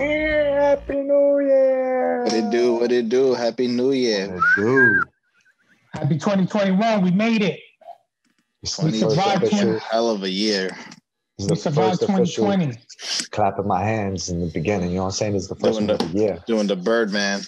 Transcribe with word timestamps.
Yeah, 0.00 0.70
Happy 0.70 0.94
New 0.96 1.40
Year. 1.40 2.24
What 2.24 2.32
it 2.32 2.50
do? 2.50 2.74
What 2.74 2.90
it 2.92 3.08
do? 3.10 3.34
Happy 3.34 3.66
New 3.68 3.92
Year. 3.92 4.40
Dude. 4.56 5.04
Happy 5.92 6.14
2021. 6.18 7.02
We 7.02 7.10
made 7.10 7.42
it. 7.42 7.60
It's 8.62 8.78
We 8.78 8.92
the 8.92 9.00
first 9.00 9.14
survived 9.16 9.42
official- 9.44 9.78
Hell 9.80 10.08
of 10.10 10.22
a 10.22 10.30
year. 10.30 10.70
it's 11.38 11.50
We 11.50 11.56
survived 11.56 12.00
2020. 12.00 12.78
clapping 13.30 13.66
my 13.66 13.82
hands 13.84 14.30
in 14.30 14.40
the 14.40 14.46
beginning. 14.46 14.90
You 14.90 14.96
know 14.96 15.02
what 15.02 15.06
I'm 15.08 15.12
saying? 15.12 15.36
It's 15.36 15.48
the 15.48 15.54
first 15.54 15.78
Doing 15.78 15.88
one 15.88 16.00
of 16.00 16.12
the 16.12 16.18
year. 16.18 16.38
Doing 16.46 16.66
the 16.66 16.76
Birdman. 16.76 17.42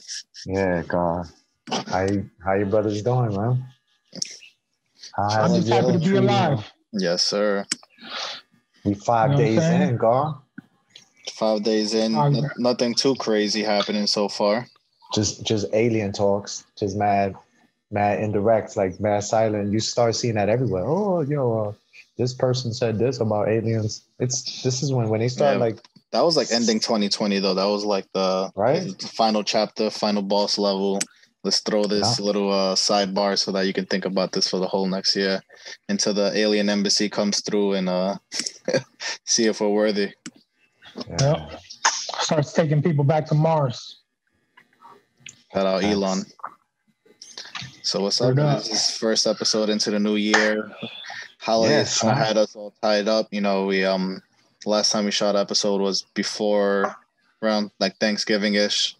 Yeah, 0.45 0.83
God. 0.87 1.27
How 1.71 2.03
you, 2.03 2.29
how 2.45 2.55
your 2.55 2.67
brothers 2.67 3.03
doing, 3.03 3.35
man? 3.35 3.65
How 5.17 5.23
I'm 5.45 5.55
just 5.55 5.69
happy 5.69 5.93
to 5.93 5.99
be 5.99 6.17
alive. 6.17 6.71
Yes, 6.93 7.23
sir. 7.23 7.65
We 8.85 8.93
five 8.95 9.31
You 9.31 9.37
know 9.37 9.43
days 9.43 9.59
saying? 9.61 9.89
in, 9.91 9.97
God. 9.97 10.35
Five 11.43 11.65
days 11.65 11.93
in. 11.93 12.15
Um, 12.15 12.33
no- 12.35 12.51
nothing 12.57 12.95
too 12.95 13.17
crazy 13.17 13.65
happening 13.65 14.07
so 14.07 14.29
far. 14.29 14.69
Just 15.13 15.43
just 15.45 15.67
alien 15.73 16.13
talks. 16.13 16.65
Just 16.79 16.97
mad, 16.97 17.35
mad 17.91 18.21
indirect, 18.21 18.77
like 18.77 19.01
mad 19.01 19.25
silent. 19.25 19.73
You 19.73 19.81
start 19.81 20.15
seeing 20.15 20.37
that 20.37 20.49
everywhere. 20.49 20.85
Oh, 20.87 21.21
yo, 21.23 21.43
uh, 21.61 21.73
this 22.17 22.33
person 22.33 22.73
said 22.73 22.97
this 22.97 23.19
about 23.19 23.49
aliens. 23.49 24.03
It's 24.21 24.63
this 24.63 24.85
is 24.85 24.93
when 24.93 25.09
when 25.09 25.19
they 25.19 25.27
start 25.29 25.55
Yeah. 25.57 25.65
like 25.67 25.79
That 26.13 26.25
was 26.25 26.37
like 26.37 26.53
ending 26.53 26.79
2020 26.79 27.41
though. 27.41 27.55
That 27.55 27.65
was 27.75 27.85
like 27.85 28.07
the 28.13 28.53
Right. 28.55 28.97
the 28.97 29.09
final 29.09 29.43
chapter, 29.43 29.91
final 29.91 30.23
boss 30.23 30.59
level. 30.59 31.01
Let's 31.43 31.59
throw 31.61 31.85
this 31.87 32.21
Yeah. 32.21 32.25
little 32.25 32.53
uh, 32.53 32.77
sidebar 32.77 33.37
so 33.37 33.51
that 33.51 33.67
you 33.67 33.73
can 33.73 33.87
think 33.87 34.05
about 34.05 34.31
this 34.31 34.47
for 34.47 34.61
the 34.61 34.69
whole 34.69 34.87
next 34.87 35.17
year 35.17 35.43
until 35.89 36.15
the 36.15 36.31
alien 36.39 36.69
embassy 36.69 37.09
comes 37.09 37.41
through 37.41 37.73
and 37.73 37.89
uh, 37.89 38.15
see 39.25 39.47
if 39.47 39.61
we're 39.61 39.69
worthy. 39.83 40.13
Yeah. 41.09 41.17
Yep. 41.21 41.61
Starts 42.21 42.53
taking 42.53 42.83
people 42.83 43.05
back 43.05 43.27
to 43.27 43.35
Mars. 43.35 44.01
Shout 45.53 45.67
out 45.67 45.81
Thanks. 45.83 45.95
Elon. 45.97 46.23
So 47.83 48.01
what's 48.01 48.21
up? 48.21 48.29
Word 48.29 48.39
up. 48.39 48.59
This 48.63 48.91
is 48.91 48.97
first 48.97 49.27
episode 49.27 49.69
into 49.69 49.91
the 49.91 49.99
new 49.99 50.17
year. 50.17 50.71
Holidays 51.39 51.73
Yes, 51.73 52.01
kind 52.01 52.17
had 52.17 52.37
us 52.37 52.55
all 52.55 52.73
tied 52.81 53.09
up. 53.09 53.29
You 53.33 53.41
know, 53.41 53.67
we 53.67 53.85
um 53.85 54.23
last 54.65 54.93
time 54.93 55.05
we 55.05 55.11
shot 55.11 55.35
episode 55.37 55.81
was 55.81 56.03
before 56.15 56.95
around 57.43 57.71
like 57.81 57.97
Thanksgiving 57.99 58.55
ish, 58.55 58.97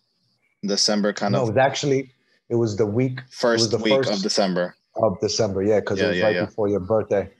December 0.67 1.13
kind 1.13 1.35
of. 1.37 1.43
No, 1.43 1.47
it 1.47 1.55
was 1.55 1.65
actually 1.65 2.13
it 2.49 2.57
was 2.57 2.77
the 2.77 2.87
week 2.87 3.21
first 3.31 3.71
the 3.71 3.79
week 3.79 3.95
first- 3.95 4.13
of 4.13 4.23
December. 4.23 4.75
of 4.97 5.19
December. 5.21 5.63
Yeah, 5.63 5.81
because 5.81 6.01
Yeah, 6.01 6.07
it 6.07 6.09
was 6.09 6.19
yeah, 6.19 6.25
right 6.25 6.35
yeah. 6.37 6.45
before 6.47 6.69
your 6.69 6.81
birthday. 6.81 7.31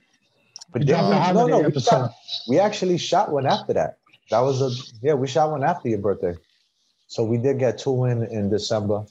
But 0.71 0.79
We 0.83 0.85
then, 0.87 1.03
um, 1.03 1.35
no, 1.35 1.45
no, 1.47 1.59
we 1.59 1.65
episode. 1.65 1.89
shot, 1.89 2.11
we 2.47 2.57
actually 2.59 2.97
shot 2.97 3.31
one 3.31 3.45
after 3.45 3.73
that. 3.73 3.97
That 4.33 4.39
was 4.39 4.61
a 4.63 4.71
yeah, 5.03 5.13
we 5.13 5.27
shot 5.27 5.51
one 5.51 5.63
after 5.63 5.89
your 5.89 5.99
birthday. 5.99 6.33
So 7.05 7.23
we 7.23 7.37
did 7.37 7.59
get 7.59 7.77
two 7.77 8.05
in 8.05 8.23
in 8.23 8.49
December. 8.49 9.05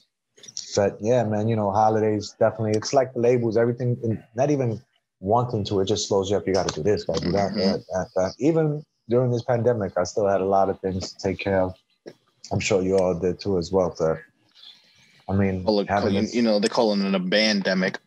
But 0.74 0.96
yeah, 1.00 1.22
man, 1.22 1.46
you 1.46 1.54
know, 1.54 1.70
holidays 1.70 2.34
definitely. 2.40 2.72
It's 2.72 2.92
like 2.92 3.14
the 3.14 3.20
labels, 3.20 3.56
everything. 3.56 3.96
and 4.02 4.20
Not 4.34 4.50
even 4.50 4.82
wanting 5.20 5.62
to, 5.66 5.78
it 5.78 5.84
just 5.84 6.08
slows 6.08 6.28
you 6.28 6.36
up. 6.36 6.44
You 6.48 6.54
got 6.54 6.66
to 6.66 6.74
do 6.74 6.82
this, 6.82 7.04
got 7.04 7.18
to 7.18 7.24
do 7.26 7.30
that, 7.30 7.52
Mhm. 7.52 7.54
that, 7.54 7.84
that, 7.92 8.08
that. 8.16 8.34
Even 8.40 8.84
during 9.08 9.30
this 9.30 9.44
pandemic, 9.44 9.92
I 9.96 10.02
still 10.02 10.26
had 10.26 10.40
a 10.40 10.44
lot 10.44 10.68
of 10.68 10.80
things 10.80 11.12
to 11.12 11.18
take 11.18 11.38
care 11.38 11.60
of. 11.62 11.76
I'm 12.50 12.58
sure 12.58 12.82
you 12.82 12.98
all 12.98 13.14
did 13.14 13.38
too, 13.38 13.58
as 13.58 13.70
well. 13.70 13.94
But 13.96 14.18
I 15.28 15.36
mean, 15.36 15.62
Well, 15.62 15.76
look, 15.76 15.88
having 15.88 16.14
you, 16.14 16.22
this, 16.22 16.34
you 16.34 16.42
know, 16.42 16.58
they 16.58 16.66
call 16.66 16.92
it 16.94 16.98
an 16.98 17.12
abandemic. 17.14 17.98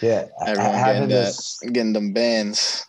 yeah, 0.00 0.28
Everyone 0.46 0.72
having 0.72 1.08
getting 1.08 1.08
that, 1.10 1.72
getting 1.74 1.92
them 1.92 2.14
bands. 2.14 2.86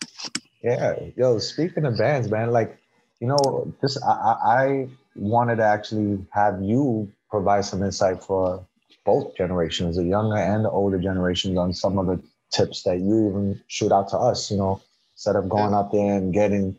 Yeah, 0.63 0.95
yo. 1.17 1.37
Speaking 1.39 1.83
of 1.85 1.97
bands, 1.97 2.31
man, 2.31 2.51
like 2.53 2.79
you 3.19 3.27
know, 3.27 3.73
this 3.81 4.01
I, 4.03 4.09
I, 4.11 4.87
wanted 5.15 5.55
to 5.55 5.63
actually 5.63 6.19
have 6.31 6.61
you 6.61 7.09
provide 7.29 7.63
some 7.63 7.81
insight 7.81 8.21
for 8.21 8.65
both 9.05 9.33
generations, 9.37 9.95
the 9.95 10.03
younger 10.03 10.35
and 10.35 10.65
the 10.65 10.69
older 10.69 10.99
generations, 10.99 11.57
on 11.57 11.73
some 11.73 11.97
of 11.97 12.07
the 12.07 12.21
tips 12.51 12.83
that 12.83 12.99
you 12.99 13.29
even 13.29 13.61
shoot 13.67 13.93
out 13.93 14.09
to 14.09 14.17
us. 14.17 14.51
You 14.51 14.57
know, 14.57 14.81
instead 15.13 15.37
of 15.37 15.47
going 15.47 15.73
out 15.73 15.91
there 15.91 16.17
and 16.17 16.33
getting 16.33 16.77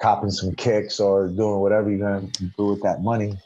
copping 0.00 0.30
some 0.30 0.54
kicks 0.54 1.00
or 1.00 1.28
doing 1.28 1.60
whatever 1.60 1.90
you're 1.90 1.98
gonna 1.98 2.26
do 2.56 2.66
with 2.66 2.82
that 2.82 3.02
money. 3.02 3.38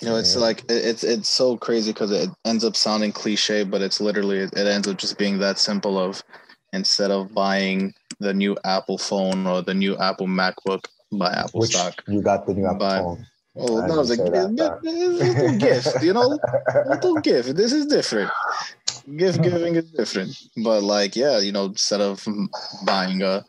You 0.00 0.08
know, 0.08 0.16
it's 0.16 0.34
Yeah. 0.34 0.42
like 0.42 0.64
it's 0.68 1.04
it's 1.04 1.28
so 1.28 1.56
crazy 1.56 1.92
because 1.92 2.10
it 2.10 2.30
ends 2.44 2.64
up 2.64 2.76
sounding 2.76 3.12
cliche, 3.12 3.64
but 3.64 3.82
it's 3.82 4.00
literally 4.00 4.38
it 4.40 4.56
ends 4.56 4.88
up 4.88 4.96
just 4.96 5.18
being 5.18 5.38
that 5.40 5.58
simple. 5.58 5.98
Of 5.98 6.22
instead 6.72 7.10
of 7.10 7.34
buying 7.34 7.94
the 8.20 8.32
new 8.32 8.56
Apple 8.64 8.98
phone 8.98 9.46
or 9.46 9.62
the 9.62 9.74
new 9.74 9.96
Apple 9.98 10.26
MacBook, 10.26 10.84
buy 11.12 11.32
Apple 11.32 11.60
Which 11.60 11.70
stock. 11.70 12.02
you 12.08 12.22
got 12.22 12.46
the 12.46 12.54
new 12.54 12.66
Apple 12.66 12.88
phone. 12.88 13.26
Oh, 13.54 13.82
I 13.82 13.88
that 13.88 13.96
was 13.96 14.10
a, 14.10 14.16
didn't 14.16 14.58
say 14.58 14.64
it's 14.64 14.86
a 14.86 15.34
little 15.34 15.58
gift, 15.58 16.02
you 16.02 16.14
know, 16.14 16.38
little 16.86 17.20
gift. 17.20 17.54
This 17.54 17.72
is 17.72 17.86
different. 17.86 18.30
Gift 19.16 19.42
giving 19.42 19.76
is 19.76 19.90
different, 19.90 20.40
but 20.64 20.82
like, 20.82 21.16
yeah, 21.16 21.38
you 21.38 21.52
know, 21.52 21.66
instead 21.66 22.00
of 22.00 22.26
buying 22.86 23.20
a 23.22 23.44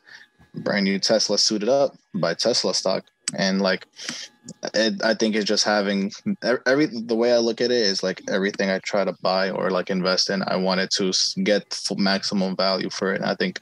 brand 0.55 0.83
new 0.83 0.99
Tesla 0.99 1.37
suited 1.37 1.69
up, 1.69 1.95
buy 2.15 2.33
Tesla 2.33 2.73
stock, 2.73 3.05
and 3.37 3.61
like, 3.61 3.87
it, 4.73 5.01
I 5.05 5.13
think 5.13 5.35
it's 5.35 5.45
just 5.45 5.63
having 5.63 6.11
every 6.65 6.87
the 6.87 7.15
way 7.15 7.31
I 7.31 7.37
look 7.37 7.61
at 7.61 7.71
it 7.71 7.77
is 7.77 8.03
like 8.03 8.21
everything 8.29 8.69
I 8.69 8.79
try 8.79 9.05
to 9.05 9.15
buy 9.21 9.51
or 9.51 9.69
like 9.69 9.89
invest 9.89 10.29
in, 10.29 10.43
I 10.45 10.57
wanted 10.57 10.89
to 10.97 11.13
get 11.43 11.79
maximum 11.95 12.57
value 12.57 12.89
for 12.89 13.13
it. 13.13 13.21
And 13.21 13.25
I 13.29 13.35
think 13.35 13.61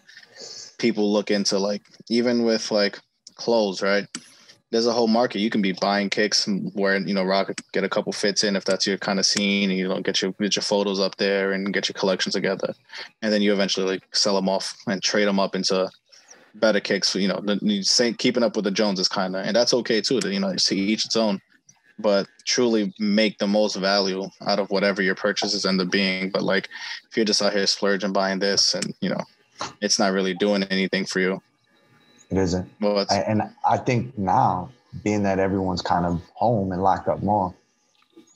people 0.79 1.13
look 1.13 1.29
into 1.29 1.59
like 1.59 1.83
even 2.09 2.43
with 2.43 2.71
like 2.71 2.99
clothes, 3.35 3.81
right? 3.81 4.07
there's 4.71 4.87
a 4.87 4.93
whole 4.93 5.07
market. 5.07 5.39
You 5.39 5.49
can 5.49 5.61
be 5.61 5.73
buying 5.73 6.09
kicks 6.09 6.47
wearing, 6.73 7.07
you 7.07 7.13
know, 7.13 7.25
rock, 7.25 7.51
get 7.73 7.83
a 7.83 7.89
couple 7.89 8.13
fits 8.13 8.43
in 8.45 8.55
if 8.55 8.63
that's 8.63 8.87
your 8.87 8.97
kind 8.97 9.19
of 9.19 9.25
scene. 9.25 9.69
And, 9.69 9.77
you 9.77 9.87
know, 9.87 9.99
get 9.99 10.21
your 10.21 10.31
get 10.39 10.55
your 10.55 10.63
photos 10.63 10.99
up 10.99 11.17
there 11.17 11.51
and 11.51 11.73
get 11.73 11.89
your 11.89 11.93
collection 11.93 12.31
together, 12.31 12.73
and 13.21 13.31
then 13.31 13.41
you 13.41 13.53
eventually 13.53 13.85
like 13.85 14.15
sell 14.15 14.35
them 14.35 14.49
off 14.49 14.75
and 14.87 15.03
trade 15.03 15.27
them 15.27 15.39
up 15.39 15.55
into 15.55 15.89
better 16.55 16.79
kicks. 16.79 17.13
You 17.15 17.27
know, 17.27 17.41
the, 17.41 17.83
say 17.83 18.13
keeping 18.13 18.43
up 18.43 18.55
with 18.55 18.65
the 18.65 18.71
Joneses 18.71 19.09
kind 19.09 19.35
of, 19.35 19.45
and 19.45 19.55
that's 19.55 19.73
okay 19.73 19.99
too. 19.99 20.21
You 20.23 20.39
know, 20.39 20.55
to 20.55 20.75
each 20.75 21.05
its 21.05 21.17
own. 21.17 21.39
But 21.99 22.27
truly 22.45 22.91
make 22.97 23.37
the 23.37 23.45
most 23.45 23.75
value 23.75 24.27
out 24.47 24.57
of 24.57 24.71
whatever 24.71 25.03
your 25.03 25.13
purchases 25.13 25.67
end 25.67 25.81
up 25.81 25.91
being. 25.91 26.31
But 26.31 26.41
like, 26.41 26.67
if 27.07 27.15
you're 27.15 27.25
just 27.25 27.43
out 27.43 27.53
here 27.53 27.67
splurging 27.67 28.13
buying 28.13 28.39
this, 28.39 28.73
and 28.73 28.91
you 29.01 29.09
know, 29.09 29.21
it's 29.81 29.99
not 29.99 30.13
really 30.13 30.33
doing 30.33 30.63
anything 30.63 31.05
for 31.05 31.19
you. 31.19 31.43
It 32.31 32.37
isn't. 32.37 32.69
Well, 32.79 33.05
I, 33.09 33.17
and 33.17 33.43
I 33.67 33.77
think 33.77 34.17
now, 34.17 34.71
being 35.03 35.23
that 35.23 35.37
everyone's 35.39 35.81
kind 35.81 36.05
of 36.05 36.21
home 36.33 36.71
and 36.71 36.81
locked 36.81 37.07
up 37.07 37.21
more, 37.21 37.53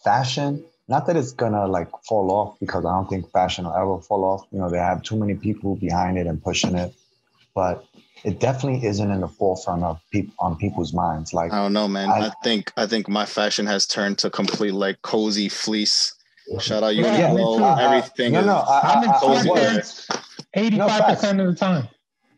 fashion, 0.04 0.64
not 0.88 1.08
that 1.08 1.16
it's 1.16 1.32
gonna 1.32 1.66
like 1.68 1.90
fall 2.08 2.30
off 2.32 2.60
because 2.60 2.86
I 2.86 2.92
don't 2.92 3.10
think 3.10 3.32
fashion 3.32 3.66
will 3.66 3.74
ever 3.74 4.02
fall 4.02 4.24
off. 4.26 4.46
You 4.52 4.60
know, 4.60 4.70
they 4.70 4.78
have 4.78 5.02
too 5.02 5.16
many 5.16 5.36
people 5.36 5.76
behind 5.76 6.18
it 6.18 6.28
and 6.28 6.44
pushing 6.44 6.76
it, 6.76 6.94
but 7.56 7.86
it 8.24 8.40
definitely 8.40 8.86
isn't 8.88 9.10
in 9.12 9.22
the 9.22 9.28
forefront 9.28 9.84
of 9.84 10.00
people 10.12 10.34
on 10.40 10.58
people's 10.58 10.94
minds. 10.94 11.34
Like, 11.34 11.54
I 11.54 11.58
don't 11.58 11.74
know, 11.74 11.88
man. 11.88 12.10
I, 12.10 12.28
I- 12.28 12.32
think 12.44 12.72
I 12.78 12.86
think 12.88 13.08
my 13.08 13.26
fashion 13.26 13.66
has 13.66 13.88
turned 13.88 14.18
to 14.20 14.30
complete 14.30 14.74
like 14.74 15.02
cozy 15.02 15.50
fleece. 15.50 16.14
Shout 16.60 16.84
out 16.84 16.96
you 16.96 17.04
Yeah, 17.04 17.34
me 17.34 17.42
Uniqlo. 17.42 17.80
Everything 17.80 18.34
no, 18.34 18.40
is 18.42 18.46
no, 18.46 18.56
I, 18.58 18.80
I'm 18.82 19.04
in 19.04 19.10
I, 19.10 19.14
I, 19.14 19.20
cozy 19.20 19.50
was- 19.50 20.08
sweatpants 20.08 20.22
85% 20.56 21.40
of 21.42 21.48
the 21.48 21.56
time. 21.56 21.88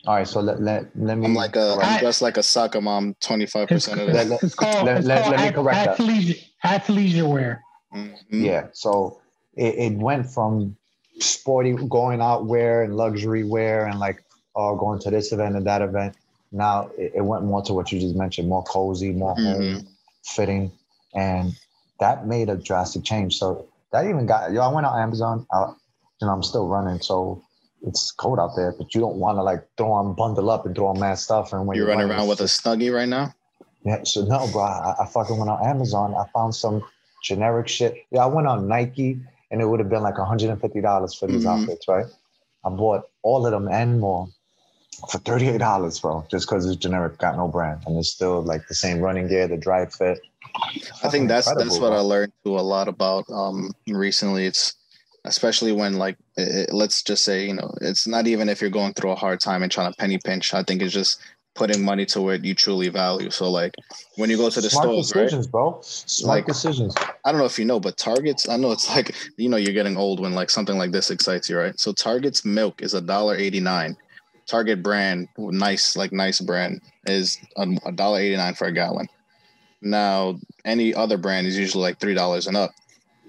All 0.05 0.15
right. 0.15 0.27
So 0.27 0.39
let 0.39 0.61
let, 0.61 0.85
let 0.97 1.17
me. 1.17 1.25
I'm 1.25 1.33
like 1.33 1.55
a 1.55 1.73
I'm 1.81 1.95
I- 1.97 1.99
just 2.01 2.21
like 2.21 2.37
a 2.37 2.43
soccer 2.43 2.81
mom 2.81 3.15
Twenty 3.19 3.45
five 3.45 3.67
percent 3.67 3.99
of 4.01 4.09
Let- 4.09 4.27
let- 4.27 4.43
it's 4.43 4.55
called, 4.55 4.85
let- 4.85 4.97
it's 4.97 5.07
let- 5.07 5.21
called 5.23 5.31
let 5.31 5.39
me 5.41 5.47
ath- 5.47 5.55
correct 5.55 5.85
that. 5.85 5.97
athleisure, 5.97 6.43
athleisure 6.63 7.27
wear. 7.29 7.63
Mhm. 7.93 8.15
Yeah. 8.31 8.67
So 8.73 9.19
it, 9.55 9.75
it 9.75 9.93
went 9.97 10.29
from 10.29 10.75
sporty 11.19 11.73
going 11.73 12.21
out 12.21 12.45
wear 12.45 12.83
and 12.83 12.95
luxury 12.95 13.43
wear 13.43 13.85
and 13.87 13.99
like 13.99 14.23
oh 14.55 14.75
going 14.75 14.99
to 14.99 15.09
this 15.09 15.31
event 15.31 15.55
and 15.55 15.65
that 15.65 15.81
event. 15.81 16.15
Now 16.51 16.89
it, 16.97 17.13
it 17.15 17.21
went 17.21 17.43
more 17.43 17.61
to 17.63 17.73
what 17.73 17.91
you 17.91 17.99
just 17.99 18.15
mentioned, 18.15 18.47
more 18.47 18.63
cozy, 18.63 19.11
more 19.11 19.35
home 19.35 19.87
fitting, 20.23 20.71
and 21.15 21.53
that 21.99 22.27
made 22.27 22.49
a 22.49 22.55
drastic 22.55 23.03
change. 23.03 23.37
So 23.37 23.65
that 23.91 24.05
even 24.05 24.25
got 24.25 24.51
yo. 24.51 24.61
I 24.61 24.67
went 24.73 24.85
on 24.85 24.99
Amazon. 24.99 25.45
I, 25.51 25.73
you 26.21 26.27
know, 26.27 26.33
I'm 26.33 26.43
still 26.43 26.67
running, 26.67 26.99
so 27.01 27.43
it's 27.87 28.11
cold 28.11 28.39
out 28.39 28.55
there. 28.55 28.73
But 28.77 28.93
you 28.93 29.01
don't 29.01 29.15
want 29.17 29.37
to 29.37 29.43
like 29.43 29.67
throw 29.77 29.91
on 29.91 30.13
bundle 30.15 30.49
up 30.49 30.65
and 30.65 30.75
throw 30.75 30.87
on 30.87 30.99
mad 30.99 31.15
stuff. 31.19 31.53
And 31.53 31.65
when 31.65 31.77
You're 31.77 31.87
running 31.87 32.09
around 32.09 32.27
with 32.27 32.41
a 32.41 32.45
snuggie 32.45 32.93
right 32.93 33.07
now. 33.07 33.33
yeah, 33.85 34.03
so 34.03 34.23
no, 34.25 34.47
bro. 34.51 34.63
I, 34.63 34.95
I 35.01 35.05
fucking 35.07 35.37
went 35.37 35.49
on 35.49 35.65
Amazon. 35.65 36.13
I 36.15 36.25
found 36.33 36.53
some 36.55 36.83
generic 37.23 37.67
shit. 37.67 37.95
Yeah, 38.11 38.23
I 38.23 38.27
went 38.27 38.47
on 38.47 38.67
Nike, 38.67 39.19
and 39.51 39.61
it 39.61 39.65
would 39.65 39.79
have 39.79 39.89
been 39.89 40.03
like 40.03 40.15
$150 40.15 41.19
for 41.19 41.27
these 41.27 41.45
Mhm. 41.45 41.49
outfits, 41.61 41.87
right? 41.87 42.05
I 42.65 42.69
bought 42.69 43.03
all 43.23 43.45
of 43.45 43.51
them 43.51 43.67
and 43.69 43.99
more 43.99 44.27
for 45.09 45.19
$38, 45.19 45.99
bro, 46.01 46.25
just 46.29 46.47
because 46.47 46.65
it's 46.65 46.75
generic, 46.75 47.17
got 47.19 47.37
no 47.37 47.47
brand, 47.47 47.81
and 47.85 47.97
it's 47.97 48.09
still 48.09 48.41
like 48.41 48.67
the 48.67 48.75
same 48.75 48.99
running 48.99 49.27
gear, 49.27 49.47
the 49.47 49.55
dry 49.57 49.85
fit. 49.85 50.19
I 51.03 51.09
think 51.09 51.27
that's 51.27 51.53
that's 51.53 51.79
what 51.79 51.89
bro. 51.89 51.97
I 51.97 51.99
learned 51.99 52.33
too 52.43 52.57
a 52.57 52.61
lot 52.61 52.87
about 52.87 53.29
um 53.29 53.71
recently. 53.87 54.45
It's 54.45 54.73
especially 55.27 55.71
when 55.71 55.93
like 55.97 56.17
it, 56.37 56.73
let's 56.73 57.01
just 57.03 57.23
say 57.23 57.45
you 57.45 57.53
know 57.53 57.73
it's 57.81 58.07
not 58.07 58.27
even 58.27 58.49
if 58.49 58.61
you're 58.61 58.69
going 58.69 58.93
through 58.93 59.11
a 59.11 59.15
hard 59.15 59.39
time 59.39 59.63
and 59.63 59.71
trying 59.71 59.91
to 59.91 59.97
penny 59.97 60.19
pinch. 60.23 60.53
I 60.53 60.63
think 60.63 60.81
it's 60.81 60.93
just 60.93 61.19
putting 61.55 61.83
money 61.83 62.05
to 62.05 62.21
what 62.21 62.45
you 62.45 62.53
truly 62.53 62.87
value. 62.89 63.31
So 63.31 63.49
like 63.49 63.73
when 64.15 64.29
you 64.29 64.37
go 64.37 64.49
to 64.49 64.61
the 64.61 64.69
Smart 64.69 64.85
stores, 64.85 65.15
right? 65.15 65.23
decisions, 65.23 65.47
bro. 65.47 65.79
Smart 65.81 66.37
Like- 66.39 66.45
decisions. 66.45 66.95
I 67.25 67.31
don't 67.31 67.39
know 67.39 67.45
if 67.47 67.57
you 67.57 67.65
know, 67.65 67.79
but 67.79 67.97
Target's. 67.97 68.47
I 68.47 68.57
know 68.57 68.71
it's 68.71 68.89
like 68.95 69.15
you 69.37 69.49
know 69.49 69.57
you're 69.57 69.73
getting 69.73 69.97
old 69.97 70.19
when 70.19 70.33
like 70.33 70.49
something 70.49 70.77
like 70.77 70.91
this 70.91 71.11
excites 71.11 71.49
you, 71.49 71.57
right? 71.57 71.79
So 71.79 71.91
Target's 71.93 72.45
milk 72.45 72.81
is 72.81 72.93
a 72.93 73.01
dollar 73.01 73.35
eighty 73.35 73.59
nine. 73.59 73.97
Target 74.47 74.81
brand, 74.81 75.27
nice 75.37 75.97
like 75.97 76.13
nice 76.13 76.39
brand, 76.39 76.81
is 77.05 77.37
a 77.57 77.91
dollar 77.93 78.19
eighty 78.19 78.37
nine 78.37 78.53
for 78.53 78.67
a 78.67 78.71
gallon. 78.71 79.07
Now 79.81 80.37
any 80.65 80.93
other 80.93 81.17
brand 81.17 81.47
is 81.47 81.57
usually 81.57 81.81
like 81.83 81.99
three 81.99 82.13
dollars 82.13 82.47
and 82.47 82.55
up. 82.55 82.71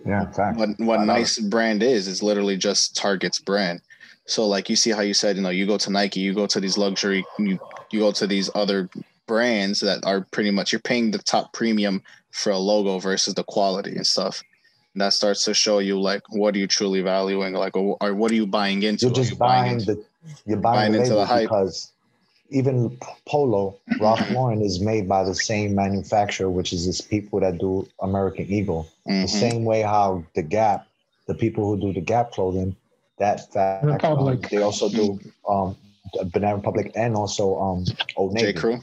Yeah. 0.06 0.24
What 0.54 0.70
what 0.78 1.00
nice 1.04 1.38
brand 1.38 1.82
is 1.82 2.08
is 2.08 2.22
literally 2.22 2.56
just 2.56 2.96
Target's 2.96 3.38
brand. 3.38 3.80
So 4.26 4.46
like 4.46 4.68
you 4.68 4.76
see 4.76 4.90
how 4.90 5.00
you 5.00 5.14
said, 5.14 5.36
you 5.36 5.42
know, 5.42 5.50
you 5.50 5.66
go 5.66 5.78
to 5.78 5.90
Nike, 5.90 6.20
you 6.20 6.34
go 6.34 6.46
to 6.46 6.60
these 6.60 6.78
luxury, 6.78 7.24
you 7.38 7.58
you 7.90 8.00
go 8.00 8.12
to 8.12 8.26
these 8.26 8.50
other 8.54 8.88
brands 9.26 9.80
that 9.80 10.04
are 10.04 10.26
pretty 10.30 10.50
much 10.50 10.72
you're 10.72 10.80
paying 10.80 11.10
the 11.10 11.18
top 11.18 11.52
premium 11.52 12.02
for 12.30 12.50
a 12.50 12.58
logo 12.58 12.98
versus 12.98 13.34
the 13.34 13.44
quality 13.44 13.96
and 13.96 14.06
stuff. 14.06 14.42
And 14.94 15.00
that 15.02 15.12
starts 15.12 15.44
to 15.44 15.54
show 15.54 15.78
you 15.78 16.00
like 16.00 16.22
what 16.30 16.54
are 16.54 16.58
you 16.58 16.66
truly 16.66 17.02
valuing, 17.02 17.54
like 17.54 17.76
or, 17.76 17.96
or 18.00 18.14
what 18.14 18.30
are 18.30 18.34
you 18.36 18.46
buying 18.46 18.82
into? 18.82 19.06
You're 19.06 19.14
just 19.14 19.32
you 19.32 19.36
buying 19.36 19.72
into- 19.74 19.94
the 19.94 20.04
you're 20.46 20.58
buying, 20.58 20.92
buying 20.92 21.02
into 21.02 21.14
the 21.14 21.24
hype. 21.24 21.48
because 21.48 21.92
even 22.50 22.98
Polo, 23.26 23.76
Ralph 24.00 24.30
Lauren 24.30 24.62
is 24.62 24.80
made 24.80 25.08
by 25.08 25.22
the 25.24 25.34
same 25.34 25.74
manufacturer, 25.74 26.48
which 26.50 26.72
is 26.72 26.86
this 26.86 27.00
people 27.00 27.40
that 27.40 27.58
do 27.58 27.86
American 28.00 28.46
Eagle. 28.46 28.88
The 29.06 29.12
Mhm. 29.12 29.28
same 29.28 29.64
way 29.64 29.82
how 29.82 30.24
the 30.34 30.42
Gap, 30.42 30.86
the 31.26 31.34
people 31.34 31.64
who 31.66 31.78
do 31.80 31.92
the 31.92 32.00
Gap 32.00 32.32
clothing, 32.32 32.74
that 33.18 33.52
fact, 33.52 33.84
um, 33.84 33.90
Republic. 33.92 34.48
they 34.50 34.62
also 34.62 34.88
do 34.88 35.18
um 35.48 35.76
Banana 36.32 36.56
Republic 36.56 36.90
and 36.94 37.14
also 37.16 37.58
um 37.58 37.84
Old 38.16 38.32
Navy. 38.32 38.52
J. 38.54 38.58
Crew. 38.58 38.78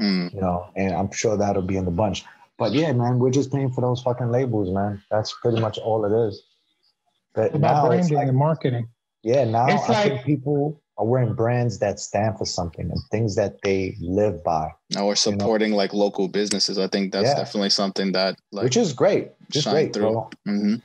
Mm. 0.00 0.32
You 0.34 0.40
know, 0.40 0.66
and 0.76 0.94
I'm 0.94 1.10
sure 1.10 1.36
that'll 1.36 1.62
be 1.62 1.76
in 1.76 1.84
the 1.84 1.90
bunch. 1.90 2.24
But 2.58 2.72
yeah, 2.72 2.92
man, 2.92 3.18
we're 3.18 3.30
just 3.30 3.50
paying 3.50 3.70
for 3.72 3.80
those 3.80 4.02
fucking 4.02 4.30
labels, 4.30 4.70
man. 4.70 5.02
That's 5.10 5.32
pretty 5.42 5.60
much 5.60 5.78
all 5.78 6.04
it 6.04 6.12
is. 6.28 6.42
But 7.34 7.46
It's 7.46 7.54
about 7.56 7.84
now 7.86 7.90
it's 7.90 8.08
branding 8.08 8.18
like, 8.18 8.28
and 8.28 8.36
marketing. 8.36 8.88
yeah, 9.22 9.44
now 9.44 9.66
It's 9.68 9.88
I 9.88 9.92
like- 9.92 10.04
think 10.12 10.24
people 10.24 10.79
are 11.00 11.06
wearing 11.06 11.32
brands 11.32 11.78
that 11.78 11.98
stand 11.98 12.36
for 12.36 12.44
something 12.44 12.90
and 12.90 13.00
things 13.10 13.34
that 13.34 13.62
they 13.62 13.96
live 14.00 14.44
by, 14.44 14.68
Now 14.94 15.06
we're 15.06 15.14
supporting 15.14 15.72
like 15.72 15.94
local 15.94 16.28
businesses. 16.28 16.76
I 16.78 16.88
think 16.88 17.12
that's 17.12 17.28
Yeah. 17.28 17.36
definitely 17.36 17.70
something 17.70 18.12
that 18.12 18.36
like 18.52 18.64
which 18.64 18.76
is 18.76 18.92
great. 18.92 19.30
Just 19.50 19.68
great, 19.68 19.94
through. 19.94 20.28
Mhm. 20.46 20.82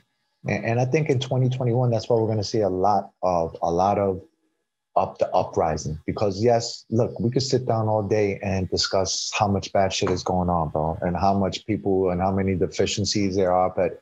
And, 0.47 0.65
and 0.65 0.79
I 0.79 0.85
think 0.85 1.09
in 1.09 1.19
2021, 1.19 1.91
that's 1.91 2.07
why 2.07 2.15
we're 2.15 2.27
going 2.27 2.37
to 2.37 2.43
see 2.45 2.61
a 2.61 2.69
lot 2.69 3.11
of 3.21 3.57
a 3.61 3.69
lot 3.69 3.99
of 3.99 4.21
up 4.95 5.17
the 5.17 5.29
uprising. 5.35 5.99
Because 6.05 6.41
yes, 6.41 6.85
look, 6.89 7.19
we 7.19 7.29
could 7.29 7.43
sit 7.43 7.65
down 7.65 7.89
all 7.89 8.01
day 8.01 8.39
and 8.41 8.69
discuss 8.69 9.31
how 9.37 9.49
much 9.49 9.73
bad 9.73 9.91
shit 9.91 10.09
is 10.09 10.23
going 10.23 10.49
on, 10.49 10.69
bro, 10.69 10.97
and 11.01 11.17
how 11.17 11.33
much 11.33 11.65
people 11.65 12.09
and 12.09 12.21
how 12.21 12.31
many 12.31 12.55
deficiencies 12.55 13.35
there 13.35 13.51
are. 13.51 13.69
But 13.75 14.01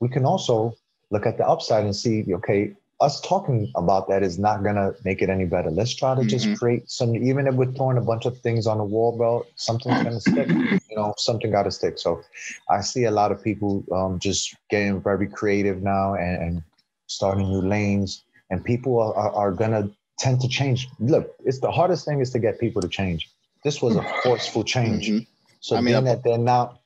we 0.00 0.08
can 0.08 0.24
also 0.24 0.74
look 1.12 1.26
at 1.26 1.38
the 1.38 1.46
upside 1.46 1.84
and 1.84 1.94
see, 1.94 2.24
okay, 2.34 2.74
us 3.04 3.20
talking 3.20 3.70
about 3.74 4.08
that 4.08 4.22
is 4.22 4.38
not 4.38 4.62
going 4.62 4.76
to 4.76 4.94
make 5.04 5.20
it 5.20 5.28
any 5.28 5.44
better. 5.44 5.70
Let's 5.70 5.94
try 5.94 6.14
to 6.14 6.22
mm-hmm. 6.22 6.28
just 6.28 6.58
create 6.58 6.90
some, 6.90 7.14
even 7.14 7.46
if 7.46 7.54
we're 7.54 7.72
throwing 7.72 7.98
a 7.98 8.00
bunch 8.00 8.24
of 8.24 8.38
things 8.38 8.66
on 8.66 8.78
the 8.78 8.84
wall, 8.84 9.16
bro, 9.16 9.44
something's 9.56 10.02
going 10.02 10.14
to 10.14 10.20
stick. 10.20 10.48
You 10.94 11.00
know, 11.00 11.14
something 11.18 11.50
got 11.50 11.64
to 11.64 11.72
stick. 11.72 11.98
So 11.98 12.22
I 12.70 12.80
see 12.80 13.04
a 13.04 13.10
lot 13.10 13.32
of 13.32 13.42
people 13.42 13.84
um, 13.90 14.20
just 14.20 14.54
getting 14.70 15.02
very 15.02 15.26
creative 15.26 15.82
now 15.82 16.14
and, 16.14 16.36
and 16.40 16.62
starting 17.08 17.48
new 17.48 17.60
lanes, 17.60 18.22
and 18.50 18.64
people 18.64 19.00
are, 19.00 19.12
are, 19.14 19.32
are 19.32 19.52
going 19.52 19.72
to 19.72 19.90
tend 20.18 20.40
to 20.42 20.48
change. 20.48 20.88
Look, 21.00 21.34
it's 21.44 21.58
the 21.58 21.72
hardest 21.72 22.04
thing 22.04 22.20
is 22.20 22.30
to 22.30 22.38
get 22.38 22.60
people 22.60 22.80
to 22.80 22.88
change. 22.88 23.28
This 23.64 23.82
was 23.82 23.96
a 23.96 24.00
mm-hmm. 24.00 24.28
forceful 24.28 24.62
change. 24.62 25.08
Mm-hmm. 25.08 25.24
So 25.58 25.76
I 25.76 25.80
mean, 25.80 25.94
being 25.94 26.06
a, 26.06 26.10
that 26.10 26.22
they're 26.22 26.38
now 26.38 26.78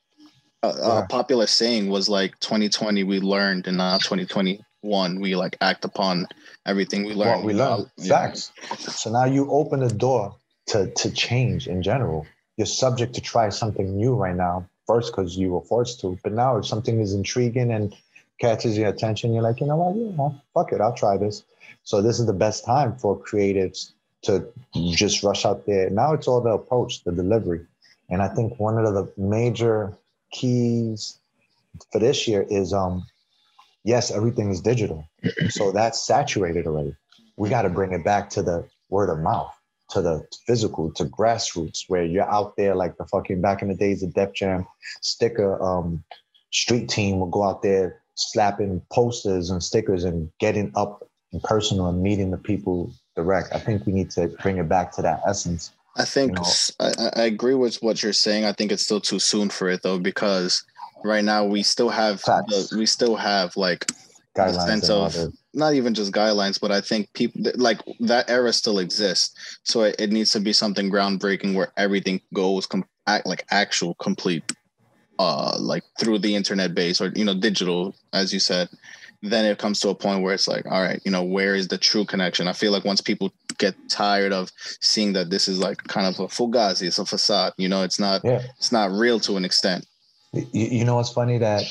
a, 0.63 0.69
a 0.69 1.07
popular 1.07 1.47
saying 1.47 1.89
was 1.89 2.09
like 2.09 2.39
2020 2.39 3.03
we 3.03 3.19
learned 3.19 3.67
and 3.67 3.77
not 3.77 4.01
2020 4.01 4.61
one. 4.81 5.19
We 5.19 5.35
like 5.35 5.57
act 5.61 5.85
upon 5.85 6.27
everything 6.65 7.05
we 7.05 7.13
learn. 7.13 7.37
What 7.37 7.43
we 7.43 7.53
learn, 7.53 7.89
yeah. 7.97 8.09
facts. 8.09 8.51
So 8.77 9.11
now 9.11 9.25
you 9.25 9.49
open 9.51 9.79
the 9.81 9.93
door 9.93 10.35
to 10.67 10.91
to 10.91 11.11
change 11.11 11.67
in 11.67 11.81
general. 11.81 12.25
You're 12.57 12.65
subject 12.65 13.15
to 13.15 13.21
try 13.21 13.49
something 13.49 13.95
new 13.95 14.15
right 14.15 14.35
now. 14.35 14.67
First, 14.87 15.11
because 15.11 15.37
you 15.37 15.51
were 15.51 15.61
forced 15.61 15.99
to, 16.01 16.17
but 16.23 16.33
now 16.33 16.57
if 16.57 16.65
something 16.65 16.99
is 16.99 17.13
intriguing 17.13 17.71
and 17.71 17.95
catches 18.39 18.75
your 18.77 18.89
attention, 18.89 19.33
you're 19.33 19.43
like, 19.43 19.59
you 19.59 19.67
know 19.67 19.75
what, 19.75 19.95
yeah, 19.95 20.39
fuck 20.53 20.73
it, 20.73 20.81
I'll 20.81 20.95
try 20.95 21.15
this. 21.15 21.43
So 21.83 22.01
this 22.01 22.19
is 22.19 22.25
the 22.25 22.33
best 22.33 22.65
time 22.65 22.95
for 22.97 23.15
creatives 23.19 23.91
to 24.23 24.47
just 24.91 25.21
rush 25.21 25.45
out 25.45 25.67
there. 25.67 25.91
Now 25.91 26.13
it's 26.13 26.27
all 26.27 26.41
the 26.41 26.49
approach, 26.49 27.03
the 27.03 27.11
delivery, 27.11 27.65
and 28.09 28.21
I 28.21 28.29
think 28.29 28.59
one 28.59 28.83
of 28.83 28.93
the 28.93 29.11
major 29.15 29.95
keys 30.31 31.17
for 31.91 31.99
this 31.99 32.27
year 32.27 32.45
is 32.49 32.73
um 32.73 33.05
yes, 33.83 34.11
everything 34.11 34.49
is 34.49 34.61
digital, 34.61 35.05
so 35.49 35.71
that's 35.71 36.05
saturated 36.05 36.67
already 36.67 36.95
we 37.39 37.49
got 37.49 37.61
to 37.63 37.69
bring 37.69 37.93
it 37.93 38.03
back 38.03 38.29
to 38.29 38.43
the 38.43 38.67
word 38.89 39.09
of 39.09 39.19
mouth, 39.19 39.51
to 39.91 40.01
the 40.01 40.27
physical, 40.45 40.91
to 40.93 41.05
grassroots, 41.05 41.85
where 41.87 42.03
you're 42.03 42.29
out 42.29 42.55
there 42.57 42.75
like 42.75 42.97
the 42.97 43.05
fucking 43.05 43.41
back 43.41 43.61
in 43.61 43.69
the 43.69 43.75
days 43.75 44.03
of 44.03 44.13
Def 44.13 44.33
Jam, 44.33 44.67
sticker 45.01 45.59
um, 45.63 46.03
street 46.51 46.89
team 46.89 47.19
will 47.19 47.27
go 47.29 47.43
out 47.43 47.61
there 47.63 48.01
slapping 48.15 48.81
posters 48.91 49.49
and 49.49 49.63
stickers 49.63 50.03
and 50.03 50.29
getting 50.39 50.71
up 50.75 51.07
in 51.31 51.39
personal 51.39 51.87
and 51.87 52.03
meeting 52.03 52.29
the 52.31 52.37
people 52.37 52.91
direct. 53.15 53.55
I 53.55 53.59
think 53.59 53.85
we 53.85 53.93
need 53.93 54.11
to 54.11 54.27
bring 54.43 54.57
it 54.57 54.67
back 54.67 54.91
to 54.97 55.01
that 55.01 55.21
essence. 55.25 55.71
i 55.95 56.03
think 56.03 56.31
You 56.31 56.35
know. 56.35 56.51
I- 56.81 57.21
I 57.21 57.23
agree 57.23 57.55
with 57.55 57.77
what 57.81 58.03
you're 58.03 58.13
saying 58.13 58.43
i 58.45 58.51
think 58.53 58.71
it's 58.71 58.83
still 58.83 59.01
too 59.01 59.19
soon 59.19 59.49
for 59.49 59.69
it 59.69 59.81
though 59.81 59.97
because 59.99 60.63
right 61.03 61.23
now 61.23 61.45
we 61.45 61.63
still 61.63 61.89
have 61.89 62.21
the, 62.21 62.75
we 62.77 62.85
still 62.85 63.15
have 63.15 63.55
like 63.57 63.85
Guidelines 64.35 64.65
sense 64.65 64.89
of- 64.89 65.33
not 65.53 65.73
even 65.73 65.93
just 65.95 66.11
guidelines 66.13 66.61
but 66.61 66.71
i 66.71 66.79
think 66.79 67.11
people 67.13 67.41
like 67.55 67.79
that 67.99 68.29
era 68.29 68.53
still 68.53 68.77
exists. 68.79 69.33
So 69.63 69.81
it, 69.83 69.95
it 69.99 70.11
needs 70.11 70.31
to 70.31 70.39
be 70.39 70.53
something 70.53 70.91
groundbreaking 70.91 71.55
where 71.55 71.71
everything 71.75 72.21
goes 72.33 72.67
com- 72.67 72.85
act, 73.07 73.25
like 73.25 73.43
actual 73.49 73.95
complete 73.95 74.43
uh 75.17 75.57
like 75.59 75.83
through 75.99 76.19
the 76.19 76.35
internet 76.35 76.73
base 76.75 77.01
or 77.01 77.11
you 77.15 77.25
know 77.25 77.33
digital 77.33 77.95
as 78.13 78.31
you 78.33 78.39
said. 78.39 78.69
Then 79.21 79.43
it 79.43 79.57
comes 79.57 79.81
to 79.81 79.89
a 79.89 79.95
point 79.95 80.21
where 80.23 80.33
it's 80.33 80.47
like 80.47 80.65
all 80.67 80.81
right 80.81 81.01
you 81.03 81.11
know 81.11 81.23
where 81.23 81.55
is 81.55 81.67
the 81.67 81.77
true 81.77 82.05
connection? 82.05 82.47
I 82.47 82.53
feel 82.53 82.71
like 82.71 82.85
once 82.85 83.01
people 83.01 83.33
get 83.57 83.75
tired 83.89 84.31
of 84.31 84.51
seeing 84.79 85.11
that 85.13 85.29
this 85.31 85.47
is 85.49 85.57
like 85.59 85.79
kind 85.85 86.05
of 86.07 86.19
a 86.19 86.27
fugazi 86.27 86.83
it's 86.87 86.99
a 86.99 87.05
facade 87.05 87.51
you 87.57 87.67
know 87.67 87.81
it's 87.83 87.99
not 87.99 88.21
Yeah. 88.23 88.41
it's 88.57 88.71
not 88.71 88.91
real 88.91 89.19
to 89.21 89.35
an 89.35 89.43
extent 89.43 89.85
You, 90.33 90.45
you 90.53 90.85
know 90.85 90.99
it's 90.99 91.11
funny 91.11 91.37
that 91.39 91.63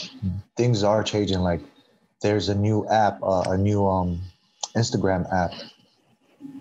things 0.56 0.82
are 0.82 1.02
changing. 1.02 1.40
Like 1.40 1.60
there's 2.22 2.48
a 2.48 2.54
new 2.54 2.86
app, 2.88 3.22
uh, 3.22 3.44
a 3.50 3.56
new 3.58 3.86
um, 3.86 4.20
Instagram 4.76 5.32
app. 5.32 5.52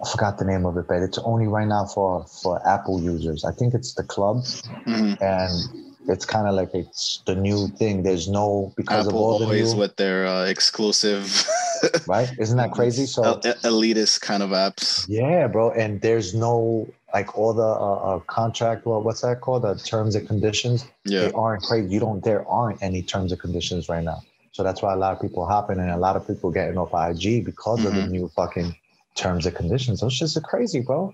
I 0.03 0.09
forgot 0.09 0.37
the 0.37 0.45
name 0.45 0.65
of 0.65 0.77
it, 0.77 0.87
but 0.87 1.01
it's 1.01 1.17
only 1.19 1.47
right 1.47 1.67
now 1.67 1.85
for 1.85 2.25
for 2.25 2.65
Apple 2.67 3.01
users. 3.01 3.43
I 3.43 3.51
think 3.51 3.73
it's 3.73 3.93
the 3.95 4.03
club, 4.03 4.37
Mhm. 4.85 5.17
and 5.21 5.86
it's 6.07 6.25
kind 6.25 6.47
of 6.47 6.55
like 6.55 6.73
it's 6.73 7.21
the 7.25 7.35
new 7.35 7.67
thing. 7.79 8.03
There's 8.03 8.27
no 8.27 8.73
because 8.75 9.07
apple 9.07 9.09
of 9.09 9.15
all 9.15 9.39
the 9.39 9.45
always 9.45 9.73
new 9.73 9.79
with 9.79 9.95
their 9.97 10.25
uh, 10.25 10.45
exclusive 10.45 11.45
right. 12.07 12.29
Isn't 12.39 12.57
that 12.57 12.71
crazy? 12.71 13.05
So 13.05 13.23
el- 13.23 13.41
elitist 13.41 14.21
kind 14.21 14.41
of 14.43 14.49
apps 14.51 15.05
yeah, 15.07 15.47
bro. 15.47 15.71
And 15.71 16.01
there's 16.01 16.33
no 16.33 16.87
like 17.13 17.37
all 17.37 17.53
the 17.53 17.63
uh, 17.63 18.15
uh, 18.15 18.19
contract. 18.19 18.85
Well, 18.85 19.01
what's 19.01 19.21
that 19.21 19.41
called? 19.41 19.63
The 19.63 19.75
terms 19.75 20.15
and 20.15 20.27
conditions. 20.27 20.85
yeah 21.05 21.21
they 21.27 21.31
aren't 21.33 21.63
crazy. 21.63 21.89
You 21.93 21.99
don't. 21.99 22.23
There 22.23 22.47
aren't 22.47 22.81
any 22.81 23.01
terms 23.03 23.31
and 23.31 23.39
conditions 23.39 23.89
right 23.89 24.03
now. 24.03 24.21
So 24.51 24.63
that's 24.63 24.81
why 24.81 24.91
a 24.93 24.97
lot 24.97 25.13
of 25.13 25.21
people 25.21 25.45
hopping 25.45 25.79
and 25.79 25.91
a 25.91 25.97
lot 25.97 26.15
of 26.15 26.25
people 26.25 26.51
getting 26.51 26.77
off 26.77 26.89
IG 26.93 27.45
because 27.45 27.85
of 27.85 27.93
the 27.93 28.01
Mhm. 28.01 28.09
new 28.09 28.27
fucking 28.35 28.75
terms 29.15 29.45
and 29.45 29.55
conditions. 29.55 30.01
It's 30.01 30.17
just 30.17 30.41
crazy, 30.43 30.81
bro. 30.81 31.13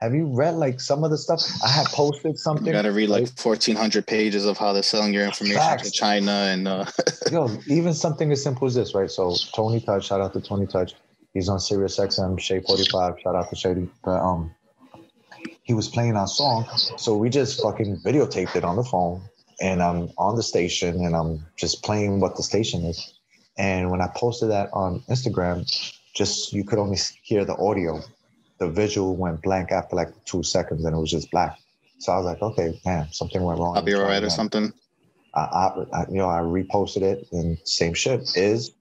Have 0.00 0.14
you 0.14 0.26
read 0.34 0.54
like 0.54 0.80
some 0.80 1.04
of 1.04 1.10
the 1.10 1.18
stuff? 1.18 1.42
I 1.62 1.68
had 1.68 1.86
posted 1.88 2.38
something. 2.38 2.66
You 2.66 2.72
got 2.72 2.82
to 2.82 2.92
read 2.92 3.10
like 3.10 3.24
right? 3.24 3.44
1,400 3.44 4.06
pages 4.06 4.46
of 4.46 4.56
how 4.56 4.72
they're 4.72 4.82
selling 4.82 5.12
your 5.12 5.26
information 5.26 5.60
Facts. 5.60 5.90
to 5.90 5.90
China 5.90 6.32
and 6.32 6.66
uh, 6.66 6.86
Yo, 7.30 7.50
even 7.66 7.92
something 7.92 8.32
as 8.32 8.42
simple 8.42 8.66
as 8.66 8.74
this, 8.74 8.94
right? 8.94 9.10
So 9.10 9.36
Tony 9.54 9.78
Touch, 9.80 10.06
shout 10.06 10.22
out 10.22 10.32
to 10.32 10.40
Tony 10.40 10.66
Touch. 10.66 10.94
He's 11.34 11.50
on 11.50 11.60
Sirius 11.60 11.98
XM, 11.98 12.40
Shade 12.40 12.64
45. 12.66 13.20
Shout 13.22 13.34
out 13.34 13.50
to 13.50 13.56
Shady. 13.56 13.88
But 14.02 14.20
um 14.20 14.54
he 15.62 15.74
was 15.74 15.88
playing 15.88 16.16
our 16.16 16.26
song. 16.26 16.66
So 16.96 17.16
we 17.16 17.28
just 17.28 17.62
fucking 17.62 18.00
videotaped 18.04 18.56
it 18.56 18.64
on 18.64 18.76
the 18.76 18.84
phone 18.84 19.22
and 19.60 19.82
I'm 19.82 20.10
on 20.16 20.34
the 20.36 20.42
station 20.42 21.04
and 21.04 21.14
I'm 21.14 21.46
just 21.56 21.84
playing 21.84 22.20
what 22.20 22.36
the 22.36 22.42
station 22.42 22.84
is. 22.84 23.14
And 23.58 23.90
when 23.90 24.00
I 24.00 24.08
posted 24.16 24.50
that 24.50 24.70
on 24.72 25.02
Instagram, 25.10 25.70
just 26.14 26.52
you 26.52 26.64
could 26.64 26.78
only 26.78 26.98
hear 27.22 27.44
the 27.44 27.56
audio. 27.56 28.00
The 28.60 28.68
visual 28.68 29.16
went 29.16 29.42
blank 29.42 29.72
after 29.72 29.96
like 29.96 30.12
two 30.24 30.42
seconds 30.42 30.84
and 30.84 30.94
it 30.94 30.98
was 30.98 31.10
just 31.10 31.30
black. 31.30 31.58
So 31.98 32.12
I 32.12 32.16
was 32.16 32.26
like, 32.26 32.42
okay, 32.42 32.80
damn, 32.84 33.10
something 33.12 33.42
went 33.42 33.58
wrong. 33.58 33.74
copyright 33.74 34.22
or 34.22 34.30
something. 34.30 34.72
I, 35.34 35.40
I, 35.40 35.84
I 35.92 36.06
you 36.08 36.18
know 36.18 36.28
I 36.28 36.40
reposted 36.40 37.02
it 37.02 37.28
and 37.32 37.58
same 37.64 37.94
shit 37.94 38.36
is 38.36 38.72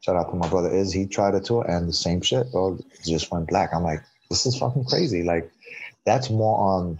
shout 0.00 0.16
out 0.16 0.30
to 0.30 0.36
my 0.36 0.48
brother 0.48 0.70
is 0.70 0.92
he 0.92 1.06
tried 1.06 1.34
it 1.34 1.46
too 1.46 1.62
and 1.62 1.88
the 1.88 1.94
same 1.94 2.20
shit 2.20 2.52
bro 2.52 2.78
just 3.06 3.32
went 3.32 3.48
black 3.48 3.70
I'm 3.72 3.82
like 3.82 4.02
this 4.28 4.44
is 4.44 4.58
fucking 4.58 4.84
crazy 4.84 5.22
like 5.22 5.50
that's 6.04 6.28
more 6.28 6.58
on 6.58 6.98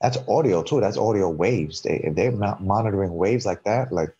that's 0.00 0.16
audio 0.28 0.62
too. 0.62 0.80
That's 0.80 0.96
audio 0.96 1.28
waves. 1.28 1.82
They 1.82 2.00
if 2.02 2.14
they're 2.14 2.32
mo- 2.32 2.56
monitoring 2.60 3.14
waves 3.14 3.44
like 3.44 3.64
that, 3.64 3.92
like 3.92 4.14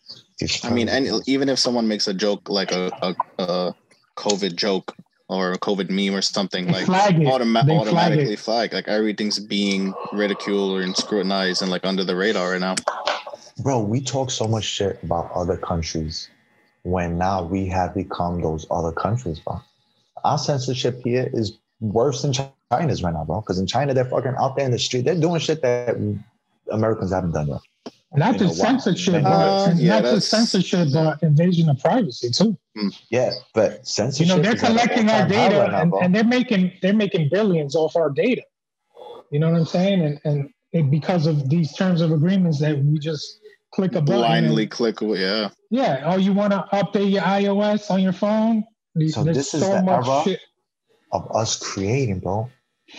I 0.63 0.69
mean, 0.69 0.89
and 0.89 1.07
even 1.27 1.49
if 1.49 1.59
someone 1.59 1.87
makes 1.87 2.07
a 2.07 2.13
joke 2.13 2.49
like 2.49 2.71
a, 2.71 2.91
a, 3.01 3.15
a 3.39 3.75
COVID 4.15 4.55
joke 4.55 4.95
or 5.31 5.53
a 5.53 5.57
COVID 5.57 5.89
meme 5.89 6.13
or 6.13 6.21
something, 6.21 6.65
They 6.65 6.73
like 6.73 6.85
flag 6.85 7.15
it. 7.19 7.25
automa- 7.25 7.63
flag 7.63 7.77
automatically 7.79 8.35
flag. 8.35 8.73
Like 8.73 8.87
everything's 8.87 9.39
being 9.39 9.93
ridiculed 10.11 10.81
and 10.81 10.95
scrutinized 10.95 11.61
and 11.61 11.71
like 11.71 11.85
under 11.85 12.03
the 12.03 12.15
radar 12.15 12.51
right 12.51 12.59
now. 12.59 12.75
bro, 13.63 13.79
we 13.79 14.01
talk 14.01 14.29
so 14.29 14.45
much 14.47 14.65
shit 14.65 15.01
about 15.03 15.31
other 15.33 15.55
countries 15.55 16.29
when 16.83 17.17
now 17.17 17.43
we 17.43 17.65
have 17.67 17.93
become 17.95 18.41
those 18.41 18.65
other 18.69 18.91
countries, 18.91 19.39
bro. 19.39 19.61
Our 20.25 20.37
censorship 20.37 21.01
here 21.03 21.29
is 21.33 21.57
worse 21.79 22.21
than 22.23 22.33
China's 22.71 23.01
right 23.01 23.13
now, 23.13 23.23
bro. 23.23 23.39
Because 23.41 23.57
in 23.57 23.67
China, 23.67 23.93
they're 23.93 24.05
fucking 24.05 24.35
out 24.37 24.55
there 24.57 24.65
in 24.65 24.71
the 24.71 24.79
street. 24.79 25.05
They're 25.05 25.15
doing 25.15 25.39
shit 25.39 25.61
that 25.61 25.95
Americans 26.71 27.11
haven't 27.13 27.31
done 27.31 27.47
yet. 27.47 27.61
Not 28.13 28.33
You 28.33 28.39
know 28.41 28.47
just 28.47 28.59
censorship, 28.59 29.23
Uh, 29.25 29.71
yeah, 29.77 29.99
not 29.99 30.03
just 30.03 30.29
censorship, 30.29 30.89
but 30.93 31.23
invasion 31.23 31.69
of 31.69 31.79
privacy 31.79 32.29
too. 32.29 32.57
Yeah, 33.09 33.31
but 33.53 33.87
censorship. 33.87 34.27
You 34.27 34.33
censorship. 34.33 34.37
know, 34.37 34.41
they're 34.43 34.53
is 34.55 34.63
at 34.63 34.69
an 34.69 34.75
collecting 34.75 35.09
our 35.09 35.27
data 35.27 35.79
and, 35.81 35.93
and 35.93 36.13
they're 36.15 36.23
making 36.25 36.73
they're 36.81 36.93
making 36.93 37.29
billions 37.31 37.75
off 37.75 37.95
our 37.95 38.09
data. 38.09 38.41
You 39.31 39.39
know 39.39 39.49
what 39.49 39.59
I'm 39.59 39.65
saying? 39.65 40.01
And 40.01 40.19
and 40.25 40.49
it, 40.73 40.91
because 40.91 41.25
of 41.25 41.49
these 41.49 41.73
terms 41.73 42.01
of 42.01 42.11
agreements 42.11 42.59
that 42.59 42.77
we 42.83 42.99
just 42.99 43.39
click 43.71 43.91
a 43.95 44.01
button. 44.01 44.17
Blindly 44.17 44.63
and- 44.63 44.71
click. 44.71 44.97
Yeah. 45.01 45.49
yeah. 45.69 46.03
Oh, 46.05 46.17
you 46.17 46.33
want 46.33 46.51
to 46.51 46.65
update 46.73 47.11
your 47.11 47.21
iOS 47.21 47.89
on 47.89 48.01
your 48.01 48.13
phone? 48.13 48.65
So 49.07 49.23
There's 49.23 49.37
this 49.37 49.53
is 49.53 49.61
so 49.61 49.75
the 49.75 49.83
much 49.83 50.05
era 50.05 50.21
shit. 50.25 50.39
of 51.13 51.33
us 51.33 51.57
creating, 51.57 52.19
bro. 52.19 52.49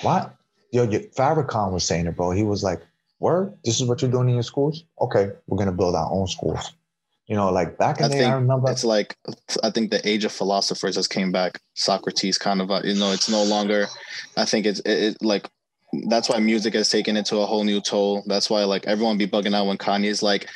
What? 0.01 0.35
Yo, 0.71 0.85
yo, 0.85 1.01
Farrakhan 1.01 1.71
was 1.73 1.85
saying 1.85 2.07
it, 2.07 2.17
bro. 2.17 2.31
He 2.31 2.43
was 2.45 2.65
like, 2.65 2.81
"Word, 3.23 3.55
this 3.65 3.81
is 3.81 3.87
what 3.87 4.03
you're 4.03 4.11
doing 4.11 4.29
in 4.29 4.35
your 4.35 4.43
schools. 4.43 4.85
Okay, 5.01 5.31
we're 5.47 5.59
gonna 5.59 5.73
build 5.73 5.95
our 5.95 6.11
own 6.11 6.27
schools." 6.27 6.73
You 7.27 7.37
know, 7.37 7.51
like 7.51 7.79
back 7.79 7.99
in 7.99 8.07
I 8.07 8.09
the 8.09 8.15
day, 8.15 8.21
I 8.21 8.23
think 8.25 8.35
remember. 8.35 8.71
It's 8.71 8.85
like 8.85 9.17
I 9.63 9.71
think 9.71 9.91
the 9.91 10.07
age 10.07 10.25
of 10.25 10.33
philosophers 10.33 10.97
has 10.97 11.07
came 11.07 11.31
back. 11.31 11.61
Socrates 11.75 12.37
kind 12.37 12.61
of, 12.61 12.71
uh, 12.71 12.81
you 12.85 12.95
know, 12.95 13.13
it's 13.13 13.31
no 13.31 13.45
longer. 13.45 13.87
I 14.37 14.45
think 14.45 14.67
it's 14.67 14.81
it, 14.81 15.03
it 15.05 15.17
like 15.23 15.49
that's 16.09 16.29
why 16.29 16.41
music 16.41 16.75
has 16.75 16.89
taken 16.89 17.17
it 17.17 17.27
to 17.27 17.39
a 17.39 17.47
whole 17.47 17.65
new 17.65 17.81
toll. 17.81 18.25
That's 18.27 18.51
why 18.51 18.65
like 18.65 18.87
everyone 18.87 19.19
be 19.19 19.29
bugging 19.29 19.55
out 19.55 19.67
when 19.67 19.79
Kanye's 19.79 20.23
like, 20.23 20.49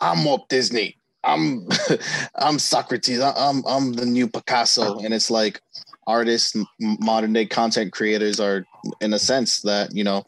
"I'm 0.00 0.24
Walt 0.24 0.48
Disney. 0.48 0.96
I'm 1.22 1.68
I'm 2.36 2.58
Socrates. 2.58 3.20
I'm 3.20 3.62
I'm 3.66 3.92
the 3.92 4.06
new 4.06 4.28
Picasso." 4.28 4.98
And 5.00 5.12
it's 5.12 5.30
like 5.30 5.60
artists, 6.06 6.56
modern 6.80 7.32
day 7.32 7.46
content 7.46 7.92
creators 7.92 8.40
are 8.40 8.64
in 9.00 9.12
a 9.12 9.18
sense 9.18 9.60
that 9.60 9.94
you 9.94 10.04
know, 10.04 10.24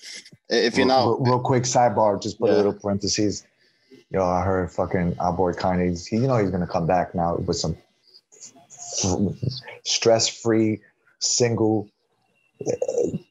if 0.49 0.77
you're 0.77 0.87
not 0.87 1.05
real, 1.07 1.19
real 1.21 1.41
quick 1.41 1.65
sidebar, 1.65 2.21
just 2.21 2.39
put 2.39 2.51
a 2.51 2.57
little 2.57 2.73
parentheses. 2.73 3.45
Yo, 4.11 4.25
I 4.25 4.43
heard 4.45 4.71
fucking 4.71 5.17
our 5.19 5.33
boy 5.33 5.53
Kanye. 5.53 5.89
he's- 5.89 6.07
He, 6.07 6.17
you 6.17 6.27
know, 6.29 6.37
he's 6.37 6.51
gonna 6.51 6.67
come 6.67 6.87
back 6.87 7.15
now 7.15 7.37
with 7.37 7.57
some 7.57 7.77
stress-free, 9.85 10.81
single, 11.19 11.89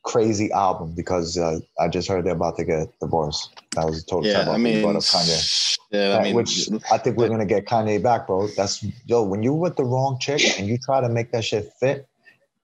crazy 0.03 0.51
album 0.51 0.93
because 0.95 1.37
uh, 1.37 1.59
I 1.79 1.87
just 1.87 2.07
heard 2.07 2.25
they're 2.25 2.33
about 2.33 2.57
to 2.57 2.65
get 2.65 2.87
divorced. 2.99 3.49
That 3.71 3.85
was 3.85 4.03
a 4.03 4.05
total 4.05 4.29
yeah. 4.29 4.49
I 4.49 4.57
mean, 4.57 4.81
brought 4.83 4.95
up 4.97 5.01
Kanye. 5.01 5.77
yeah, 5.91 6.17
I 6.19 6.23
mean, 6.23 6.35
which 6.35 6.69
I 6.91 6.97
think 6.97 7.17
we're 7.17 7.29
gonna 7.29 7.45
get 7.45 7.65
Kanye 7.65 8.01
back, 8.01 8.27
bro. 8.27 8.47
That's 8.55 8.85
yo. 9.05 9.23
When 9.23 9.41
you're 9.43 9.53
with 9.53 9.77
the 9.77 9.83
wrong 9.85 10.17
chick 10.19 10.41
and 10.59 10.67
you 10.67 10.77
try 10.77 11.01
to 11.01 11.09
make 11.09 11.31
that 11.31 11.43
shit 11.43 11.71
fit, 11.79 12.07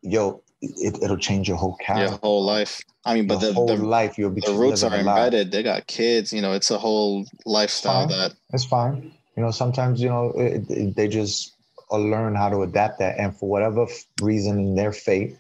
yo, 0.01 0.41
it, 0.62 1.01
it'll 1.01 1.18
change 1.18 1.48
your 1.48 1.58
whole 1.58 1.77
your 1.96 2.12
whole 2.24 2.44
life. 2.44 2.82
I 3.03 3.15
mean, 3.15 3.27
Your 3.27 3.39
but 3.39 3.46
the, 3.48 3.53
whole 3.53 3.68
the 3.68 3.75
life 3.77 4.18
you'll 4.18 4.30
be 4.30 4.41
the 4.41 4.53
roots 4.53 4.84
are 4.84 4.94
embedded. 4.94 5.51
They 5.51 5.63
got 5.63 5.88
kids. 5.88 6.32
You 6.32 6.41
know, 6.41 6.53
it's 6.53 6.70
a 6.70 6.77
whole 6.77 7.25
lifestyle 7.46 8.08
Fine. 8.08 8.18
that. 8.18 8.34
It's 8.53 8.65
fine. 8.65 9.12
You 9.36 9.44
know, 9.44 9.51
sometimes 9.51 10.01
you 10.01 10.10
know 10.10 10.32
it, 10.36 10.70
it- 10.70 10.96
they 10.96 11.08
just 11.08 11.53
uh, 11.91 11.98
learn 11.98 12.36
how 12.36 12.50
to 12.50 12.62
adapt 12.62 13.00
that, 13.00 13.18
and 13.18 13.36
for 13.36 13.50
whatever 13.50 13.88
reason 14.22 14.60
in 14.60 14.75
their 14.75 14.91
fate, 14.94 15.36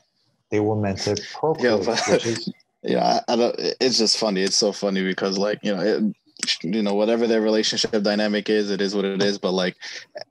they 0.49 0.59
were 0.59 0.75
meant 0.75 0.99
to 0.99 1.15
procreate, 1.33 1.85
but- 1.85 2.01
which 2.07 2.25
is 2.25 2.51
Yeah, 2.83 3.19
I, 3.27 3.33
I 3.33 3.35
don't. 3.35 3.55
It's 3.79 3.99
just 3.99 4.17
funny. 4.17 4.41
It's 4.41 4.57
so 4.57 4.71
funny 4.71 5.03
because, 5.03 5.37
like, 5.37 5.59
you 5.61 5.75
know, 5.75 5.81
it, 5.83 6.15
you 6.63 6.81
know, 6.81 6.93
whatever 6.93 7.27
their 7.27 7.41
relationship 7.41 7.91
dynamic 8.03 8.49
is, 8.49 8.69
it 8.71 8.81
is 8.81 8.95
what 8.95 9.05
it 9.05 9.21
is. 9.21 9.37
But 9.37 9.51
like, 9.51 9.75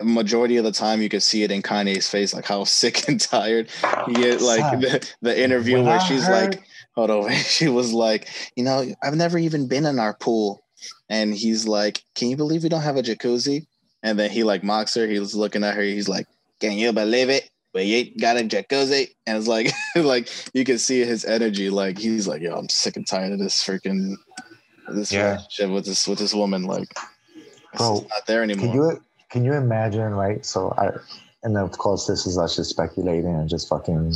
majority 0.02 0.56
of 0.56 0.64
the 0.64 0.72
time, 0.72 1.02
you 1.02 1.08
can 1.08 1.20
see 1.20 1.42
it 1.42 1.50
in 1.50 1.62
Kanye's 1.62 2.08
face, 2.08 2.34
like 2.34 2.44
how 2.46 2.64
sick 2.80 3.08
and 3.08 3.20
tired 3.20 3.68
he 4.06 4.24
is. 4.24 4.42
Like 4.42 4.80
the, 4.80 5.08
the 5.22 5.38
interview 5.40 5.76
when 5.76 5.86
where 5.86 5.98
I 5.98 6.04
she's 6.04 6.24
heard- 6.26 6.54
like, 6.54 6.62
hold 6.94 7.10
on, 7.10 7.32
she 7.34 7.68
was 7.68 7.92
like, 7.92 8.28
you 8.56 8.64
know, 8.64 8.84
I've 9.02 9.16
never 9.16 9.38
even 9.38 9.68
been 9.68 9.86
in 9.86 9.98
our 9.98 10.14
pool, 10.14 10.62
and 11.08 11.34
he's 11.34 11.66
like, 11.66 12.02
can 12.14 12.28
you 12.28 12.36
believe 12.36 12.62
we 12.62 12.68
don't 12.68 12.82
have 12.82 12.96
a 12.96 13.02
jacuzzi? 13.02 13.66
And 14.02 14.18
then 14.18 14.30
he 14.30 14.44
like 14.44 14.62
mocks 14.64 14.94
her. 14.94 15.06
he's 15.06 15.34
looking 15.34 15.62
at 15.62 15.74
her. 15.74 15.82
He's 15.82 16.08
like, 16.08 16.26
can 16.58 16.72
you 16.72 16.92
believe 16.92 17.28
it? 17.28 17.50
We 17.74 17.82
ain't 17.94 18.20
got 18.20 18.36
a 18.36 18.40
jacuzzi, 18.40 19.10
and 19.26 19.38
it's 19.38 19.46
like, 19.46 19.72
like 19.96 20.28
you 20.54 20.64
can 20.64 20.78
see 20.78 21.00
his 21.04 21.24
energy. 21.24 21.70
Like 21.70 21.98
he's 21.98 22.26
like, 22.26 22.42
yo, 22.42 22.54
I'm 22.56 22.68
sick 22.68 22.96
and 22.96 23.06
tired 23.06 23.32
of 23.32 23.38
this 23.38 23.62
freaking 23.62 24.14
this 24.94 25.12
Yeah. 25.12 25.30
relationship 25.32 25.70
with 25.70 25.84
this 25.86 26.06
with 26.08 26.18
this 26.18 26.34
woman. 26.34 26.64
Like, 26.64 26.88
it's 27.72 27.78
Bro, 27.78 27.98
just 28.00 28.08
not 28.10 28.26
there 28.26 28.42
anymore. 28.42 28.60
Can 28.60 28.70
anymore. 28.70 28.92
you 28.94 29.04
can 29.30 29.44
you 29.44 29.52
imagine, 29.54 30.12
right? 30.14 30.44
So 30.44 30.74
I, 30.76 30.90
and 31.42 31.56
of 31.56 31.72
course, 31.78 32.06
this 32.06 32.26
is 32.26 32.36
us 32.38 32.56
just 32.56 32.70
speculating 32.70 33.34
and 33.34 33.48
just 33.48 33.68
fucking 33.68 34.14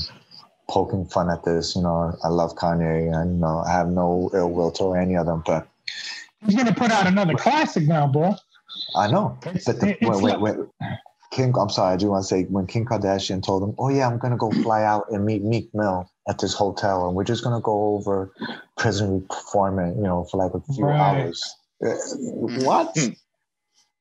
poking 0.69 1.07
fun 1.07 1.31
at 1.31 1.45
this. 1.45 1.77
You 1.77 1.83
know, 1.83 2.17
I 2.25 2.29
love 2.29 2.55
Kanye, 2.57 3.13
and 3.15 3.35
you 3.37 3.41
know, 3.41 3.63
I 3.67 3.71
have 3.73 3.89
no 3.89 4.31
ill 4.35 4.51
will 4.51 4.71
to 4.73 4.95
any 4.95 5.15
of 5.17 5.27
them, 5.27 5.43
but 5.47 5.69
He's 6.45 6.57
gonna 6.57 6.75
put 6.75 6.91
out 6.91 7.07
another 7.07 7.35
classic 7.35 7.87
now, 7.89 8.07
bro. 8.07 8.35
I 8.97 9.11
know. 9.11 9.39
It's, 9.47 9.65
But 9.65 9.81
the, 9.81 9.97
wait, 10.03 10.23
wait, 10.23 10.41
wait. 10.41 10.57
King, 11.31 11.55
I'm 11.59 11.71
sorry, 11.71 11.95
I 11.95 11.97
do 11.97 12.09
want 12.09 12.23
to 12.23 12.29
say 12.29 12.45
when 12.45 12.67
Kim 12.67 12.85
Kardashian 12.85 13.43
told 13.43 13.63
him, 13.63 13.75
"Oh 13.79 13.89
yeah, 13.89 14.07
I'm 14.07 14.19
gonna 14.19 14.37
go 14.37 14.51
fly 14.51 14.83
out 14.85 15.07
and 15.11 15.25
meet 15.25 15.43
Meek 15.43 15.75
Mill 15.75 16.09
at 16.29 16.39
this 16.39 16.55
hotel, 16.55 17.07
and 17.07 17.17
we're 17.17 17.25
just 17.25 17.45
gonna 17.45 17.61
go 17.61 17.95
over 17.95 18.33
prison 18.77 19.27
reform, 19.31 19.79
you 19.97 20.03
know, 20.03 20.25
for 20.31 20.39
like 20.39 20.55
a 20.55 20.61
few 20.75 20.87
Right. 20.87 21.01
hours." 21.01 21.57
Uh, 21.85 21.95
What? 22.65 22.97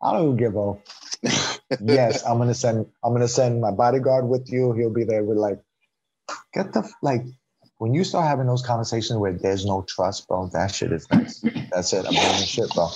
I 0.02 0.14
don't 0.14 0.38
give 0.38 0.56
a. 0.56 0.76
yes, 1.84 2.24
I'm 2.26 2.38
gonna 2.38 2.54
send. 2.54 2.86
I'm 3.04 3.14
gonna 3.14 3.28
send 3.28 3.62
my 3.62 3.72
bodyguard 3.72 4.28
with 4.28 4.52
you. 4.52 4.74
He'll 4.74 4.94
be 4.94 5.04
there 5.04 5.24
with 5.24 5.38
like, 5.38 5.60
get 6.54 6.74
the 6.74 6.90
like. 7.02 7.24
When 7.80 7.94
you 7.94 8.04
start 8.06 8.28
having 8.28 8.48
those 8.48 8.62
conversations 8.62 9.18
where 9.20 9.34
there's 9.34 9.66
no 9.66 9.82
trust, 9.82 10.28
bro, 10.28 10.48
that 10.54 10.74
shit 10.74 10.94
is 10.94 11.10
nuts. 11.12 11.44
That's 11.72 11.92
it. 11.92 12.06
I'm 12.06 12.14
bringing 12.14 12.46
shit, 12.46 12.74
bro. 12.74 12.88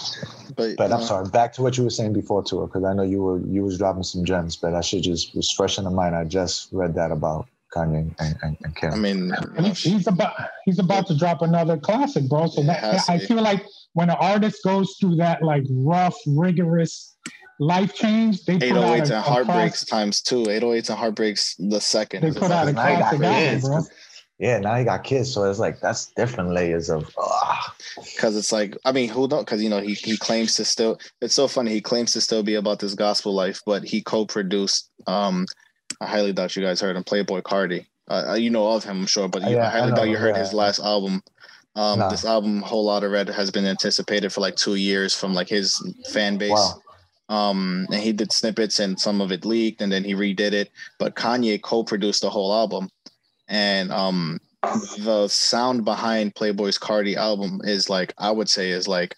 but 0.55 0.77
But 0.77 0.91
I'm 0.93 1.00
uh, 1.00 1.01
sorry. 1.01 1.29
Back 1.29 1.51
to 1.53 1.62
what 1.62 1.77
you 1.77 1.84
were 1.84 1.89
saying 1.89 2.13
before, 2.13 2.43
too, 2.43 2.62
because 2.67 2.86
I 2.86 2.93
know 2.93 3.03
you 3.03 3.22
were 3.22 3.39
you 3.48 3.63
was 3.63 3.77
dropping 3.77 4.03
some 4.03 4.24
gems, 4.24 4.55
but 4.55 4.75
I 4.75 4.81
should 4.81 5.03
just 5.03 5.36
was 5.36 5.51
fresh 5.51 5.77
in 5.77 5.84
the 5.84 5.89
mind. 5.89 6.15
I 6.15 6.24
just 6.24 6.69
read 6.72 6.96
that 6.96 7.12
about 7.12 7.50
Kanye 7.75 8.13
and, 8.19 8.36
and, 8.41 8.57
and 8.63 8.75
Kim. 8.75 8.93
I 8.93 8.97
mean, 8.97 9.31
And 9.57 9.67
he- 9.67 9.91
he's 9.91 10.07
about 10.07 10.33
he's 10.65 10.79
about 10.79 11.07
to 11.07 11.17
drop 11.17 11.41
another 11.41 11.77
classic, 11.77 12.27
bro. 12.29 12.47
So 12.47 12.62
It 12.62 12.67
that, 12.67 13.09
I 13.09 13.19
feel 13.19 13.41
like 13.41 13.65
when 13.93 14.09
an 14.09 14.17
artist 14.19 14.63
goes 14.63 14.95
through 15.00 15.15
that 15.17 15.41
like 15.43 15.63
rough, 15.69 16.15
rigorous 16.25 17.15
life 17.59 17.93
change, 17.95 18.45
they 18.45 18.57
put 18.59 18.71
out 18.77 19.00
a, 19.00 19.01
and 19.01 19.12
heartbreaks 19.13 19.83
classic. 19.83 19.89
times 19.89 20.21
two. 20.21 20.43
808s 20.43 20.89
and 20.89 20.97
heartbreaks 21.00 21.55
the 21.57 21.81
second. 21.81 22.21
They 22.24 22.31
put 22.31 22.51
out 22.51 22.63
a 22.67 22.71
like- 22.71 22.75
Now 22.75 22.86
he 22.86 22.95
got 22.97 23.00
classic 23.00 23.21
album, 23.24 23.51
kids. 23.51 23.67
bro. 23.67 23.81
Yeah, 24.39 24.59
now 24.59 24.75
he 24.75 24.83
got 24.83 25.03
kids, 25.03 25.33
so 25.33 25.45
it's 25.50 25.57
like 25.57 25.79
that's 25.79 26.12
different 26.15 26.51
layers 26.51 26.91
of. 26.91 27.12
ah. 27.17 27.75
because 27.95 28.38
it's 28.38 28.51
like 28.51 28.77
I 28.86 28.91
mean, 28.91 29.09
who 29.09 29.27
don't? 29.27 29.39
Because 29.43 29.63
you 29.63 29.69
know 29.69 29.79
he 29.79 29.95
he 29.95 30.15
claims 30.15 30.53
to 30.55 30.65
still. 30.65 31.00
It's 31.21 31.33
so 31.33 31.47
funny. 31.47 31.71
He 31.71 31.81
claims 31.81 32.13
to 32.13 32.21
still 32.21 32.43
be 32.43 32.53
about 32.53 32.77
this 32.77 32.93
gospel 32.93 33.33
life, 33.33 33.62
but 33.65 33.83
he 33.83 34.03
co-produced. 34.03 34.91
Um, 35.07 35.47
I 35.99 36.05
highly 36.05 36.33
doubt 36.33 36.55
you 36.55 36.63
guys 36.63 36.81
heard 36.81 36.95
him. 36.95 37.03
Playboy 37.03 37.41
Carti. 37.41 37.85
Uh, 38.09 38.35
you 38.39 38.49
know 38.49 38.69
of 38.71 38.83
him, 38.83 39.01
I'm 39.01 39.05
sure, 39.05 39.27
but 39.27 39.41
you, 39.43 39.55
Yeah, 39.55 39.67
I 39.67 39.69
highly 39.69 39.91
I 39.91 39.95
doubt 39.95 40.09
you 40.09 40.17
heard 40.17 40.35
yeah. 40.35 40.41
his 40.41 40.53
last 40.53 40.79
album. 40.79 41.21
Um, 41.75 41.99
Nah. 41.99 42.09
This 42.09 42.25
album, 42.25 42.61
Whole 42.61 42.85
Lotta 42.85 43.07
Red, 43.07 43.29
has 43.29 43.51
been 43.51 43.65
anticipated 43.65 44.33
for 44.33 44.41
like 44.41 44.55
two 44.55 44.75
years 44.75 45.13
from 45.13 45.33
like 45.33 45.47
his 45.47 45.75
fan 46.11 46.37
base. 46.37 46.51
Wow. 46.51 46.81
Um, 47.29 47.85
and 47.91 48.01
he 48.01 48.13
did 48.13 48.31
snippets, 48.31 48.79
and 48.79 48.99
some 48.99 49.21
of 49.21 49.31
it 49.31 49.45
leaked, 49.45 49.81
and 49.81 49.91
then 49.91 50.03
he 50.03 50.15
redid 50.15 50.53
it. 50.53 50.71
But 50.97 51.15
Kanye 51.15 51.61
co-produced 51.61 52.21
the 52.21 52.29
whole 52.29 52.53
album, 52.53 52.89
and 53.47 53.91
um, 53.91 54.39
the 54.99 55.27
sound 55.27 55.85
behind 55.85 56.35
Playboy's 56.35 56.79
Carti 56.79 57.15
album 57.15 57.61
is 57.63 57.89
like 57.89 58.13
I 58.17 58.31
would 58.31 58.49
say 58.49 58.71
is 58.71 58.87
like, 58.87 59.15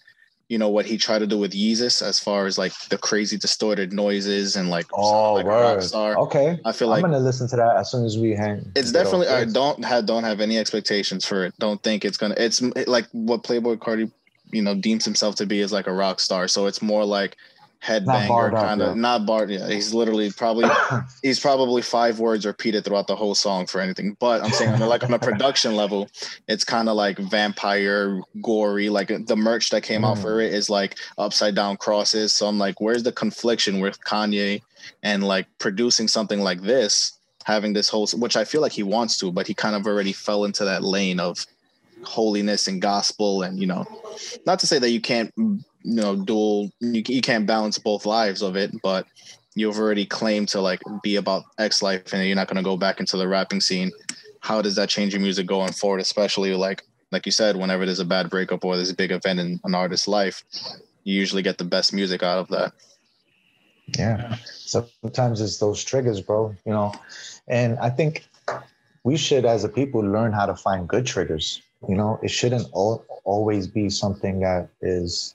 you 0.50 0.58
know 0.58 0.68
what 0.68 0.84
he 0.84 0.98
tried 0.98 1.20
to 1.20 1.28
do 1.28 1.38
with 1.38 1.52
Yeezus 1.52 2.02
as 2.02 2.18
far 2.18 2.44
as 2.46 2.58
like 2.58 2.72
the 2.88 2.98
crazy 2.98 3.38
distorted 3.38 3.92
noises 3.92 4.56
and 4.56 4.68
like 4.68 4.86
Oh, 4.92 5.34
like 5.34 5.46
a 5.46 5.48
rock 5.48 5.76
word. 5.76 5.82
star. 5.84 6.18
Okay. 6.18 6.58
I 6.64 6.72
feel 6.72 6.88
like 6.88 7.04
I'm 7.04 7.10
gonna 7.10 7.22
listen 7.22 7.48
to 7.50 7.56
that 7.56 7.76
as 7.76 7.90
soon 7.92 8.04
as 8.04 8.18
we 8.18 8.32
hang. 8.32 8.70
it's 8.74 8.90
definitely 8.90 9.28
I 9.28 9.44
don't 9.44 9.82
have 9.84 10.06
don't 10.06 10.24
have 10.24 10.40
any 10.40 10.58
expectations 10.58 11.24
for 11.24 11.44
it. 11.44 11.54
Don't 11.60 11.80
think 11.84 12.04
it's 12.04 12.16
gonna. 12.18 12.34
It's 12.36 12.60
like 12.88 13.06
what 13.12 13.44
Playboy 13.44 13.76
Carti, 13.76 14.10
you 14.50 14.60
know, 14.62 14.74
deems 14.74 15.04
himself 15.04 15.36
to 15.36 15.46
be 15.46 15.60
is 15.60 15.72
like 15.72 15.86
a 15.86 15.92
rock 15.92 16.18
star. 16.18 16.48
So 16.48 16.66
it's 16.66 16.82
more 16.82 17.04
like 17.04 17.36
headbanger 17.82 18.52
kind 18.52 18.82
of 18.82 18.96
not 18.96 19.24
barred. 19.24 19.50
Yeah, 19.50 19.68
he's 19.68 19.94
literally 19.94 20.30
probably 20.30 20.68
he's 21.22 21.40
probably 21.40 21.82
five 21.82 22.18
words 22.18 22.44
repeated 22.44 22.84
throughout 22.84 23.06
the 23.06 23.16
whole 23.16 23.34
song 23.34 23.66
for 23.66 23.80
anything. 23.80 24.16
But 24.20 24.42
I'm 24.42 24.50
saying 24.50 24.74
on 24.74 24.80
like 24.80 25.02
on 25.02 25.12
a 25.12 25.18
production 25.30 25.76
level, 25.76 26.08
it's 26.46 26.64
kind 26.64 26.88
of 26.88 26.96
like 26.96 27.18
vampire 27.18 28.20
gory. 28.42 28.88
Like 28.88 29.26
the 29.26 29.36
merch 29.36 29.70
that 29.70 29.82
came 29.82 30.02
mm. 30.02 30.10
out 30.10 30.18
for 30.18 30.38
mm. 30.38 30.46
it 30.46 30.52
is 30.52 30.68
like 30.68 30.98
upside 31.18 31.54
down 31.54 31.76
crosses. 31.76 32.32
So 32.32 32.46
I'm 32.46 32.58
like, 32.58 32.80
where's 32.80 33.02
the 33.02 33.12
confliction 33.12 33.80
with 33.80 34.02
Kanye 34.04 34.62
and 35.02 35.24
like 35.24 35.46
producing 35.58 36.08
something 36.08 36.40
like 36.40 36.60
this, 36.60 37.18
having 37.44 37.72
this 37.72 37.88
whole 37.88 38.06
which 38.08 38.36
I 38.36 38.44
feel 38.44 38.60
like 38.60 38.72
he 38.72 38.82
wants 38.82 39.16
to, 39.18 39.32
but 39.32 39.46
he 39.46 39.54
kind 39.54 39.74
of 39.74 39.86
already 39.86 40.12
fell 40.12 40.44
into 40.44 40.64
that 40.64 40.84
lane 40.84 41.18
of 41.18 41.46
holiness 42.02 42.66
and 42.66 42.80
gospel 42.80 43.42
and 43.42 43.58
you 43.58 43.66
know 43.66 43.86
not 44.46 44.58
to 44.58 44.66
say 44.66 44.78
that 44.78 44.88
you 44.88 45.02
can't 45.02 45.30
you 45.82 45.94
know 45.94 46.16
dual 46.16 46.70
you, 46.80 47.02
you 47.06 47.20
can't 47.20 47.46
balance 47.46 47.78
both 47.78 48.06
lives 48.06 48.42
of 48.42 48.56
it 48.56 48.70
but 48.82 49.06
you've 49.54 49.78
already 49.78 50.06
claimed 50.06 50.48
to 50.48 50.60
like 50.60 50.80
be 51.02 51.16
about 51.16 51.44
x 51.58 51.82
life 51.82 52.12
and 52.12 52.26
you're 52.26 52.36
not 52.36 52.46
going 52.46 52.56
to 52.56 52.62
go 52.62 52.76
back 52.76 53.00
into 53.00 53.16
the 53.16 53.26
rapping 53.26 53.60
scene. 53.60 53.90
How 54.40 54.62
does 54.62 54.76
that 54.76 54.88
change 54.88 55.12
your 55.12 55.20
music 55.20 55.46
going 55.46 55.72
forward 55.72 56.00
especially 56.00 56.54
like 56.54 56.82
like 57.12 57.26
you 57.26 57.32
said 57.32 57.56
whenever 57.56 57.84
there's 57.84 58.00
a 58.00 58.04
bad 58.04 58.30
breakup 58.30 58.64
or 58.64 58.76
there's 58.76 58.90
a 58.90 58.94
big 58.94 59.10
event 59.10 59.40
in 59.40 59.60
an 59.64 59.74
artist's 59.74 60.08
life 60.08 60.44
you 61.04 61.14
usually 61.14 61.42
get 61.42 61.58
the 61.58 61.64
best 61.64 61.92
music 61.92 62.22
out 62.22 62.38
of 62.38 62.48
that. 62.48 62.72
Yeah. 63.98 64.36
Sometimes 64.44 65.40
it's 65.40 65.58
those 65.58 65.82
triggers 65.82 66.20
bro 66.20 66.54
you 66.64 66.72
know? 66.72 66.94
And 67.48 67.78
i 67.80 67.90
think 67.90 68.26
we 69.02 69.16
should 69.16 69.44
as 69.44 69.64
a 69.64 69.68
people 69.68 70.00
learn 70.00 70.32
how 70.32 70.46
to 70.46 70.54
find 70.54 70.88
good 70.88 71.06
triggers 71.06 71.60
you 71.88 71.96
know? 71.96 72.20
It 72.22 72.30
shouldn't 72.30 72.68
all, 72.72 73.04
always 73.24 73.66
be 73.66 73.88
something 73.88 74.40
that 74.40 74.68
is 74.82 75.34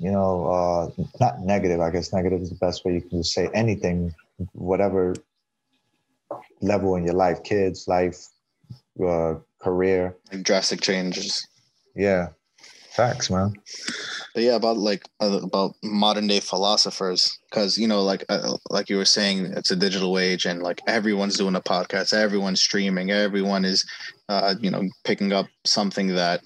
you 0.00 0.10
know, 0.10 0.46
uh, 0.46 1.02
not 1.20 1.40
negative. 1.40 1.80
I 1.80 1.90
guess 1.90 2.12
negative 2.12 2.40
is 2.40 2.48
the 2.48 2.56
best 2.56 2.84
way 2.84 2.94
you 2.94 3.02
can 3.02 3.20
just 3.20 3.34
say 3.34 3.50
anything, 3.52 4.14
whatever 4.52 5.14
level 6.62 6.96
in 6.96 7.04
your 7.04 7.14
life, 7.14 7.42
kids, 7.44 7.86
life, 7.86 8.26
uh, 9.06 9.34
career, 9.60 10.16
like 10.32 10.42
drastic 10.42 10.80
changes. 10.80 11.46
Yeah, 11.94 12.28
facts, 12.92 13.28
man. 13.28 13.52
But 14.34 14.42
yeah, 14.44 14.54
about 14.54 14.78
like 14.78 15.06
about 15.20 15.74
modern 15.82 16.28
day 16.28 16.40
philosophers, 16.40 17.38
because 17.50 17.76
you 17.76 17.86
know, 17.86 18.02
like 18.02 18.24
uh, 18.30 18.56
like 18.70 18.88
you 18.88 18.96
were 18.96 19.04
saying, 19.04 19.52
it's 19.54 19.70
a 19.70 19.76
digital 19.76 20.18
age, 20.18 20.46
and 20.46 20.62
like 20.62 20.80
everyone's 20.86 21.36
doing 21.36 21.56
a 21.56 21.60
podcast, 21.60 22.14
everyone's 22.14 22.62
streaming, 22.62 23.10
everyone 23.10 23.66
is, 23.66 23.84
uh, 24.30 24.54
you 24.60 24.70
know, 24.70 24.88
picking 25.04 25.34
up 25.34 25.46
something 25.64 26.08
that 26.14 26.40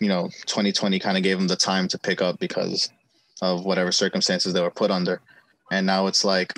you 0.00 0.08
know 0.08 0.28
2020 0.46 0.98
kind 0.98 1.16
of 1.16 1.22
gave 1.22 1.38
them 1.38 1.48
the 1.48 1.56
time 1.56 1.88
to 1.88 1.98
pick 1.98 2.20
up 2.20 2.38
because 2.38 2.90
of 3.42 3.64
whatever 3.64 3.92
circumstances 3.92 4.52
they 4.52 4.60
were 4.60 4.70
put 4.70 4.90
under. 4.90 5.20
And 5.70 5.86
now 5.86 6.06
it's 6.06 6.24
like 6.24 6.54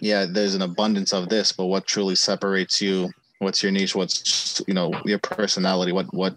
yeah 0.00 0.26
there's 0.26 0.54
an 0.54 0.62
abundance 0.62 1.12
of 1.12 1.28
this 1.28 1.52
but 1.52 1.66
what 1.66 1.86
truly 1.86 2.14
separates 2.14 2.80
you? 2.80 3.10
What's 3.38 3.62
your 3.62 3.72
niche? 3.72 3.94
What's 3.94 4.62
you 4.66 4.74
know 4.74 4.92
your 5.04 5.18
personality? 5.18 5.92
What 5.92 6.12
what 6.12 6.36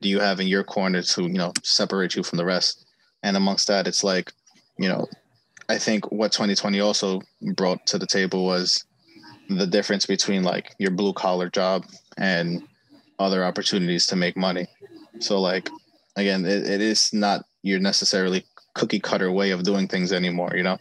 do 0.00 0.08
you 0.08 0.18
have 0.18 0.40
in 0.40 0.48
your 0.48 0.64
corner 0.64 1.02
to 1.02 1.22
you 1.22 1.38
know 1.38 1.52
separate 1.62 2.16
you 2.16 2.22
from 2.22 2.38
the 2.38 2.44
rest? 2.44 2.86
And 3.22 3.36
amongst 3.36 3.68
that 3.68 3.86
it's 3.86 4.02
like 4.02 4.32
you 4.78 4.88
know 4.88 5.06
i 5.68 5.78
think 5.78 6.10
what 6.10 6.32
2020 6.32 6.80
also 6.80 7.20
brought 7.54 7.84
to 7.86 7.98
the 7.98 8.06
table 8.06 8.44
was 8.44 8.84
the 9.48 9.66
difference 9.66 10.06
between 10.06 10.42
like 10.42 10.74
your 10.78 10.90
blue 10.90 11.12
collar 11.12 11.48
job 11.48 11.84
and 12.16 12.62
other 13.18 13.44
opportunities 13.44 14.06
to 14.06 14.16
make 14.16 14.36
money 14.36 14.66
so 15.20 15.40
like 15.40 15.68
again, 16.16 16.44
it, 16.44 16.68
it 16.68 16.80
is 16.80 17.12
not 17.12 17.44
your 17.62 17.80
necessarily 17.80 18.44
cookie 18.74 19.00
cutter 19.00 19.30
way 19.30 19.50
of 19.50 19.62
doing 19.62 19.88
things 19.88 20.12
anymore. 20.12 20.52
You 20.54 20.62
know, 20.62 20.78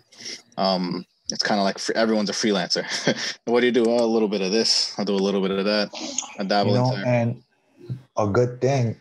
um, 0.58 1.06
it's 1.30 1.44
kind 1.44 1.60
of 1.60 1.66
like 1.66 1.80
everyone's 1.96 2.30
a 2.30 2.34
freelancer. 2.34 2.86
what 3.46 3.62
do 3.62 3.66
you 3.66 3.72
do? 3.72 3.86
Oh, 3.88 4.04
a 4.04 4.06
little 4.06 4.28
bit 4.28 4.42
of 4.42 4.52
this. 4.52 4.94
I'll 4.98 5.06
do 5.06 5.16
a 5.16 5.18
little 5.18 5.42
bit 5.42 5.52
of 5.52 5.66
that. 5.66 5.90
I 6.40 6.44
dabble 6.44 6.72
you 6.72 6.78
know, 6.78 6.96
And 7.06 7.42
a 8.18 8.28
good 8.28 8.62
thing 8.62 8.96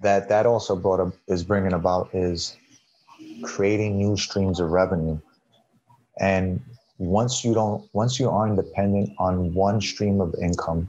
that 0.00 0.28
that 0.28 0.46
also 0.46 0.76
brought 0.76 1.00
up 1.00 1.14
is 1.28 1.44
bringing 1.44 1.72
about 1.72 2.10
is 2.14 2.56
creating 3.42 3.98
new 3.98 4.16
streams 4.16 4.60
of 4.60 4.70
revenue. 4.70 5.18
And 6.18 6.60
once 6.98 7.44
you 7.44 7.54
don't, 7.54 7.88
once 7.92 8.20
you 8.20 8.30
aren't 8.30 8.56
dependent 8.56 9.10
on 9.18 9.52
one 9.52 9.80
stream 9.80 10.20
of 10.20 10.34
income, 10.40 10.88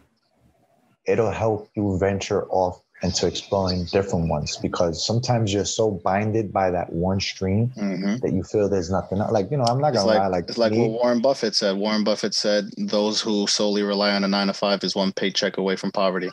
it'll 1.06 1.32
help 1.32 1.70
you 1.76 1.98
venture 1.98 2.46
off 2.50 2.82
into 3.04 3.28
exploring 3.28 3.86
different 3.86 4.30
ones 4.30 4.58
because 4.58 5.06
sometimes 5.06 5.54
you're 5.54 5.66
so 5.66 5.92
binded 5.92 6.52
by 6.54 6.72
that 6.72 6.92
one 6.94 7.20
stream 7.20 7.72
mm-hmm. 7.76 8.16
that 8.18 8.32
you 8.34 8.42
feel 8.44 8.70
there's 8.70 8.90
nothing 8.90 9.18
like 9.18 9.52
you 9.52 9.58
know 9.58 9.66
i'm 9.66 9.80
not 9.80 9.94
gonna 9.94 10.08
like, 10.08 10.20
lie 10.20 10.28
like 10.28 10.46
it's 10.48 10.58
like 10.58 10.72
me, 10.72 10.80
what 10.80 10.92
warren 10.92 11.22
buffett 11.22 11.54
said 11.54 11.76
warren 11.76 12.04
buffett 12.04 12.34
said 12.34 12.70
those 12.78 13.22
who 13.22 13.46
solely 13.48 13.84
rely 13.84 14.16
on 14.16 14.24
a 14.24 14.28
nine 14.28 14.48
to 14.48 14.54
five 14.54 14.84
is 14.84 14.96
one 14.96 15.12
paycheck 15.12 15.58
away 15.58 15.76
from 15.76 15.92
poverty 15.92 16.32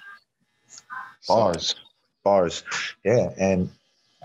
bars 1.26 1.68
so. 1.68 1.74
bars 2.22 2.62
yeah 3.04 3.30
and 3.38 3.68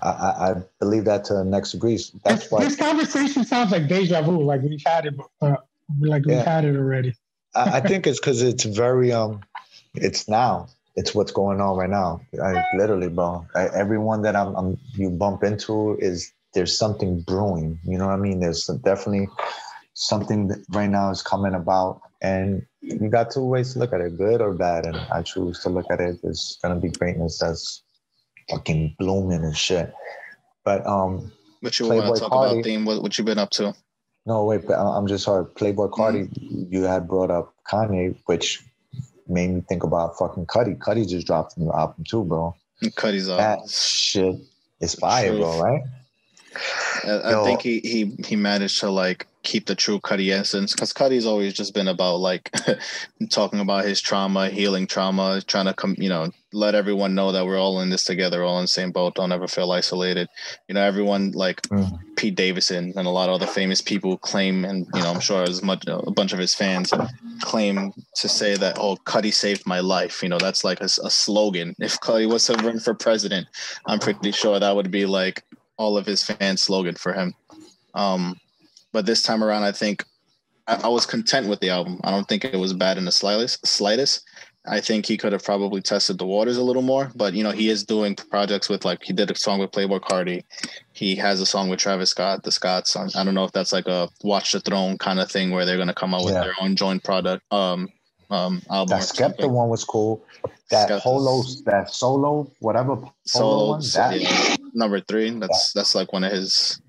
I, 0.02 0.10
I 0.10 0.56
believe 0.80 1.06
that 1.06 1.26
to 1.26 1.34
the 1.34 1.44
next 1.44 1.72
degree. 1.72 2.00
That's 2.24 2.44
this, 2.44 2.52
why 2.52 2.64
this 2.66 2.76
conversation 2.76 3.44
sounds 3.44 3.72
like 3.72 3.88
deja 3.88 4.22
vu. 4.22 4.44
Like 4.44 4.62
we've 4.62 4.80
had 4.86 5.08
it, 5.08 5.16
uh, 5.42 5.56
like 6.00 6.24
we've 6.24 6.36
yeah. 6.36 6.44
had 6.44 6.66
it 6.66 6.76
already. 6.76 7.16
I, 7.56 7.78
I 7.78 7.80
think 7.80 8.06
it's 8.06 8.20
because 8.20 8.44
it's 8.44 8.64
very 8.64 9.12
um, 9.12 9.42
it's 9.96 10.30
now 10.30 10.68
it's 10.98 11.14
what's 11.14 11.32
going 11.32 11.62
on 11.62 11.78
right 11.78 11.90
now. 11.90 12.20
I 12.44 12.66
literally, 12.76 13.08
bro. 13.08 13.46
I, 13.56 13.68
everyone 13.68 14.24
that 14.24 14.36
I'm, 14.36 14.56
I'm, 14.56 14.78
you 14.96 15.12
bump 15.12 15.44
into 15.44 15.96
is 16.00 16.34
there's 16.56 16.76
something 16.76 17.22
brewing. 17.22 17.80
You 17.86 18.00
know 18.00 18.08
what 18.08 18.14
I 18.14 18.18
mean? 18.18 18.40
There's 18.40 18.66
definitely 18.84 19.30
something 19.94 20.48
that 20.48 20.66
right 20.70 20.90
now 20.90 21.12
is 21.12 21.22
coming 21.22 21.54
about, 21.54 22.02
and 22.22 22.66
you 22.82 23.10
got 23.10 23.30
two 23.30 23.46
ways 23.46 23.74
to 23.74 23.80
look 23.80 23.94
at 23.94 24.02
it, 24.02 24.18
good 24.18 24.42
or 24.42 24.54
bad. 24.54 24.88
And 24.88 24.98
I 24.98 25.22
choose 25.22 25.60
to 25.60 25.70
look 25.70 25.86
at 25.92 26.02
it. 26.02 26.18
There's 26.24 26.58
gonna 26.64 26.80
be 26.80 26.90
greatness 26.90 27.38
that's 27.38 27.84
fucking 28.50 28.96
blooming 28.98 29.44
and 29.44 29.56
shit. 29.56 29.94
But 30.66 30.86
um, 30.88 31.32
but 31.62 31.80
you 31.80 31.88
want 31.88 32.16
to 32.16 32.22
talk 32.22 32.32
Carti, 32.32 32.52
about 32.54 32.64
theme? 32.64 32.86
What, 32.86 33.04
what 33.04 33.18
you 33.20 33.24
been 33.24 33.38
up 33.38 33.52
to? 33.52 33.76
No, 34.26 34.46
wait. 34.46 34.62
I'm 34.72 35.06
just 35.06 35.26
sorry. 35.26 35.46
Playboy 35.46 35.90
Carti, 35.90 36.28
mm-hmm. 36.28 36.74
you 36.74 36.84
had 36.84 37.08
brought 37.08 37.30
up 37.30 37.54
Kanye, 37.70 38.18
which 38.26 38.64
made 39.30 39.50
me 39.50 39.62
think 39.62 39.84
about 39.84 40.18
fucking 40.18 40.46
Cudi. 40.46 40.78
Cudi 40.78 41.08
just 41.08 41.28
dropped 41.28 41.58
a 41.58 41.60
new 41.62 41.72
album 41.72 42.04
too, 42.04 42.24
bro. 42.24 42.56
Cudi's 42.84 43.30
album. 43.30 43.46
That 43.46 43.70
shit 43.70 44.36
is 44.80 44.96
fire, 44.96 45.36
bro, 45.36 45.60
right? 45.60 45.82
I, 47.04 47.34
I 47.34 47.44
think 47.44 47.62
he, 47.62 47.80
he 47.80 48.16
he 48.26 48.36
managed 48.36 48.80
to 48.80 48.90
like 48.90 49.28
keep 49.44 49.66
the 49.66 49.76
true 49.76 50.00
Cudi 50.00 50.32
essence 50.32 50.74
because 50.74 50.94
Cudi's 50.94 51.26
always 51.26 51.54
just 51.54 51.74
been 51.74 51.88
about 51.88 52.18
like 52.18 52.52
talking 53.30 53.60
about 53.60 53.86
his 53.86 54.02
trauma, 54.02 54.50
healing 54.50 54.88
trauma, 54.88 55.42
trying 55.46 55.66
to 55.66 55.74
come, 55.74 55.96
you 55.98 56.10
know, 56.10 56.32
let 56.58 56.74
everyone 56.74 57.14
know 57.14 57.32
that 57.32 57.46
we're 57.46 57.60
all 57.60 57.82
in 57.82 57.90
this 57.90 58.04
together, 58.04 58.44
all 58.44 58.58
in 58.58 58.64
the 58.64 58.68
same 58.68 58.92
boat. 58.92 59.16
Don't 59.16 59.32
ever 59.32 59.48
feel 59.48 59.72
isolated. 59.72 60.28
You 60.68 60.74
know, 60.74 60.82
everyone 60.82 61.32
like 61.32 61.62
mm. 61.64 62.00
Pete 62.16 62.36
Davidson 62.36 62.94
and 62.96 63.08
a 63.08 63.12
lot 63.12 63.30
of 63.30 63.36
other 63.36 63.46
famous 63.46 63.80
people 63.80 64.18
claim, 64.18 64.66
and 64.66 64.88
you 64.96 65.02
know, 65.02 65.12
I'm 65.12 65.20
sure 65.20 65.44
as 65.44 65.62
much 65.62 65.84
a 65.88 66.12
bunch 66.12 66.34
of 66.34 66.40
his 66.40 66.56
fans 66.56 66.92
claim 67.42 67.94
to 68.16 68.28
say 68.28 68.56
that, 68.56 68.78
oh, 68.80 68.98
Cudi 69.06 69.32
saved 69.32 69.68
my 69.68 69.80
life. 69.80 70.24
You 70.24 70.30
know, 70.30 70.40
that's 70.40 70.64
like 70.64 70.82
a, 70.82 70.86
a 70.86 71.12
slogan. 71.12 71.76
If 71.80 72.00
Cudi 72.00 72.28
was 72.28 72.46
to 72.48 72.54
run 72.54 72.80
for 72.80 72.96
president, 72.96 73.48
I'm 73.86 74.00
pretty 74.00 74.32
sure 74.32 74.60
that 74.60 74.76
would 74.76 74.90
be 74.90 75.06
like 75.06 75.44
all 75.78 75.96
of 75.96 76.08
his 76.08 76.24
fans' 76.24 76.64
slogan 76.64 76.96
for 76.96 77.14
him. 77.14 77.36
Um, 77.94 78.40
but 78.92 79.06
this 79.06 79.22
time 79.22 79.44
around, 79.44 79.64
I 79.64 79.72
think 79.72 80.04
I, 80.68 80.82
I, 80.84 80.88
was 80.88 81.06
content 81.06 81.48
with 81.48 81.60
the 81.60 81.70
album. 81.70 82.00
I 82.04 82.12
don't 82.12 82.28
think 82.28 82.46
it 82.46 82.58
was 82.58 82.74
bad 82.74 82.98
in 82.98 83.06
the 83.06 83.12
slightest. 83.12 83.66
Slightest. 83.66 84.24
I 84.68 84.82
think 84.82 85.06
he 85.06 85.18
could 85.18 85.34
have 85.34 85.44
probably 85.44 85.82
tested 85.82 86.18
the 86.18 86.26
waters 86.26 86.58
a 86.58 86.64
little 86.64 86.82
more, 86.82 87.12
but 87.16 87.34
you 87.34 87.44
know 87.44 87.52
he 87.52 87.70
is 87.70 87.86
doing 87.86 88.16
projects 88.16 88.70
with 88.70 88.86
like 88.86 89.04
he 89.04 89.14
did 89.14 89.32
a 89.32 89.36
song 89.36 89.60
with 89.60 89.72
Playboy 89.72 90.00
Carti, 90.00 90.44
he 90.94 91.16
has 91.16 91.40
a 91.40 91.46
song 91.46 91.70
with 91.70 91.80
Travis 91.80 92.10
Scott, 92.10 92.44
the 92.44 92.52
Scott 92.52 92.88
song. 92.88 93.10
I 93.16 93.24
don't 93.24 93.34
know 93.34 93.44
if 93.44 93.52
that's 93.52 93.72
like 93.72 93.88
a 93.88 94.10
Watch 94.24 94.52
the 94.52 94.60
Throne 94.60 94.98
kind 94.98 95.20
of 95.20 95.32
thing 95.32 95.52
where 95.52 95.66
they're 95.66 95.78
gonna 95.78 95.94
come 95.94 96.14
out 96.14 96.26
with 96.26 96.34
yeah. 96.34 96.44
their 96.44 96.54
own 96.60 96.76
joint 96.76 97.04
product 97.04 97.44
um 97.52 97.90
um 98.30 98.62
album. 98.70 98.98
That 98.98 99.08
Skepta 99.08 99.50
one 99.50 99.70
was 99.70 99.84
cool. 99.84 100.26
That 100.70 100.90
Skepta's, 100.90 101.04
holo, 101.04 101.44
that 101.66 101.90
solo, 101.90 102.52
whatever 102.60 102.98
solo 103.26 103.70
one, 103.70 103.82
that 103.94 104.20
yeah, 104.20 104.56
number 104.74 105.00
three. 105.02 105.30
That's 105.30 105.72
that's 105.74 105.96
like 105.96 106.12
one 106.14 106.24
of 106.24 106.32
his 106.32 106.82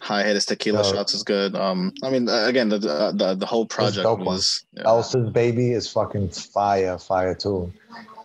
High 0.00 0.24
Hit 0.24 0.40
tequila 0.42 0.84
so, 0.84 0.94
shots 0.94 1.14
is 1.14 1.22
good. 1.22 1.54
Um, 1.54 1.92
I 2.02 2.10
mean, 2.10 2.28
uh, 2.28 2.46
again, 2.46 2.68
the 2.68 2.78
the, 2.78 3.34
the 3.34 3.46
whole 3.46 3.66
project 3.66 4.04
was. 4.20 4.64
Yeah. 4.72 4.84
Elsie's 4.86 5.30
Baby 5.30 5.72
is 5.72 5.90
fucking 5.90 6.30
fire, 6.30 6.98
fire 6.98 7.34
too. 7.34 7.72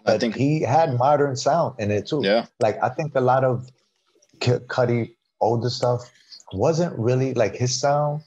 But 0.04 0.16
I 0.16 0.18
think 0.18 0.36
he 0.36 0.62
had 0.62 0.98
modern 0.98 1.36
sound 1.36 1.76
in 1.80 1.92
it 1.92 2.08
too. 2.08 2.22
Yeah. 2.24 2.46
Like 2.60 2.82
I 2.82 2.90
think 2.90 3.14
a 3.16 3.22
lot 3.22 3.44
of 3.44 3.70
Cudi 4.40 5.14
older 5.40 5.70
stuff 5.70 6.10
wasn't 6.54 6.98
really 6.98 7.34
like 7.34 7.56
his 7.56 7.80
sound. 7.80 8.22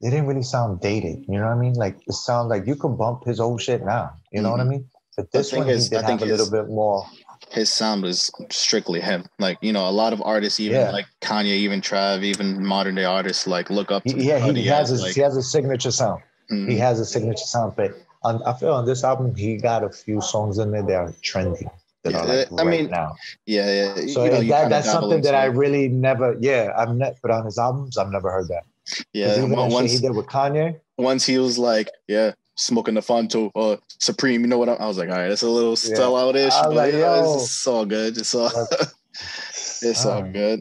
It 0.00 0.10
didn't 0.10 0.26
really 0.26 0.42
sound 0.42 0.80
dated. 0.80 1.24
You 1.28 1.38
know 1.38 1.46
what 1.46 1.56
I 1.56 1.60
mean? 1.60 1.74
Like 1.74 1.96
it 2.06 2.14
sounds 2.14 2.48
like 2.48 2.66
you 2.66 2.76
can 2.76 2.96
bump 2.96 3.24
his 3.24 3.40
old 3.40 3.60
shit 3.60 3.84
now. 3.84 4.12
You 4.32 4.40
know 4.40 4.48
mm-hmm. 4.48 4.52
what 4.52 4.60
I 4.60 4.62
mm-hmm. 4.64 4.70
mean? 4.70 4.90
But 5.16 5.30
this 5.30 5.52
one 5.52 5.68
is, 5.68 5.90
he 5.90 5.96
did 5.96 6.04
I 6.04 6.10
have 6.12 6.22
a 6.22 6.24
little 6.24 6.50
bit 6.50 6.68
more 6.68 7.04
his 7.50 7.70
sound 7.72 8.04
is 8.04 8.30
strictly 8.50 9.00
him. 9.00 9.24
Like 9.38 9.58
you 9.60 9.72
know, 9.72 9.88
a 9.88 9.90
lot 9.90 10.12
of 10.12 10.22
artists, 10.22 10.60
even 10.60 10.80
Yeah. 10.80 10.90
like 10.90 11.06
Kanye, 11.20 11.46
even 11.56 11.80
Trav, 11.80 12.22
even 12.22 12.64
modern 12.64 12.94
day 12.94 13.04
artists, 13.04 13.46
like 13.46 13.70
look 13.70 13.90
up 13.90 14.04
to. 14.04 14.16
He, 14.16 14.28
yeah, 14.28 14.38
he, 14.38 14.52
he 14.60 14.66
has 14.68 14.88
his 14.88 15.02
like, 15.02 15.14
he 15.14 15.20
has 15.20 15.36
a 15.36 15.42
signature 15.42 15.90
sound. 15.90 16.22
mhm. 16.50 16.68
He 16.70 16.76
has 16.78 17.00
a 17.00 17.04
signature 17.04 17.44
sound, 17.44 17.74
but 17.76 17.92
on, 18.24 18.42
I 18.44 18.52
feel 18.54 18.72
on 18.72 18.86
this 18.86 19.04
album 19.04 19.34
he 19.34 19.56
got 19.56 19.82
a 19.84 19.90
few 19.90 20.20
songs 20.20 20.58
in 20.58 20.70
there 20.70 20.82
that 20.82 20.94
are 20.94 21.12
trendy. 21.22 21.68
That 22.04 22.14
are 22.14 22.26
like 22.26 22.48
Yeah, 22.50 22.56
I 22.60 22.64
right 22.64 22.66
mean, 22.66 22.90
now. 22.90 23.14
yeah, 23.46 23.94
yeah. 23.96 24.06
So 24.06 24.24
you 24.24 24.30
know, 24.32 24.42
that, 24.42 24.68
that's 24.70 24.90
something 24.90 25.20
that 25.22 25.34
into 25.34 25.38
I 25.38 25.44
really 25.46 25.88
never. 25.88 26.36
Yeah, 26.40 26.72
I've 26.76 26.94
never. 26.94 27.16
But 27.22 27.30
on 27.32 27.44
his 27.44 27.58
albums, 27.58 27.96
I've 27.98 28.10
never 28.10 28.30
heard 28.30 28.48
that. 28.48 28.64
yeah. 29.12 29.32
even 29.38 29.44
on- 29.44 29.50
that 29.50 29.56
shit 29.70 29.72
Once 29.74 29.92
he 29.92 29.98
did 29.98 30.14
with 30.16 30.26
Kanye. 30.26 30.80
once 30.98 31.24
he 31.26 31.38
was 31.38 31.58
like, 31.58 31.88
yeah, 32.08 32.32
smoking 32.56 32.94
the 32.94 33.00
Fonto 33.00 33.50
or 33.54 33.78
Supreme, 33.98 34.42
you 34.42 34.46
know 34.46 34.58
what? 34.58 34.68
I, 34.68 34.74
I 34.74 34.86
was 34.86 34.98
like, 34.98 35.08
all 35.08 35.16
right, 35.16 35.30
it's 35.30 35.42
a 35.42 35.48
little 35.48 35.70
Yeah. 35.70 35.76
still 35.94 36.16
out-ish, 36.16 36.52
I 36.52 36.62
but 36.62 36.68
was 36.68 36.76
like, 36.76 36.92
you 36.92 36.98
know, 37.00 37.14
yo. 37.14 37.34
it's, 37.34 37.44
it's 37.44 37.66
all 37.66 37.86
good. 37.86 38.16
It's 38.18 38.34
all 38.34 38.50
it's 39.82 40.06
all 40.06 40.22
good. 40.22 40.60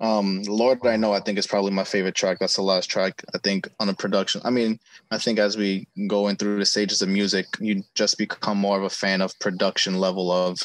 Um, 0.00 0.42
Lord, 0.46 0.86
I 0.86 0.96
know. 0.96 1.12
I 1.12 1.18
think 1.20 1.38
it's 1.38 1.46
probably 1.46 1.72
my 1.72 1.82
favorite 1.82 2.14
track. 2.14 2.38
That's 2.38 2.54
the 2.54 2.62
last 2.62 2.86
track. 2.88 3.24
I 3.34 3.38
think 3.38 3.68
on 3.80 3.88
the 3.88 3.94
production. 3.94 4.40
I 4.44 4.50
mean, 4.50 4.78
I 5.10 5.18
think 5.18 5.40
as 5.40 5.56
we 5.56 5.88
go 6.06 6.28
in 6.28 6.36
through 6.36 6.58
the 6.60 6.66
stages 6.66 7.02
of 7.02 7.08
music, 7.08 7.46
you 7.58 7.82
just 7.96 8.16
become 8.16 8.58
more 8.58 8.76
of 8.78 8.84
a 8.84 8.90
fan 8.90 9.20
of 9.20 9.36
production 9.40 9.98
level 9.98 10.30
of 10.30 10.56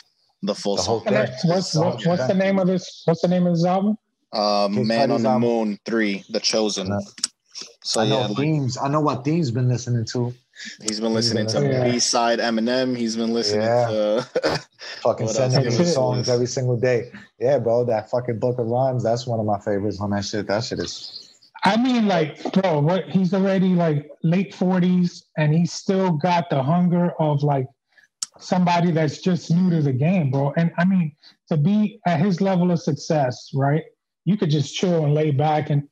the 0.43 0.53
full 0.53 0.75
The 0.75 0.83
song. 0.83 1.03
And 1.07 1.15
thing. 1.15 1.36
what's 1.45 1.73
what's 1.73 2.27
the 2.27 2.36
name 2.36 2.59
of 2.59 2.67
this? 2.67 3.01
What's 3.05 3.21
the 3.21 3.27
name 3.27 3.47
of 3.47 3.55
this 3.55 3.65
album? 3.65 3.97
Um, 4.33 4.75
Kid 4.75 4.86
Man 4.86 5.09
on 5.12 5.23
the 5.23 5.29
album. 5.29 5.49
Moon 5.49 5.79
Three, 5.86 6.23
The 6.29 6.39
Chosen. 6.39 6.95
So 7.83 8.01
I 8.01 8.07
know 8.07 8.19
yeah, 8.21 8.27
like, 8.27 8.38
themes. 8.38 8.77
I 8.77 8.88
know 8.88 9.01
what 9.01 9.23
themes 9.25 9.49
been 9.51 9.67
listening 9.69 10.05
to. 10.13 10.33
He's 10.82 11.00
been 11.00 11.13
listening 11.13 11.48
to 11.48 11.62
Yeah. 11.66 11.92
B 11.92 12.00
side 12.00 12.39
Eminem. 12.39 12.96
He's 12.96 13.16
been 13.16 13.34
listening 13.34 13.62
Yeah. 13.63 13.88
to. 13.88 14.28
Fucking 15.02 15.26
What 15.28 15.36
sending 15.36 15.66
else? 15.66 15.94
songs 15.94 16.30
every 16.30 16.46
single 16.48 16.78
day. 16.78 17.12
Yeah, 17.39 17.60
bro, 17.60 17.84
that 17.86 18.10
fucking 18.10 18.39
book 18.39 18.60
of 18.60 18.68
rhymes. 18.68 19.04
That's 19.04 19.26
one 19.28 19.39
of 19.39 19.46
my 19.46 19.60
favorites 19.60 20.00
on 20.00 20.12
that 20.12 20.26
shit. 20.26 20.48
That 20.48 20.63
shit 20.63 20.80
is. 20.80 21.30
I 21.66 21.78
mean, 21.78 22.08
like, 22.08 22.52
bro, 22.54 22.80
what 22.80 23.10
he's 23.10 23.34
already 23.34 23.70
like 23.74 24.10
late 24.24 24.54
forties, 24.54 25.24
and 25.38 25.54
he's 25.54 25.72
still 25.72 26.12
got 26.12 26.50
the 26.50 26.62
hunger 26.62 27.12
of 27.20 27.42
like 27.44 27.68
somebody 28.39 28.92
that's 28.92 29.20
just 29.22 29.50
new 29.52 29.70
to 29.70 29.82
the 29.82 29.94
game, 29.94 30.32
bro. 30.32 30.54
And 30.58 30.72
I 30.78 30.86
mean, 30.86 31.16
to 31.50 31.58
be 31.58 32.00
at 32.06 32.20
his 32.20 32.42
level 32.42 32.72
of 32.72 32.82
success, 32.82 33.50
right? 33.54 33.84
You 34.26 34.38
could 34.38 34.50
just 34.50 34.76
chill 34.76 35.06
and 35.06 35.13
lay 35.13 35.32
back, 35.32 35.70
and 35.70 35.88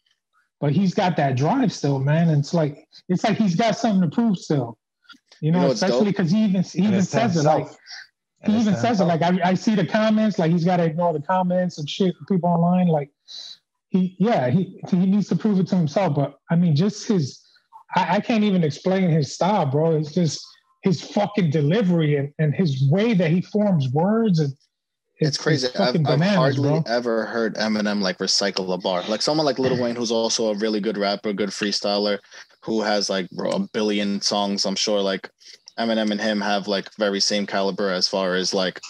but 0.61 0.71
he's 0.71 0.93
got 0.93 1.17
that 1.17 1.35
drive 1.35 1.73
still, 1.73 1.99
man. 1.99 2.29
And 2.29 2.39
it's 2.39 2.53
like 2.53 2.87
it's 3.09 3.23
like 3.23 3.35
he's 3.35 3.55
got 3.55 3.75
something 3.75 4.07
to 4.07 4.15
prove 4.15 4.37
still. 4.37 4.77
You 5.41 5.51
know, 5.51 5.61
know 5.61 5.71
especially 5.71 6.05
because 6.05 6.29
he 6.29 6.45
even 6.45 6.61
he 6.61 6.79
and 6.79 6.87
even 6.89 7.01
says 7.01 7.35
it 7.35 7.43
like 7.43 7.63
himself. 7.63 7.79
he 8.45 8.57
even 8.59 8.73
to 8.75 8.79
says 8.79 9.01
it 9.01 9.05
like 9.05 9.23
I, 9.23 9.39
I 9.43 9.53
see 9.55 9.73
the 9.73 9.85
comments 9.85 10.37
like 10.37 10.51
he's 10.51 10.63
got 10.63 10.77
to 10.77 10.83
ignore 10.83 11.13
the 11.13 11.21
comments 11.21 11.79
and 11.79 11.89
shit 11.89 12.13
people 12.29 12.49
online 12.49 12.87
like 12.87 13.09
he 13.89 14.15
yeah 14.19 14.51
he 14.51 14.79
he 14.87 14.97
needs 14.97 15.27
to 15.29 15.35
prove 15.35 15.59
it 15.59 15.67
to 15.69 15.75
himself 15.75 16.15
but 16.15 16.37
i 16.51 16.55
mean 16.55 16.75
just 16.75 17.07
his 17.07 17.41
i, 17.95 18.17
I 18.17 18.19
can't 18.19 18.43
even 18.43 18.63
explain 18.63 19.09
his 19.09 19.33
style 19.33 19.65
bro 19.65 19.97
it's 19.97 20.13
just 20.13 20.45
his 20.83 21.01
fucking 21.01 21.49
delivery 21.49 22.17
and, 22.17 22.31
and 22.37 22.53
his 22.53 22.87
way 22.89 23.15
that 23.15 23.31
he 23.31 23.41
forms 23.41 23.89
words 23.89 24.39
and 24.39 24.53
It's 25.21 25.37
crazy. 25.37 25.67
I've, 25.67 25.73
fucking 25.73 26.07
I've 26.07 26.19
hardly 26.21 26.69
bro. 26.69 26.83
ever 26.87 27.25
heard 27.27 27.53
Eminem 27.55 28.01
like 28.01 28.17
recycle 28.17 28.73
a 28.73 28.77
bar. 28.77 29.03
Like 29.07 29.21
someone 29.21 29.45
like 29.45 29.59
Lil 29.59 29.81
Wayne, 29.81 29.95
who's 29.95 30.11
also 30.11 30.51
a 30.51 30.55
really 30.55 30.79
good 30.79 30.97
rapper, 30.97 31.31
good 31.31 31.49
freestyler, 31.49 32.17
who 32.63 32.81
has 32.81 33.07
like 33.07 33.29
bro, 33.29 33.51
a 33.51 33.59
billion 33.71 34.19
songs. 34.21 34.65
I'm 34.65 34.75
sure 34.75 34.99
like 34.99 35.29
Eminem 35.77 36.09
and 36.09 36.19
him 36.19 36.41
have 36.41 36.67
like 36.67 36.89
very 36.97 37.19
same 37.19 37.45
caliber 37.45 37.91
as 37.91 38.07
far 38.07 38.33
as 38.33 38.51
like 38.53 38.81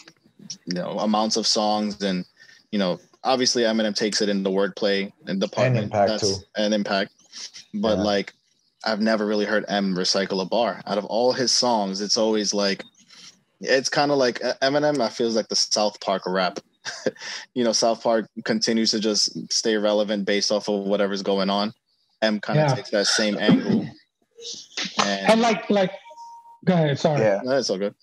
you 0.66 0.74
know 0.74 1.00
amounts 1.00 1.36
of 1.36 1.46
songs 1.46 2.02
and 2.02 2.26
you 2.72 2.80
know 2.80 2.98
obviously 3.26 3.64
Eminem 3.64 3.94
takes 3.96 4.22
it 4.22 4.30
in 4.30 4.42
the 4.42 4.50
wordplay 4.50 5.12
and 5.28 5.40
department 5.42 5.84
impact, 5.86 6.10
that's 6.10 6.38
too. 6.40 6.44
an 6.56 6.72
impact. 6.72 7.12
But 7.74 7.98
Yeah. 7.98 8.04
like 8.04 8.34
I've 8.86 9.02
never 9.02 9.26
really 9.28 9.46
heard 9.46 9.66
M 9.68 9.94
recycle 9.96 10.42
a 10.42 10.46
bar. 10.46 10.82
Out 10.88 10.98
of 10.98 11.04
all 11.06 11.34
his 11.34 11.52
songs, 11.52 12.00
it's 12.00 12.18
always 12.18 12.54
like 12.54 12.84
it's 13.62 13.90
kind 13.90 14.12
of 14.12 14.18
like 14.18 14.44
uh, 14.44 14.54
Eminem. 14.62 15.02
I 15.02 15.10
feels 15.10 15.36
like 15.36 15.48
the 15.48 15.56
South 15.56 16.00
Park 16.02 16.24
rap. 16.26 16.60
you 17.54 17.64
know, 17.64 17.72
South 17.74 18.04
Park 18.04 18.28
continues 18.44 18.92
to 18.92 19.00
just 19.00 19.52
stay 19.52 19.78
relevant 19.78 20.26
based 20.26 20.52
off 20.52 20.68
of 20.68 20.86
whatever's 20.86 21.22
going 21.22 21.50
on. 21.50 21.74
M 22.22 22.40
kind 22.40 22.60
of 22.60 22.68
Yeah. 22.68 22.76
takes 22.76 22.90
that 22.92 23.08
same 23.08 23.38
angle. 23.38 23.86
And, 25.00 25.32
and 25.32 25.42
like 25.42 25.70
like 25.70 25.92
go 26.66 26.74
ahead 26.74 27.00
sorry 27.00 27.22
Yeah. 27.22 27.42
No, 27.44 27.58
it's 27.58 27.70
all 27.70 27.78
good. 27.78 27.96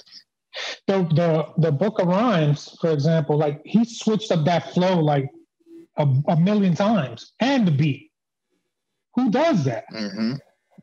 the 0.86 1.02
the 1.14 1.46
the 1.58 1.72
book 1.72 1.98
of 2.00 2.08
rhymes 2.08 2.76
for 2.80 2.90
example 2.90 3.36
like 3.36 3.60
he 3.64 3.84
switched 3.84 4.30
up 4.32 4.44
that 4.44 4.72
flow 4.72 4.98
like 5.00 5.28
a, 5.96 6.06
a 6.28 6.36
million 6.36 6.74
times 6.74 7.32
and 7.40 7.66
the 7.66 7.70
beat 7.72 8.10
who 9.14 9.30
does 9.30 9.64
that 9.64 9.84
hmm 9.90 10.34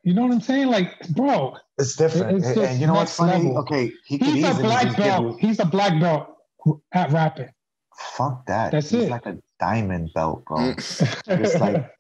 you 0.06 0.14
know 0.14 0.22
what 0.22 0.32
i'm 0.32 0.42
saying 0.42 0.68
like 0.68 0.98
bro 1.10 1.58
It's 1.78 1.96
different. 1.98 2.38
It's 2.38 2.48
and, 2.48 2.56
just 2.56 2.72
and 2.72 2.80
you 2.80 2.88
know 2.88 2.94
what's 2.94 3.18
funny? 3.18 3.44
level. 3.44 3.58
Okay, 3.64 3.92
he 4.06 4.18
could 4.18 4.30
he's 4.30 4.48
a 4.48 4.54
black 4.54 4.96
belt 4.96 5.42
you. 5.42 5.48
he's 5.48 5.60
a 5.60 5.66
black 5.66 6.00
belt 6.00 6.30
at 6.94 7.12
rapping 7.12 7.50
Fuck 7.98 8.46
that. 8.48 8.72
That's 8.72 8.90
He's 8.90 9.04
it. 9.04 9.10
like 9.10 9.26
a 9.26 9.38
diamond 9.60 10.12
belt, 10.14 10.46
bro. 10.46 10.58
Mm. 10.58 11.40
It's 11.42 11.56
like 11.60 11.92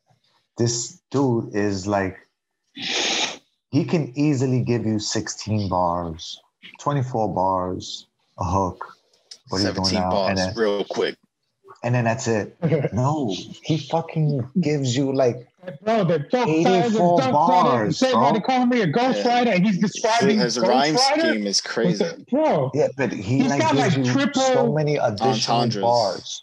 this 0.57 1.01
dude 1.11 1.55
is 1.55 1.87
like 1.87 2.17
he 3.71 3.85
can 3.85 4.11
easily 4.17 4.61
give 4.61 4.85
you 4.85 4.99
16 4.99 5.69
bars, 5.69 6.39
24 6.81 7.33
bars, 7.33 8.07
a 8.39 8.43
hook. 8.43 8.85
What 9.49 9.61
he's 9.61 9.71
doing 9.71 9.85
17 9.85 10.09
bars 10.09 10.39
and 10.39 10.57
real 10.57 10.83
quick. 10.85 11.15
And 11.83 11.93
then 11.95 12.03
that's 12.05 12.27
it. 12.27 12.57
No, 12.93 13.33
he 13.63 13.77
fucking 13.77 14.47
gives 14.61 14.95
you 14.95 15.13
like 15.13 15.47
Bro, 15.83 16.03
the 16.03 16.19
dope 16.19 16.47
84 16.47 17.17
bars, 17.31 17.97
Say 17.97 18.11
bro. 18.11 18.21
why 18.21 18.31
they 18.33 18.39
call 18.39 18.65
me 18.67 18.81
a 18.81 18.87
ghost 18.87 19.25
Yeah. 19.25 19.27
rider, 19.39 19.51
and 19.51 19.65
he's 19.65 19.79
describing 19.79 20.37
His 20.39 20.57
Ghost 20.57 20.69
rhyme 20.69 20.95
Rider? 20.95 21.29
scheme 21.31 21.47
is 21.47 21.59
crazy. 21.59 22.03
What's 22.03 22.17
that- 22.17 22.27
Bro, 22.29 22.71
yeah, 22.75 22.87
but 22.97 23.11
he 23.11 23.39
He's 23.39 23.49
like 23.49 23.61
got, 23.61 23.73
gives 23.75 23.97
like, 23.97 24.05
you 24.05 24.13
triple 24.13 24.41
so 24.43 24.71
many 24.71 24.97
additional 24.97 25.57
entendres. 25.57 25.81
bars. 25.81 26.41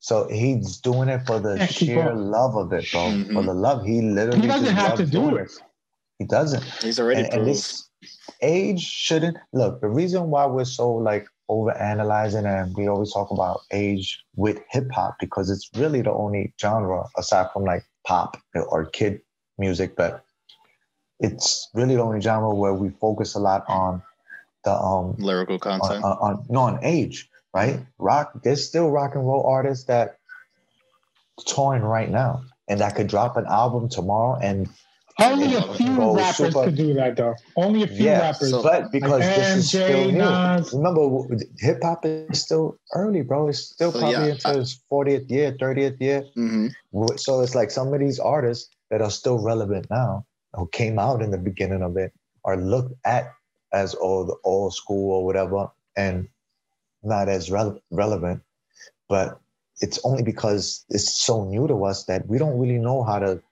So 0.00 0.26
he's 0.28 0.78
doing 0.78 1.08
it 1.08 1.24
for 1.26 1.38
the 1.38 1.56
Yeah, 1.58 1.66
sheer 1.66 2.04
going. 2.06 2.30
love 2.32 2.56
of 2.56 2.72
it, 2.72 2.90
bro. 2.90 3.02
Mhm. 3.02 3.34
For 3.34 3.42
the 3.44 3.54
love, 3.54 3.84
he 3.84 4.00
literally 4.02 4.40
he 4.40 4.46
doesn't 4.48 4.74
just 4.74 4.78
have 4.88 4.96
to 4.96 5.06
do 5.06 5.12
doing 5.30 5.36
it. 5.44 5.52
He 6.18 6.24
doesn't. 6.24 6.64
He's 6.82 6.98
already 6.98 7.20
and, 7.22 7.32
and 7.32 7.46
this 7.46 7.88
age 8.40 8.80
shouldn't 8.80 9.36
look 9.52 9.80
the 9.80 9.88
reason 9.88 10.28
why 10.28 10.44
we're 10.46 10.64
so 10.64 10.90
like 10.92 11.28
over 11.48 11.76
analyzing 11.76 12.46
and 12.46 12.74
we 12.76 12.86
always 12.88 13.12
talk 13.12 13.30
about 13.30 13.60
age 13.72 14.24
with 14.36 14.60
hip 14.70 14.90
hop 14.92 15.16
because 15.20 15.50
it's 15.50 15.68
really 15.76 16.02
the 16.02 16.12
only 16.12 16.54
genre 16.60 17.04
aside 17.16 17.48
from 17.52 17.64
like 17.64 17.84
pop 18.06 18.36
or 18.54 18.86
kid 18.86 19.20
music 19.58 19.96
but 19.96 20.24
it's 21.20 21.68
really 21.74 21.96
the 21.96 22.02
only 22.02 22.20
genre 22.20 22.54
where 22.54 22.74
we 22.74 22.90
focus 23.00 23.34
a 23.34 23.38
lot 23.38 23.64
on 23.68 24.02
the 24.64 24.72
um 24.72 25.14
lyrical 25.18 25.54
on, 25.54 25.60
content. 25.60 26.04
on, 26.04 26.16
on 26.18 26.46
no 26.48 26.60
on 26.60 26.78
age 26.82 27.28
right 27.54 27.80
rock 27.98 28.32
there's 28.42 28.66
still 28.66 28.90
rock 28.90 29.14
and 29.14 29.26
roll 29.26 29.44
artists 29.46 29.84
that 29.84 30.16
touring 31.46 31.82
right 31.82 32.10
now 32.10 32.42
and 32.68 32.80
that 32.80 32.94
could 32.94 33.08
drop 33.08 33.36
an 33.36 33.46
album 33.46 33.88
tomorrow 33.88 34.38
and 34.40 34.68
Only 35.20 35.54
a 35.54 35.62
few 35.74 36.16
rappers 36.16 36.36
super- 36.36 36.64
could 36.64 36.76
do 36.76 36.94
that, 36.94 37.16
though. 37.16 37.34
Only 37.56 37.82
a 37.82 37.86
few 37.86 38.06
Yeah, 38.06 38.20
rappers. 38.20 38.50
so- 38.50 38.62
but 38.62 38.90
because 38.92 39.20
this 39.20 39.56
is 39.56 39.68
still 39.68 40.06
new. 40.10 40.18
Nas. 40.18 40.72
Remember, 40.72 41.02
hip 41.58 41.82
hop 41.82 42.04
is 42.04 42.40
still 42.40 42.78
early, 42.94 43.22
bro. 43.22 43.48
It's 43.48 43.58
still 43.58 43.92
So, 43.92 43.98
probably 43.98 44.16
yeah, 44.26 44.32
into 44.32 44.48
I- 44.48 44.54
its 44.60 44.80
40th 44.88 45.30
year, 45.30 45.52
30th 45.58 46.00
year. 46.00 46.24
hmm 46.34 46.68
So 47.16 47.40
it's 47.42 47.54
like 47.54 47.70
some 47.70 47.92
of 47.92 48.00
these 48.00 48.18
artists 48.18 48.70
that 48.90 49.02
are 49.02 49.10
still 49.10 49.38
relevant 49.38 49.86
now, 49.90 50.24
who 50.54 50.66
came 50.68 50.98
out 50.98 51.22
in 51.22 51.30
the 51.30 51.38
beginning 51.38 51.82
of 51.82 51.96
it, 51.96 52.12
are 52.44 52.56
looked 52.56 52.94
at 53.04 53.30
as 53.72 53.94
old, 53.94 54.30
old 54.44 54.74
school 54.74 55.12
or 55.12 55.24
whatever, 55.24 55.70
and 55.96 56.28
not 57.02 57.28
as 57.28 57.48
rele- 57.50 57.80
relevant. 57.90 58.42
But 59.08 59.38
it's 59.80 59.98
only 60.04 60.22
because 60.22 60.84
it's 60.90 61.12
so 61.22 61.44
new 61.44 61.66
to 61.68 61.84
us 61.84 62.04
that 62.04 62.26
we 62.28 62.38
don't 62.38 62.58
really 62.58 62.78
know 62.78 63.02
how 63.02 63.18
to 63.18 63.42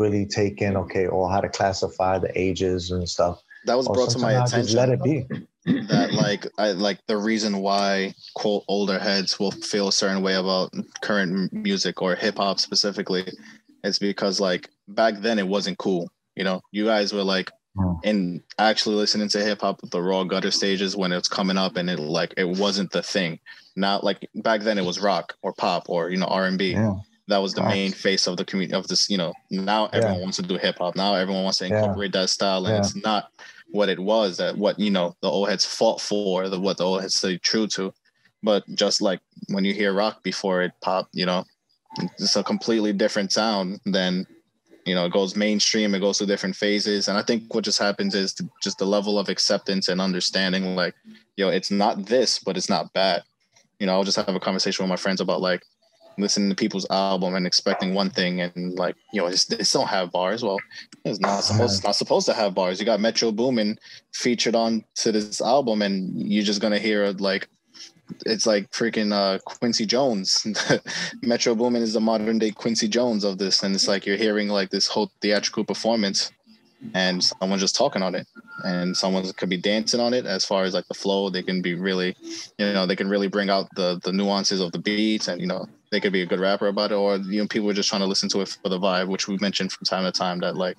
really 0.00 0.26
take 0.26 0.60
in, 0.62 0.76
okay, 0.76 1.06
or 1.06 1.30
how 1.30 1.40
to 1.40 1.48
classify 1.48 2.18
the 2.18 2.30
ages 2.38 2.90
and 2.90 3.08
stuff. 3.08 3.40
That 3.66 3.76
was 3.76 3.86
Or 3.86 3.94
brought 3.94 4.10
to 4.10 4.18
my 4.18 4.32
attention. 4.42 4.76
let 4.76 4.88
it 4.88 5.02
be. 5.02 5.26
that 5.88 6.14
like 6.14 6.46
I 6.56 6.72
like 6.72 6.98
the 7.06 7.18
reason 7.18 7.58
why 7.58 8.14
quote 8.34 8.64
older 8.66 8.98
heads 8.98 9.38
will 9.38 9.50
feel 9.50 9.88
a 9.88 9.92
certain 9.92 10.22
way 10.22 10.34
about 10.34 10.72
current 11.02 11.52
music 11.52 12.00
or 12.00 12.14
hip 12.14 12.38
hop 12.38 12.58
specifically 12.58 13.24
is 13.84 13.98
because 13.98 14.40
like 14.40 14.70
back 14.88 15.14
then 15.18 15.38
it 15.38 15.46
wasn't 15.46 15.76
cool. 15.78 16.10
You 16.36 16.44
know, 16.44 16.62
you 16.72 16.84
guys 16.86 17.12
were 17.12 17.22
like 17.24 17.50
Hmm. 17.76 17.92
in 18.02 18.42
actually 18.58 18.96
listening 18.96 19.28
to 19.28 19.38
hip 19.44 19.60
hop 19.60 19.78
at 19.84 19.92
the 19.92 20.02
raw 20.02 20.24
gutter 20.24 20.50
stages 20.50 20.96
when 20.96 21.12
it's 21.12 21.28
coming 21.28 21.56
up 21.56 21.76
and 21.76 21.88
it 21.88 22.00
like 22.00 22.34
it 22.36 22.48
wasn't 22.58 22.90
the 22.90 23.00
thing. 23.02 23.38
Now 23.76 24.00
like 24.02 24.28
back 24.34 24.62
then 24.62 24.76
it 24.76 24.84
was 24.84 24.98
rock 25.00 25.36
or 25.42 25.52
pop 25.52 25.88
or 25.88 26.10
you 26.10 26.16
know 26.16 26.26
R 26.26 26.46
and 26.46 26.58
B. 26.58 26.74
Yeah. 27.30 27.36
That 27.36 27.42
was 27.42 27.54
the 27.54 27.62
main 27.62 27.92
face 27.92 28.26
of 28.26 28.36
the 28.36 28.44
community 28.44 28.74
of 28.76 28.86
this. 28.88 29.08
You 29.08 29.18
know, 29.18 29.32
now 29.50 29.86
everyone 29.92 30.16
Yeah. 30.18 30.22
wants 30.22 30.36
to 30.36 30.42
do 30.42 30.56
hip 30.56 30.78
hop. 30.78 30.96
Now 30.96 31.14
everyone 31.14 31.44
wants 31.44 31.58
to 31.58 31.68
Yeah. 31.68 31.78
incorporate 31.78 32.12
that 32.12 32.30
style, 32.30 32.66
and 32.66 32.74
Yeah. 32.74 32.80
it's 32.80 32.96
not 32.96 33.30
what 33.72 33.88
it 33.88 34.00
was 34.00 34.36
that 34.38 34.58
what 34.58 34.78
you 34.80 34.90
know 34.90 35.14
the 35.22 35.30
old 35.30 35.48
heads 35.48 35.64
fought 35.64 36.00
for 36.00 36.48
the 36.48 36.58
what 36.58 36.76
the 36.78 36.84
old 36.84 37.00
heads 37.02 37.14
stayed 37.16 37.42
true 37.42 37.66
to 37.68 37.92
But 38.42 38.64
just 38.74 39.02
like 39.02 39.20
when 39.48 39.66
you 39.66 39.74
hear 39.74 39.92
rock 39.92 40.22
before 40.22 40.62
it 40.62 40.72
pop, 40.80 41.08
you 41.12 41.26
know, 41.26 41.44
it's 42.18 42.36
a 42.36 42.42
completely 42.42 42.90
different 42.92 43.32
sound 43.32 43.80
than 43.84 44.26
you 44.86 44.94
know 44.94 45.04
it 45.04 45.12
goes 45.12 45.36
mainstream 45.36 45.94
it 45.94 46.00
goes 46.00 46.16
through 46.16 46.26
different 46.26 46.56
phases 46.56 47.08
and 47.08 47.18
i 47.18 47.22
think 47.22 47.52
what 47.54 47.62
just 47.64 47.78
happens 47.78 48.14
is 48.14 48.34
just 48.62 48.78
the 48.78 48.86
level 48.86 49.18
of 49.18 49.28
acceptance 49.28 49.88
and 49.88 50.00
understanding 50.00 50.74
like 50.74 50.94
yo 51.36 51.50
it's 51.50 51.70
not 51.70 52.06
this 52.06 52.38
but 52.38 52.56
it's 52.56 52.70
not 52.70 52.90
bad 52.94 53.22
you 53.78 53.86
know 53.86 53.92
i'll 53.92 54.04
just 54.04 54.16
have 54.16 54.34
a 54.34 54.40
conversation 54.40 54.82
with 54.82 54.88
my 54.88 54.96
friends 54.96 55.20
about 55.20 55.42
like 55.42 55.62
listening 56.18 56.50
to 56.50 56.56
people's 56.56 56.86
album 56.90 57.34
and 57.34 57.46
expecting 57.46 57.94
one 57.94 58.10
thing 58.10 58.40
and 58.40 58.78
like 58.78 58.96
you 59.12 59.20
know 59.20 59.26
it's, 59.26 59.44
this 59.46 59.72
don't 59.72 59.88
have 59.88 60.12
bars. 60.12 60.42
Well 60.42 60.58
it's 61.04 61.20
not 61.20 61.44
supposed 61.44 61.76
it's 61.76 61.84
not 61.84 61.96
supposed 61.96 62.26
to 62.26 62.34
have 62.34 62.54
bars. 62.54 62.78
You 62.78 62.86
got 62.86 63.00
metro 63.00 63.32
boomin 63.32 63.78
featured 64.12 64.54
on 64.54 64.84
to 64.96 65.12
this 65.12 65.40
album 65.40 65.82
and 65.82 66.30
you're 66.30 66.44
just 66.44 66.60
gonna 66.60 66.78
hear 66.78 67.08
like 67.12 67.48
it's 68.26 68.46
like 68.46 68.70
freaking 68.70 69.12
uh, 69.12 69.38
Quincy 69.44 69.86
Jones. 69.86 70.46
Metro 71.22 71.54
Boomin 71.54 71.82
is 71.82 71.92
the 71.92 72.00
modern 72.00 72.38
day 72.38 72.50
Quincy 72.50 72.88
Jones 72.88 73.24
of 73.24 73.38
this, 73.38 73.62
and 73.62 73.74
it's 73.74 73.88
like 73.88 74.06
you're 74.06 74.16
hearing 74.16 74.48
like 74.48 74.70
this 74.70 74.86
whole 74.86 75.10
theatrical 75.20 75.64
performance, 75.64 76.32
and 76.94 77.22
someone 77.22 77.58
just 77.58 77.76
talking 77.76 78.02
on 78.02 78.14
it, 78.14 78.26
and 78.64 78.96
someone 78.96 79.30
could 79.34 79.48
be 79.48 79.56
dancing 79.56 80.00
on 80.00 80.14
it. 80.14 80.26
As 80.26 80.44
far 80.44 80.64
as 80.64 80.74
like 80.74 80.86
the 80.88 80.94
flow, 80.94 81.30
they 81.30 81.42
can 81.42 81.62
be 81.62 81.74
really, 81.74 82.16
you 82.58 82.72
know, 82.72 82.86
they 82.86 82.96
can 82.96 83.08
really 83.08 83.28
bring 83.28 83.50
out 83.50 83.68
the 83.76 84.00
the 84.02 84.12
nuances 84.12 84.60
of 84.60 84.72
the 84.72 84.78
beats, 84.78 85.28
and 85.28 85.40
you 85.40 85.46
know, 85.46 85.66
they 85.90 86.00
could 86.00 86.12
be 86.12 86.22
a 86.22 86.26
good 86.26 86.40
rapper 86.40 86.68
about 86.68 86.92
it, 86.92 86.94
or 86.94 87.16
you 87.16 87.40
know, 87.40 87.48
people 87.48 87.68
are 87.70 87.74
just 87.74 87.88
trying 87.88 88.00
to 88.00 88.06
listen 88.06 88.28
to 88.30 88.40
it 88.40 88.56
for 88.62 88.68
the 88.68 88.78
vibe, 88.78 89.08
which 89.08 89.28
we 89.28 89.36
mentioned 89.38 89.72
from 89.72 89.84
time 89.84 90.04
to 90.04 90.12
time 90.12 90.38
that 90.40 90.56
like 90.56 90.76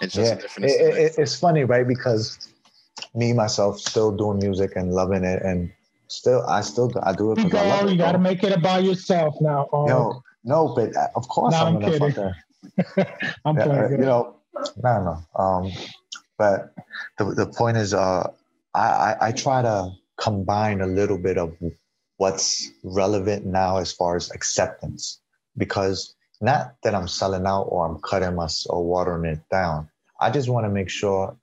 it's 0.00 0.14
just 0.14 0.34
yeah. 0.34 0.40
different. 0.40 0.70
It, 0.70 0.80
it, 0.80 1.14
it's 1.18 1.38
funny, 1.38 1.64
right? 1.64 1.86
Because 1.86 2.52
me 3.14 3.32
myself 3.32 3.78
still 3.78 4.12
doing 4.12 4.38
music 4.38 4.72
and 4.76 4.92
loving 4.92 5.24
it 5.24 5.42
and 5.42 5.70
still, 6.08 6.44
I 6.46 6.60
still, 6.60 6.92
I 7.02 7.12
do 7.12 7.32
it 7.32 7.36
because 7.36 7.54
I 7.54 7.68
love 7.68 7.88
it. 7.88 7.92
You 7.92 7.98
got 7.98 8.12
to 8.12 8.18
make 8.18 8.42
it 8.42 8.52
about 8.52 8.84
yourself 8.84 9.36
now. 9.40 9.68
Oh. 9.72 9.86
No, 9.86 10.22
no, 10.44 10.74
but 10.74 10.96
uh, 10.96 11.08
of 11.14 11.28
course 11.28 11.52
no, 11.52 11.58
I'm, 11.58 11.76
I'm 11.76 11.80
gonna 11.80 12.12
kidding. 12.12 13.06
I'm 13.44 13.56
playing. 13.56 13.70
Uh, 13.70 13.88
you 13.90 13.98
know, 13.98 14.36
no, 14.82 15.24
no. 15.36 15.42
Um, 15.42 15.72
but 16.38 16.74
the 17.18 17.24
the 17.24 17.46
point 17.46 17.76
is, 17.76 17.94
uh, 17.94 18.30
I, 18.74 18.80
I 18.80 19.16
I 19.28 19.32
try 19.32 19.62
to 19.62 19.90
combine 20.16 20.80
a 20.80 20.86
little 20.86 21.18
bit 21.18 21.38
of 21.38 21.56
what's 22.16 22.70
relevant 22.82 23.44
now 23.46 23.78
as 23.78 23.92
far 23.92 24.16
as 24.16 24.30
acceptance, 24.30 25.20
because 25.56 26.14
not 26.40 26.74
that 26.82 26.94
I'm 26.94 27.08
selling 27.08 27.46
out 27.46 27.64
or 27.64 27.86
I'm 27.86 28.00
cutting 28.00 28.34
my 28.34 28.48
or 28.68 28.84
watering 28.84 29.30
it 29.30 29.40
down. 29.50 29.88
I 30.20 30.30
just 30.30 30.48
want 30.48 30.64
to 30.64 30.70
make 30.70 30.88
sure 30.88 31.36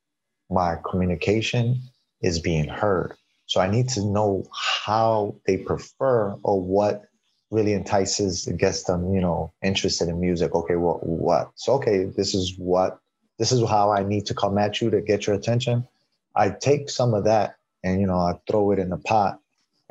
my 0.49 0.77
communication 0.89 1.81
is 2.21 2.39
being 2.39 2.67
heard. 2.67 3.15
So 3.45 3.59
I 3.59 3.69
need 3.69 3.89
to 3.89 4.05
know 4.05 4.45
how 4.51 5.35
they 5.45 5.57
prefer 5.57 6.33
or 6.43 6.61
what 6.61 7.03
really 7.51 7.73
entices 7.73 8.47
gets 8.57 8.83
them, 8.83 9.13
you 9.13 9.21
know, 9.21 9.53
interested 9.61 10.09
in 10.09 10.19
music. 10.19 10.55
Okay, 10.55 10.75
well, 10.75 10.99
what? 11.03 11.51
So 11.55 11.73
okay, 11.73 12.05
this 12.05 12.33
is 12.33 12.55
what 12.57 12.99
this 13.37 13.51
is 13.51 13.67
how 13.67 13.91
I 13.91 14.03
need 14.03 14.25
to 14.27 14.33
come 14.33 14.57
at 14.57 14.81
you 14.81 14.89
to 14.89 15.01
get 15.01 15.27
your 15.27 15.35
attention. 15.35 15.87
I 16.35 16.49
take 16.49 16.89
some 16.89 17.13
of 17.13 17.25
that 17.25 17.55
and 17.83 17.99
you 17.99 18.07
know 18.07 18.17
I 18.17 18.39
throw 18.49 18.71
it 18.71 18.79
in 18.79 18.89
the 18.89 18.97
pot 18.97 19.39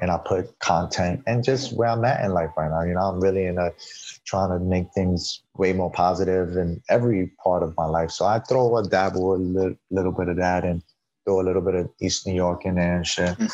and 0.00 0.10
I 0.10 0.18
put 0.18 0.58
content 0.58 1.22
and 1.26 1.44
just 1.44 1.72
where 1.72 1.88
I'm 1.88 2.04
at 2.04 2.24
in 2.24 2.32
life 2.32 2.50
right 2.56 2.70
now. 2.70 2.82
You 2.82 2.94
know, 2.94 3.02
I'm 3.02 3.20
really 3.20 3.46
in 3.46 3.58
a 3.58 3.70
trying 4.24 4.50
to 4.50 4.64
make 4.64 4.92
things 4.94 5.42
way 5.56 5.72
more 5.72 5.90
positive 5.90 6.56
in 6.56 6.82
every 6.88 7.32
part 7.42 7.62
of 7.62 7.76
my 7.76 7.86
life. 7.86 8.10
So 8.10 8.24
I 8.24 8.40
throw 8.40 8.76
a 8.76 8.88
dabble 8.88 9.34
a 9.34 9.36
little, 9.36 9.76
little 9.90 10.12
bit 10.12 10.28
of 10.28 10.36
that 10.36 10.64
and 10.64 10.82
throw 11.24 11.40
a 11.40 11.44
little 11.44 11.62
bit 11.62 11.74
of 11.74 11.90
East 12.00 12.26
New 12.26 12.34
York 12.34 12.64
in 12.64 12.76
there 12.76 12.96
and 12.96 13.06
shit. 13.06 13.36
Mm. 13.38 13.52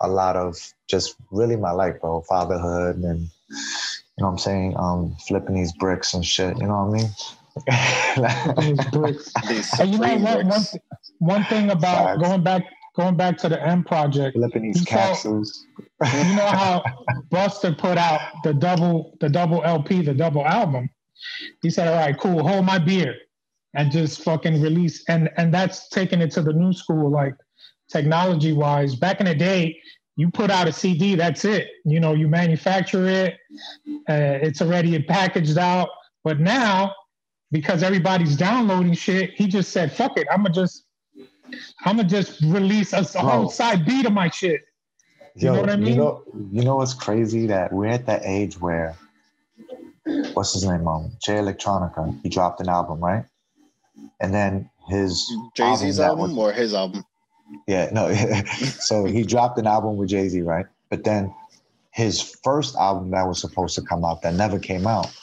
A 0.00 0.08
lot 0.08 0.36
of 0.36 0.56
just 0.88 1.16
really 1.30 1.56
my 1.56 1.72
life, 1.72 2.00
bro. 2.00 2.22
Fatherhood 2.22 2.96
and 2.96 3.28
you 3.50 4.22
know 4.22 4.26
what 4.26 4.32
I'm 4.32 4.38
saying? 4.38 4.76
Um, 4.76 5.16
flipping 5.26 5.54
these 5.54 5.72
bricks 5.72 6.14
and 6.14 6.24
shit. 6.24 6.56
You 6.58 6.66
know 6.66 6.84
what 6.84 7.00
I 7.68 8.66
mean? 8.66 8.76
these 8.76 8.86
bricks. 8.86 9.32
and 9.78 9.92
you 9.92 9.98
know 9.98 10.16
what? 10.16 10.46
One, 10.46 10.62
one 11.18 11.44
thing 11.44 11.70
about 11.70 12.18
Facts. 12.18 12.22
going 12.22 12.42
back 12.42 12.64
going 12.94 13.16
back 13.16 13.38
to 13.38 13.48
the 13.48 13.60
M 13.66 13.84
project. 13.84 14.36
Flipping 14.36 14.72
these 14.72 14.84
capsules. 14.84 15.66
you 15.78 16.36
know 16.36 16.46
how 16.46 16.82
Buster 17.30 17.72
put 17.72 17.98
out 17.98 18.20
the 18.44 18.54
double 18.54 19.16
the 19.20 19.28
double 19.28 19.62
LP, 19.64 20.02
the 20.02 20.14
double 20.14 20.46
album. 20.46 20.90
He 21.62 21.70
said, 21.70 21.88
"All 21.88 21.98
right, 21.98 22.18
cool. 22.18 22.46
Hold 22.46 22.64
my 22.64 22.78
beer." 22.78 23.16
and 23.74 23.90
just 23.90 24.22
fucking 24.22 24.60
release 24.60 25.04
and 25.08 25.30
and 25.36 25.52
that's 25.52 25.88
taking 25.88 26.20
it 26.20 26.30
to 26.30 26.42
the 26.42 26.52
new 26.52 26.72
school 26.72 27.10
like 27.10 27.34
technology 27.90 28.52
wise 28.52 28.94
back 28.94 29.20
in 29.20 29.26
the 29.26 29.34
day 29.34 29.78
you 30.16 30.30
put 30.30 30.50
out 30.50 30.68
a 30.68 30.72
cd 30.72 31.14
that's 31.14 31.44
it 31.44 31.68
you 31.84 32.00
know 32.00 32.12
you 32.12 32.28
manufacture 32.28 33.06
it 33.08 33.34
uh, 34.08 34.38
it's 34.42 34.60
already 34.60 35.00
packaged 35.02 35.58
out 35.58 35.88
but 36.24 36.40
now 36.40 36.94
because 37.50 37.82
everybody's 37.82 38.36
downloading 38.36 38.94
shit 38.94 39.30
he 39.34 39.46
just 39.46 39.72
said 39.72 39.92
fuck 39.92 40.18
it 40.18 40.26
i'm 40.30 40.42
gonna 40.42 40.54
just 40.54 40.84
i'm 41.84 41.96
gonna 41.96 42.08
just 42.08 42.40
release 42.42 42.92
a, 42.92 43.00
a 43.00 43.18
whole 43.18 43.48
side 43.48 43.84
b 43.84 44.02
to 44.02 44.10
my 44.10 44.28
shit 44.30 44.62
you 45.34 45.46
Yo, 45.46 45.54
know 45.54 45.60
what 45.60 45.70
i 45.70 45.76
mean 45.76 45.88
you 45.88 45.96
know 45.96 46.22
you 46.52 46.62
know 46.62 46.76
what's 46.76 46.94
crazy 46.94 47.46
that 47.46 47.72
we're 47.72 47.86
at 47.86 48.06
that 48.06 48.22
age 48.24 48.60
where 48.60 48.96
what's 50.34 50.52
his 50.52 50.64
name 50.64 50.86
um 50.86 51.10
jay 51.22 51.34
electronica 51.34 52.18
he 52.22 52.28
dropped 52.28 52.60
an 52.60 52.68
album 52.68 53.00
right 53.00 53.24
and 54.20 54.32
then 54.32 54.70
his 54.88 55.30
Jay 55.54 55.74
Z's 55.76 56.00
album, 56.00 56.20
album 56.20 56.38
or 56.38 56.52
his 56.52 56.74
album. 56.74 57.04
Yeah, 57.66 57.90
no. 57.92 58.12
so 58.54 59.04
he 59.04 59.22
dropped 59.22 59.58
an 59.58 59.66
album 59.66 59.96
with 59.96 60.08
Jay 60.08 60.28
Z, 60.28 60.40
right? 60.42 60.66
But 60.90 61.04
then 61.04 61.34
his 61.90 62.22
first 62.42 62.76
album 62.76 63.10
that 63.10 63.26
was 63.26 63.40
supposed 63.40 63.74
to 63.76 63.82
come 63.82 64.04
out 64.04 64.22
that 64.22 64.34
never 64.34 64.58
came 64.58 64.86
out, 64.86 65.14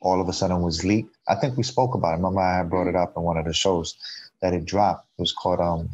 all 0.00 0.20
of 0.20 0.28
a 0.28 0.32
sudden 0.32 0.62
was 0.62 0.84
leaked. 0.84 1.14
I 1.28 1.34
think 1.34 1.56
we 1.56 1.62
spoke 1.62 1.94
about 1.94 2.14
it. 2.14 2.16
Remember, 2.16 2.40
I 2.40 2.62
brought 2.62 2.86
it 2.86 2.96
up 2.96 3.14
in 3.16 3.22
one 3.22 3.36
of 3.36 3.44
the 3.44 3.52
shows 3.52 3.96
that 4.42 4.54
it 4.54 4.64
dropped. 4.64 5.06
It 5.18 5.22
was 5.22 5.32
called 5.32 5.60
um, 5.60 5.90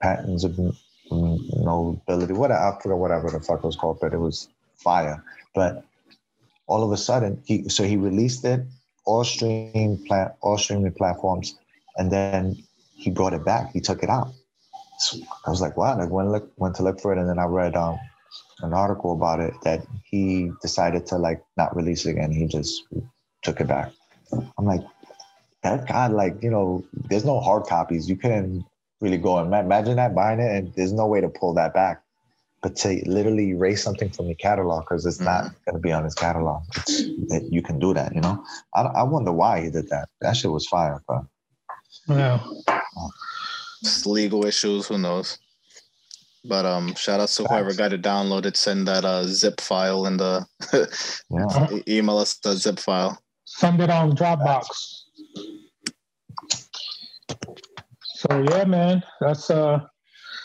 Patents 0.00 0.44
of 0.44 0.58
Nobility. 1.10 2.32
What 2.32 2.50
I 2.50 2.76
forgot 2.82 2.98
whatever 2.98 3.30
the 3.30 3.40
fuck 3.40 3.58
it 3.58 3.66
was 3.66 3.76
called, 3.76 3.98
but 4.00 4.14
it 4.14 4.18
was 4.18 4.48
fire. 4.76 5.22
But 5.54 5.84
all 6.66 6.82
of 6.82 6.92
a 6.92 6.96
sudden, 6.96 7.42
he 7.44 7.68
so 7.68 7.84
he 7.84 7.96
released 7.96 8.44
it 8.44 8.60
all 9.04 9.24
streaming 9.24 10.04
plat 10.06 10.36
all 10.40 10.58
streaming 10.58 10.92
platforms, 10.92 11.58
and 11.96 12.10
then 12.10 12.56
he 12.94 13.10
brought 13.10 13.34
it 13.34 13.44
back. 13.44 13.72
He 13.72 13.80
took 13.80 14.02
it 14.02 14.08
out. 14.08 14.32
So 14.98 15.18
I 15.46 15.50
was 15.50 15.60
like, 15.60 15.76
wow. 15.76 15.98
I 15.98 16.04
went 16.04 16.30
look 16.30 16.52
went 16.56 16.76
to 16.76 16.82
look 16.82 17.00
for 17.00 17.12
it, 17.12 17.18
and 17.18 17.28
then 17.28 17.38
I 17.38 17.44
read 17.44 17.76
um, 17.76 17.98
an 18.60 18.72
article 18.72 19.12
about 19.12 19.40
it 19.40 19.54
that 19.64 19.84
he 20.04 20.50
decided 20.62 21.06
to 21.06 21.18
like 21.18 21.42
not 21.56 21.74
release 21.76 22.06
it 22.06 22.10
again. 22.12 22.32
He 22.32 22.46
just 22.46 22.84
took 23.42 23.60
it 23.60 23.66
back. 23.66 23.92
I'm 24.56 24.64
like, 24.64 24.82
that 25.62 25.86
guy, 25.88 26.08
like 26.08 26.42
you 26.42 26.50
know, 26.50 26.84
there's 27.08 27.24
no 27.24 27.40
hard 27.40 27.64
copies. 27.64 28.08
You 28.08 28.16
couldn't 28.16 28.64
really 29.00 29.18
go 29.18 29.38
and 29.38 29.52
imagine 29.52 29.96
that 29.96 30.14
buying 30.14 30.40
it, 30.40 30.50
and 30.50 30.74
there's 30.74 30.92
no 30.92 31.06
way 31.06 31.20
to 31.20 31.28
pull 31.28 31.54
that 31.54 31.74
back 31.74 32.02
but 32.62 32.76
to 32.76 33.02
literally 33.06 33.50
erase 33.50 33.82
something 33.82 34.08
from 34.08 34.26
your 34.26 34.36
catalog 34.36 34.84
because 34.84 35.04
it's 35.04 35.20
not 35.20 35.44
mm-hmm. 35.44 35.70
going 35.70 35.74
to 35.74 35.80
be 35.80 35.92
on 35.92 36.04
his 36.04 36.14
catalog. 36.14 36.62
It's, 36.76 37.50
you 37.50 37.60
can 37.60 37.78
do 37.80 37.92
that, 37.92 38.14
you 38.14 38.20
know. 38.20 38.42
I, 38.74 38.82
I 38.82 39.02
wonder 39.02 39.32
why 39.32 39.62
he 39.62 39.70
did 39.70 39.88
that. 39.88 40.08
That 40.20 40.36
shit 40.36 40.50
was 40.50 40.66
fire, 40.68 41.02
but 41.08 41.24
yeah, 42.08 42.38
Just 43.82 44.06
legal 44.06 44.46
issues. 44.46 44.86
Who 44.86 44.96
knows? 44.96 45.38
But 46.44 46.64
um, 46.64 46.94
shout 46.94 47.20
out 47.20 47.28
to 47.30 47.44
whoever 47.44 47.74
got 47.74 47.92
it 47.92 48.02
downloaded. 48.02 48.56
Send 48.56 48.88
that 48.88 49.04
uh 49.04 49.24
zip 49.24 49.60
file 49.60 50.06
in 50.06 50.16
the 50.16 50.46
yeah. 51.30 51.78
email 51.88 52.18
us 52.18 52.34
the 52.38 52.54
zip 52.54 52.78
file. 52.78 53.20
Send 53.44 53.80
it 53.80 53.90
on 53.90 54.16
Dropbox. 54.16 55.01
So 58.22 58.46
yeah, 58.50 58.64
man, 58.64 59.02
that's 59.20 59.50
uh 59.50 59.80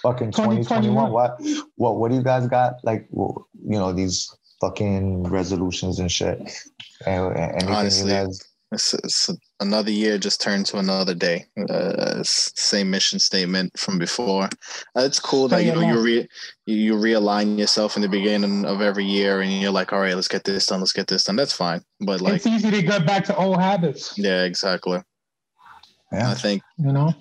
fucking 0.01 0.31
2021. 0.31 1.11
What 1.11 1.39
what 1.75 1.97
what 1.97 2.09
do 2.09 2.17
you 2.17 2.23
guys 2.23 2.47
got? 2.47 2.75
Like 2.83 3.07
you 3.11 3.45
know, 3.53 3.93
these 3.93 4.35
fucking 4.61 5.23
resolutions 5.23 5.99
and 5.99 6.11
shit. 6.11 6.39
Anything 7.05 7.69
Honestly, 7.69 8.11
guys... 8.11 8.41
it's, 8.71 8.95
it's, 8.95 9.29
another 9.59 9.91
year 9.91 10.17
just 10.17 10.41
turned 10.41 10.65
to 10.67 10.77
another 10.79 11.13
day. 11.13 11.45
Uh, 11.69 12.23
same 12.23 12.89
mission 12.89 13.19
statement 13.19 13.77
from 13.77 13.99
before. 13.99 14.45
Uh, 14.95 15.01
it's 15.01 15.19
cool 15.19 15.47
that 15.49 15.63
you 15.63 15.71
know 15.71 15.81
you 15.81 16.01
re- 16.01 16.27
you 16.65 16.95
realign 16.95 17.59
yourself 17.59 17.95
in 17.95 18.01
the 18.01 18.09
beginning 18.09 18.65
of 18.65 18.81
every 18.81 19.05
year, 19.05 19.41
and 19.41 19.51
you're 19.51 19.69
like, 19.69 19.93
all 19.93 19.99
right, 19.99 20.15
let's 20.15 20.27
get 20.27 20.43
this 20.45 20.65
done, 20.65 20.79
let's 20.79 20.93
get 20.93 21.05
this 21.05 21.25
done. 21.25 21.35
That's 21.35 21.53
fine, 21.53 21.83
but 21.99 22.21
like 22.21 22.37
it's 22.37 22.47
easy 22.47 22.71
to 22.71 22.81
get 22.81 23.05
back 23.05 23.23
to 23.25 23.35
old 23.35 23.59
habits. 23.59 24.17
Yeah, 24.17 24.45
exactly. 24.45 25.03
Yeah. 26.11 26.31
I 26.31 26.33
think 26.33 26.63
you 26.79 26.91
know 26.91 27.13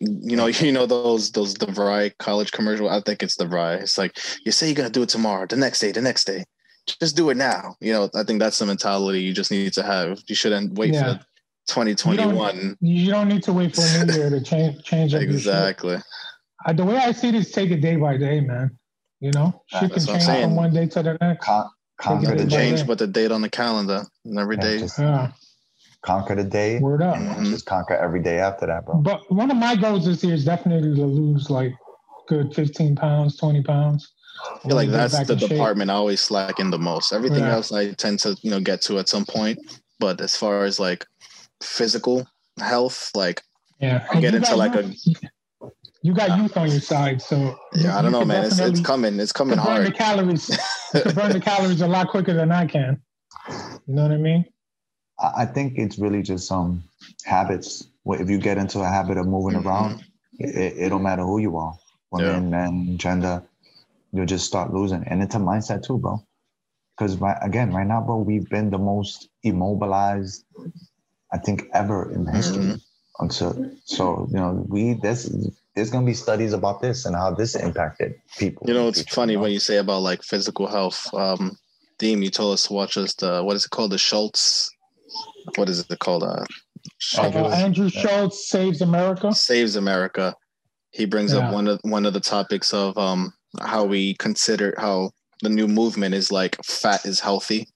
you 0.00 0.36
know, 0.36 0.46
you 0.46 0.72
know 0.72 0.86
those 0.86 1.30
those 1.30 1.54
the 1.54 1.66
DeVry 1.66 2.16
college 2.18 2.52
commercial. 2.52 2.88
I 2.88 3.00
think 3.00 3.22
it's 3.22 3.36
the 3.36 3.44
DeVry. 3.44 3.80
It's 3.82 3.98
like 3.98 4.18
you 4.44 4.52
say 4.52 4.66
you're 4.66 4.74
gonna 4.76 4.90
do 4.90 5.02
it 5.02 5.08
tomorrow, 5.08 5.46
the 5.46 5.56
next 5.56 5.80
day, 5.80 5.92
the 5.92 6.00
next 6.00 6.24
day. 6.24 6.44
Just 6.98 7.16
do 7.16 7.30
it 7.30 7.36
now. 7.36 7.76
You 7.80 7.92
know, 7.92 8.10
I 8.14 8.24
think 8.24 8.40
that's 8.40 8.58
the 8.58 8.66
mentality 8.66 9.20
you 9.20 9.32
just 9.32 9.50
need 9.50 9.72
to 9.74 9.82
have. 9.82 10.18
You 10.26 10.34
shouldn't 10.34 10.74
wait 10.74 10.94
yeah. 10.94 11.18
for 11.18 11.24
2021. 11.68 12.26
You 12.26 12.32
don't, 12.32 12.76
you 12.80 13.10
don't, 13.10 13.28
need 13.28 13.42
to 13.44 13.52
wait 13.52 13.76
for 13.76 13.82
a 13.82 14.06
new 14.06 14.14
year 14.14 14.30
to 14.30 14.40
change 14.44 14.82
change 14.82 15.14
exactly. 15.14 15.98
Uh, 16.66 16.72
the 16.72 16.84
way 16.84 16.96
I 16.96 17.12
see 17.12 17.28
it 17.28 17.34
is 17.34 17.52
take 17.52 17.70
it 17.70 17.80
day 17.80 17.96
by 17.96 18.16
day, 18.16 18.40
man. 18.40 18.76
You 19.20 19.30
know, 19.32 19.62
Yeah, 19.72 19.80
can 19.80 19.88
that's 19.90 20.06
what 20.06 20.14
I'm 20.16 20.20
change 20.20 20.42
from 20.44 20.56
one 20.56 20.72
day 20.72 20.86
to 20.86 21.02
the 21.02 21.18
next. 21.20 21.44
Con- 21.44 21.70
conquer 21.98 22.28
Take 22.28 22.38
the 22.38 22.42
it 22.42 22.46
It 22.46 22.50
by 22.50 22.56
day. 22.56 22.56
change 22.56 22.80
day. 22.80 22.86
but 22.86 22.98
the 22.98 23.06
date 23.06 23.32
on 23.32 23.42
the 23.42 23.50
calendar 23.50 24.06
and 24.24 24.38
every 24.38 24.56
Yeah, 24.56 24.62
day. 24.62 24.78
just 24.78 24.98
Yeah, 24.98 25.32
conquer 26.02 26.34
the 26.34 26.44
day. 26.44 26.78
word 26.78 27.02
up. 27.02 27.16
and 27.16 27.46
Just 27.46 27.66
conquer 27.66 27.94
every 27.96 28.22
day 28.22 28.38
after 28.38 28.66
that, 28.66 28.86
bro. 28.86 28.96
But 28.96 29.30
one 29.32 29.50
of 29.50 29.56
my 29.56 29.76
goals 29.76 30.04
this 30.06 30.22
year 30.24 30.34
is 30.34 30.44
definitely 30.44 30.94
to 30.94 31.04
lose 31.04 31.50
like 31.50 31.72
good 32.28 32.54
15 32.54 32.96
pounds, 32.96 33.36
20 33.36 33.62
pounds. 33.62 34.12
I 34.64 34.68
feel 34.68 34.76
like 34.76 34.88
that's 34.88 35.26
the 35.26 35.34
in 35.34 35.38
shape. 35.38 35.48
department 35.50 35.90
I 35.90 35.94
always 35.94 36.20
slack 36.20 36.58
in 36.60 36.70
the 36.70 36.78
most. 36.78 37.12
Everything 37.12 37.44
Yeah. 37.44 37.54
else 37.54 37.72
I 37.72 37.92
tend 37.92 38.20
to, 38.20 38.36
you 38.42 38.50
know, 38.50 38.60
get 38.60 38.80
to 38.82 38.98
at 38.98 39.08
some 39.08 39.24
point. 39.26 39.58
But 39.98 40.20
as 40.20 40.34
far 40.36 40.64
as 40.64 40.80
like 40.80 41.04
physical 41.62 42.26
health, 42.58 43.10
like 43.14 43.42
Yeah, 43.80 44.06
I'll 44.10 44.20
get 44.20 44.34
into 44.34 44.56
like 44.56 44.74
youth- 44.74 45.20
You 46.02 46.14
got 46.14 46.38
youth 46.38 46.56
on 46.56 46.70
your 46.70 46.80
side, 46.80 47.20
so 47.20 47.58
yeah, 47.74 47.98
I 47.98 48.00
don't 48.00 48.12
know, 48.12 48.24
man. 48.24 48.44
It's 48.44 48.58
it's 48.58 48.80
coming. 48.80 49.20
It's 49.20 49.32
coming 49.32 49.58
can 49.58 49.66
burn 49.66 49.84
the 49.84 49.92
calories. 49.92 50.46
can 50.92 51.14
burn 51.14 51.32
the 51.32 51.40
calories 51.40 51.82
a 51.82 51.86
lot 51.86 52.08
quicker 52.08 52.32
than 52.32 52.50
I 52.50 52.64
can. 52.64 53.02
You 53.86 53.94
know 53.94 54.02
what 54.04 54.12
I 54.12 54.16
mean? 54.16 54.46
I 55.22 55.46
think 55.46 55.74
it's 55.76 55.98
really 55.98 56.22
just 56.22 56.50
um 56.50 56.82
habits. 57.24 57.86
If 58.06 58.30
you 58.30 58.38
get 58.38 58.58
into 58.58 58.80
a 58.80 58.86
habit 58.88 59.18
of 59.18 59.26
moving 59.26 59.54
Mhm. 59.60 59.64
around, 59.66 60.04
it, 60.38 60.74
it 60.78 60.88
don't 60.88 61.02
matter 61.02 61.22
who 61.22 61.38
you 61.38 61.56
are, 61.56 61.74
women, 62.10 62.50
men, 62.50 62.96
gender, 62.98 63.42
you'll 64.12 64.26
just 64.26 64.46
start 64.46 64.72
losing. 64.72 65.04
And 65.04 65.22
it's 65.22 65.34
a 65.34 65.38
mindset 65.38 65.82
too, 65.82 65.98
bro. 65.98 66.22
Because 66.96 67.16
right, 67.18 67.36
again, 67.42 67.72
right 67.72 67.86
now, 67.86 68.00
bro, 68.00 68.18
we've 68.18 68.48
been 68.48 68.70
the 68.70 68.78
most 68.78 69.28
immobilized, 69.42 70.44
I 71.32 71.38
think, 71.38 71.68
ever 71.72 72.10
in 72.12 72.26
history. 72.26 72.64
Mhm. 72.64 72.80
Until 73.18 73.70
so, 73.84 74.26
you 74.30 74.36
know, 74.36 74.64
we 74.68 74.94
this 74.94 75.30
there's 75.74 75.90
gonna 75.90 76.06
be 76.06 76.14
studies 76.14 76.52
about 76.54 76.80
this 76.80 77.04
and 77.04 77.14
how 77.14 77.34
this 77.34 77.54
impacted 77.54 78.14
people. 78.38 78.66
You 78.66 78.74
know, 78.74 78.88
it's 78.88 79.00
future, 79.00 79.14
funny 79.14 79.32
you 79.32 79.38
know? 79.38 79.42
when 79.42 79.52
you 79.52 79.60
say 79.60 79.76
about 79.76 80.00
like 80.02 80.22
physical 80.22 80.66
health. 80.66 81.12
Um, 81.12 81.58
Deem, 81.98 82.22
you 82.22 82.30
told 82.30 82.54
us 82.54 82.66
to 82.66 82.72
watch 82.72 82.96
us 82.96 83.14
the 83.14 83.42
what 83.42 83.56
is 83.56 83.66
it 83.66 83.70
called? 83.70 83.92
The 83.92 83.98
Schulz. 83.98 84.70
What 85.56 85.68
is 85.68 85.84
it 85.88 85.98
called? 85.98 86.22
Uh, 86.22 86.44
Uh, 87.18 87.48
Andrew. 87.50 87.88
Schulz 87.90 88.48
saves 88.48 88.80
America. 88.80 89.32
saves 89.34 89.76
America. 89.76 90.34
He 90.92 91.04
brings 91.04 91.32
Yeah. 91.32 91.40
up 91.48 91.52
one 91.52 91.68
of 91.68 91.78
one 91.82 92.06
of 92.06 92.12
the 92.14 92.20
topics 92.20 92.72
of 92.72 92.96
um 92.98 93.32
how 93.60 93.84
we 93.84 94.14
consider 94.14 94.74
how 94.78 95.10
the 95.42 95.48
new 95.48 95.68
movement 95.68 96.14
is 96.14 96.30
like 96.32 96.56
fat 96.64 97.04
is 97.04 97.20
healthy, 97.20 97.68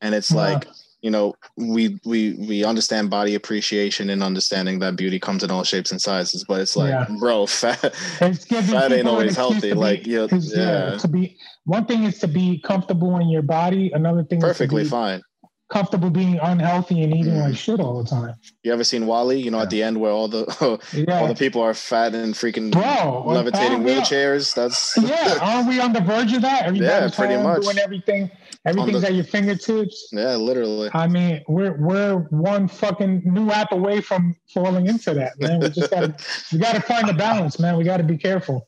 and 0.00 0.14
it's 0.14 0.30
Yeah. 0.30 0.36
like 0.38 0.66
you 1.02 1.10
know 1.10 1.34
we 1.56 1.98
we 2.04 2.34
we 2.48 2.64
understand 2.64 3.08
body 3.10 3.34
appreciation 3.34 4.10
and 4.10 4.22
understanding 4.22 4.80
that 4.80 4.96
beauty 4.96 5.18
comes 5.18 5.42
in 5.44 5.50
all 5.50 5.64
shapes 5.64 5.90
and 5.92 6.00
sizes, 6.00 6.44
but 6.46 6.60
it's 6.60 6.76
like 6.76 6.90
Yeah. 6.90 7.06
bro, 7.18 7.46
fat 7.60 7.94
Fat 7.94 8.92
ain't 8.92 9.08
always 9.08 9.36
healthy, 9.36 9.70
be- 9.70 9.74
like, 9.74 10.06
yeah, 10.06 10.26
yeah. 10.30 10.96
To 10.98 11.08
be 11.08 11.36
one 11.64 11.86
thing 11.86 12.04
is 12.04 12.18
to 12.20 12.28
be 12.28 12.60
comfortable 12.60 13.18
in 13.18 13.28
your 13.30 13.42
body. 13.42 13.92
Another 13.94 14.24
thing 14.24 14.40
perfectly 14.40 14.82
is 14.82 14.88
to 14.88 14.94
be 14.96 15.00
fine. 15.00 15.22
Comfortable 15.70 16.10
being 16.10 16.36
unhealthy 16.42 17.02
and 17.04 17.14
eating 17.14 17.34
Mm. 17.34 17.42
like 17.48 17.56
shit 17.56 17.78
all 17.78 18.02
the 18.02 18.08
time. 18.10 18.34
You 18.64 18.72
ever 18.72 18.82
seen 18.82 19.06
WALL-E? 19.06 19.36
You 19.36 19.52
know, 19.52 19.60
at 19.60 19.70
the 19.70 19.84
end 19.84 20.00
where 20.00 20.10
all 20.10 20.26
the 20.26 20.78
Yeah, 20.92 21.18
all 21.20 21.28
the 21.28 21.34
people 21.36 21.62
are 21.62 21.74
fat 21.74 22.12
and 22.12 22.34
freaking 22.34 22.72
bro. 22.72 23.22
levitating 23.24 23.72
aren't 23.74 23.84
we- 23.84 23.92
wheelchairs. 23.94 24.52
That's 24.54 24.96
Yeah, 25.00 25.38
aren't 25.40 25.68
we 25.68 25.78
on 25.80 25.92
the 25.92 26.00
verge 26.00 26.32
of 26.32 26.42
that? 26.42 26.66
Everybody's 26.66 27.14
pretty 27.14 27.34
home 27.34 27.44
much. 27.44 27.62
doing 27.62 27.78
everything. 27.78 28.30
Everything's 28.66 29.02
the- 29.02 29.06
at 29.06 29.14
your 29.14 29.24
fingertips. 29.24 30.08
yeah, 30.12 30.34
literally. 30.34 30.90
I 30.92 31.06
mean, 31.06 31.42
we're 31.48 31.76
we're 31.80 32.16
one 32.30 32.66
fucking 32.66 33.22
new 33.24 33.50
app 33.52 33.70
away 33.70 34.00
from 34.00 34.34
falling 34.52 34.88
into 34.88 35.14
that, 35.14 35.38
man. 35.40 35.60
We 35.60 35.70
just 35.70 35.90
gotta 35.92 36.16
we 36.52 36.58
gotta 36.58 36.80
find 36.80 37.08
the 37.08 37.14
balance, 37.14 37.60
man. 37.60 37.76
We 37.78 37.84
gotta 37.84 38.02
be 38.02 38.18
careful. 38.18 38.66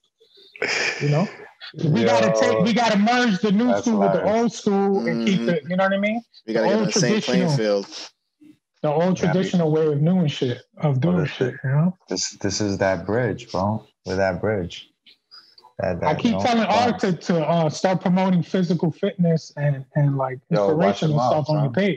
You 1.01 1.09
know? 1.09 1.29
We 1.74 2.04
gotta 2.04 2.32
take 2.38 2.58
we 2.64 2.72
gotta 2.72 2.98
merge 2.98 3.38
the 3.40 3.50
new 3.52 3.68
That's 3.68 3.82
school 3.87 4.00
with 4.00 4.12
the 4.12 4.24
old 4.24 4.52
school 4.52 5.06
and 5.06 5.26
keep 5.26 5.40
Mhm. 5.40 5.46
the 5.46 5.61
you 5.70 5.76
know 5.76 5.85
what 5.85 5.92
I 5.94 5.98
mean? 5.98 6.22
We 6.46 6.52
gotta 6.54 6.66
get 6.68 6.74
on 6.74 6.80
old 6.80 6.88
the 6.88 6.92
same 6.92 7.20
playing 7.22 7.22
traditional- 7.48 7.82
field. 7.82 7.87
The 8.82 8.88
old 8.92 9.18
Yeah, 9.20 9.30
traditional 9.32 9.70
way 9.70 9.87
of 9.87 10.04
doing 10.04 10.26
shit, 10.26 10.58
of 10.78 11.00
doing 11.00 11.18
that's 11.18 11.30
shit, 11.30 11.54
you 11.62 11.70
know? 11.70 11.96
This 12.08 12.30
this 12.38 12.61
is 12.61 12.78
that 12.78 13.06
bridge, 13.06 13.50
bro. 13.52 13.87
With 14.04 14.16
that 14.16 14.40
bridge. 14.40 14.88
That, 15.78 16.00
that, 16.00 16.08
I 16.11 16.14
keep 16.16 16.38
telling 16.38 16.64
Art 16.64 16.98
to, 17.00 17.12
to 17.12 17.48
uh, 17.48 17.70
start 17.70 18.00
promoting 18.02 18.42
physical 18.42 18.90
fitness 18.92 19.52
and, 19.56 19.85
and 19.94 20.16
like 20.18 20.38
Yo, 20.50 20.74
watch 20.74 21.02
inspirational 21.02 21.14
him 21.14 21.20
out, 21.20 21.30
stuff 21.46 21.50
on 21.56 21.62
your 21.64 21.72
page. 21.72 21.96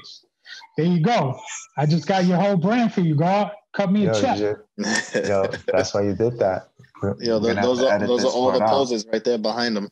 There 0.78 0.86
you 0.86 1.02
go. 1.02 1.38
I 1.78 1.86
just 1.86 2.08
got 2.08 2.26
your 2.26 2.38
whole 2.38 2.56
brand 2.56 2.94
for 2.94 3.02
you, 3.02 3.16
God. 3.16 3.52
Cut 3.74 3.92
me 3.92 4.06
Yo, 4.06 4.12
a 4.12 4.22
check. 4.22 4.38
yo, 5.28 5.48
that's 5.68 5.94
why 5.94 6.04
you 6.04 6.14
did 6.16 6.40
that. 6.40 6.70
We're- 7.02 7.16
Yo, 7.20 7.40
we're 7.40 7.54
those, 7.56 7.80
gonna 7.80 7.92
have 7.92 8.02
those 8.02 8.22
to 8.22 8.28
are 8.28 8.32
those 8.32 8.34
are 8.34 8.38
all 8.38 8.52
the 8.52 8.60
part 8.60 8.70
out. 8.72 8.76
poses 8.76 9.06
right 9.12 9.24
there 9.24 9.38
behind 9.38 9.76
them. 9.76 9.90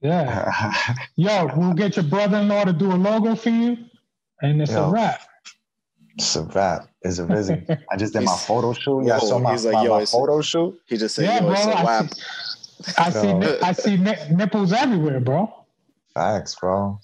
Yeah. 0.00 0.72
Yo, 1.16 1.48
we'll 1.56 1.74
get 1.74 1.96
your 1.96 2.04
brother-in-law 2.04 2.64
to 2.64 2.72
do 2.72 2.92
a 2.92 2.94
logo 2.94 3.34
for 3.34 3.50
you, 3.50 3.76
and 4.40 4.60
it's 4.62 4.72
Yo. 4.72 4.84
a 4.84 4.90
wrap. 4.90 5.20
it's 6.16 6.34
a 6.36 6.42
wrap. 6.42 6.88
It's 7.02 7.18
a 7.18 7.24
busy. 7.26 7.64
I 7.90 7.96
just 7.96 8.12
did 8.12 8.22
my 8.24 8.36
photo 8.36 8.72
shoot. 8.72 9.04
Yeah, 9.06 9.18
so 9.18 9.38
my, 9.38 9.52
he's 9.52 9.64
like, 9.64 9.74
my, 9.74 9.82
yo, 9.84 9.90
my 9.90 9.96
it's- 9.96 10.12
photo 10.12 10.40
shoot. 10.40 10.78
He 10.86 10.96
just 10.96 11.14
said, 11.14 11.24
Yeah, 11.24 11.40
"Yo, 11.40 11.46
bro. 11.46 11.52
it's 11.52 11.66
a 11.66 11.78
I 11.78 11.84
whap." 11.84 12.14
see, 12.14 12.22
I 12.98 13.10
see, 13.10 13.58
I 13.62 13.72
see 13.72 13.96
ni- 13.96 14.34
nipples 14.36 14.72
everywhere, 14.72 15.20
bro. 15.20 15.52
Facts, 16.14 16.56
bro. 16.60 16.98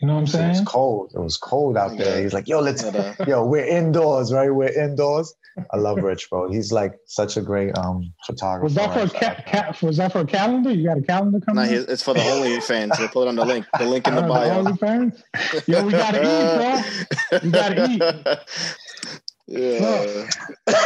You 0.00 0.08
know 0.08 0.14
what 0.14 0.20
I'm 0.20 0.26
saying? 0.26 0.46
It 0.46 0.58
was 0.60 0.60
cold. 0.68 1.12
It 1.14 1.18
was 1.20 1.36
cold 1.36 1.76
out 1.76 1.96
there. 1.96 2.22
He's 2.22 2.32
like, 2.32 2.46
yo, 2.48 2.60
let's 2.60 2.82
But, 2.82 3.20
uh, 3.20 3.24
yo, 3.26 3.44
we're 3.46 3.64
indoors, 3.66 4.32
right? 4.32 4.50
We're 4.50 4.68
indoors. 4.72 5.32
I 5.72 5.76
love 5.76 5.98
Rich, 5.98 6.28
bro. 6.30 6.50
He's 6.50 6.72
like 6.72 6.94
such 7.06 7.36
a 7.36 7.40
great 7.42 7.76
um 7.78 8.12
photographer. 8.26 8.64
Was 8.64 8.74
that 8.74 8.92
for 8.92 9.00
a 9.00 9.06
right? 9.20 9.44
ca- 9.46 9.72
ca- 9.72 9.86
was 9.86 9.96
that 9.98 10.12
for 10.12 10.20
a 10.20 10.26
calendar? 10.26 10.70
You 10.72 10.84
got 10.86 10.98
a 10.98 11.02
calendar 11.02 11.40
coming? 11.40 11.64
Nah, 11.70 11.70
it's 11.88 12.02
for 12.02 12.14
the 12.14 12.20
OnlyFans. 12.20 12.98
We'll 12.98 13.08
put 13.08 13.22
it 13.22 13.28
on 13.28 13.36
the 13.36 13.44
link. 13.44 13.66
The 13.78 13.84
link 13.86 14.06
in 14.08 14.14
the 14.16 14.24
Oh, 14.24 14.28
bio. 14.28 14.64
OnlyFans? 14.64 15.22
Yo, 15.68 15.84
we 15.84 15.92
gotta 15.92 16.20
eat, 16.20 17.30
bro. 17.30 17.40
We 17.42 17.50
gotta 17.50 17.90
eat. 17.90 18.38
Yeah. 19.46 20.26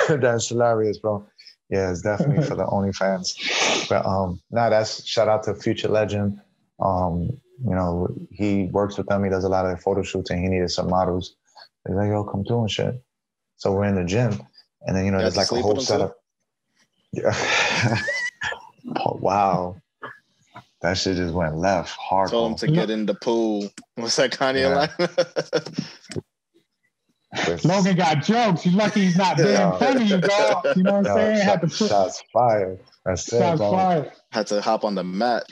that's 0.17 0.49
hilarious, 0.49 0.99
bro. 0.99 1.27
Yeah, 1.71 1.91
it's 1.91 2.03
definitely 2.03 2.45
for 2.45 2.55
the 2.57 2.65
OnlyFans. 2.67 3.89
But 3.89 4.05
um, 4.07 4.41
now 4.51 4.69
that's 4.71 5.07
shout 5.07 5.29
out 5.29 5.43
to 5.45 5.55
Future 5.55 5.89
Legend. 5.89 6.41
Um, 6.81 7.23
you 7.65 7.75
know, 7.75 8.09
he 8.31 8.65
works 8.73 8.97
with 8.99 9.07
them. 9.09 9.25
He 9.25 9.31
does 9.31 9.45
a 9.45 9.49
lot 9.49 9.67
of 9.67 9.81
photo 9.81 10.03
shoots, 10.03 10.31
and 10.31 10.41
he 10.41 10.49
needed 10.49 10.71
some 10.71 10.89
models. 10.89 11.35
He's 11.87 11.97
like, 11.97 12.09
yo, 12.09 12.25
come 12.25 12.45
through 12.45 12.61
and 12.63 12.71
shit. 12.71 13.03
So 13.57 13.73
we're 13.73 13.85
in 13.85 13.97
the 13.97 14.05
gym, 14.05 14.41
and 14.87 14.97
then 14.97 15.05
you 15.05 15.11
know, 15.11 15.19
You 15.19 15.23
there's 15.25 15.37
like 15.37 15.51
a 15.53 15.61
whole 15.61 15.71
with 15.75 15.79
him, 15.79 15.85
setup. 15.85 16.17
Yeah. 17.13 17.33
oh, 18.97 19.19
wow, 19.21 19.77
that 20.83 20.95
shit 20.99 21.17
just 21.17 21.35
went 21.35 21.57
left 21.57 21.91
hard. 21.91 22.31
Told 22.31 22.53
him 22.53 22.57
to 22.59 22.67
get 22.69 22.91
in 22.91 23.07
the 23.07 23.15
pool. 23.15 23.69
What's 23.97 24.17
that 24.17 24.33
Kanye 24.33 24.63
Yeah. 24.63 24.75
line? 24.75 24.91
Logan 27.65 27.97
got 27.97 28.23
jokes. 28.23 28.65
You 28.67 28.73
lucky 28.73 29.01
he's 29.01 29.17
not 29.17 29.37
there 29.37 29.49
in 29.49 29.55
Yeah. 29.55 29.79
front 29.79 30.05
you, 30.05 30.21
dog. 30.21 30.77
You 30.77 30.83
know 30.83 30.93
what 30.93 30.99
I'm 30.99 31.05
Yo, 31.07 31.15
saying? 31.15 31.41
Had 31.47 31.61
to 31.61 31.67
put 31.67 31.89
shots 31.89 32.23
fired. 32.33 32.79
That's 33.05 33.33
it, 33.33 33.39
shots 33.39 33.59
bro. 33.59 33.71
fired. 33.71 34.13
Had 34.33 34.47
to 34.49 34.61
hop 34.61 34.85
on 34.85 34.95
the 34.95 35.05
mat. 35.05 35.45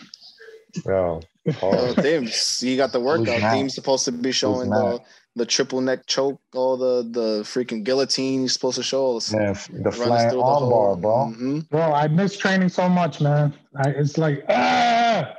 Yo, 0.87 1.21
Oh, 1.49 1.53
pause. 1.53 1.95
Deems, 1.97 2.63
you 2.63 2.77
got 2.77 2.93
the 2.93 3.01
workout. 3.01 3.41
mad? 3.41 3.53
Deems 3.55 3.75
supposed 3.75 4.05
to 4.07 4.13
be 4.13 4.33
showing 4.33 4.71
mad? 4.71 4.79
the 4.79 5.01
the 5.37 5.45
triple 5.47 5.81
neck 5.83 6.07
choke, 6.07 6.41
all 6.55 6.77
the 6.77 7.03
the 7.09 7.43
freaking 7.43 7.85
guillotine. 7.85 8.41
You're 8.41 8.49
supposed 8.49 8.77
to 8.77 8.83
show 8.83 9.19
us. 9.19 9.33
Man, 9.33 9.55
the 9.71 9.81
Run 9.83 9.87
us 9.89 9.97
flying 9.97 10.31
through 10.31 10.39
the 10.39 10.45
arm 10.45 10.71
bar, 10.71 10.87
whole- 10.87 10.97
bro. 10.97 11.33
Mhm. 11.37 11.69
Bro, 11.69 11.93
I 11.93 12.09
miss 12.09 12.37
training 12.37 12.71
so 12.71 12.89
much, 12.89 13.21
man. 13.21 13.55
I, 13.77 13.91
it's 13.91 14.17
like, 14.19 14.45
ah, 14.49 15.35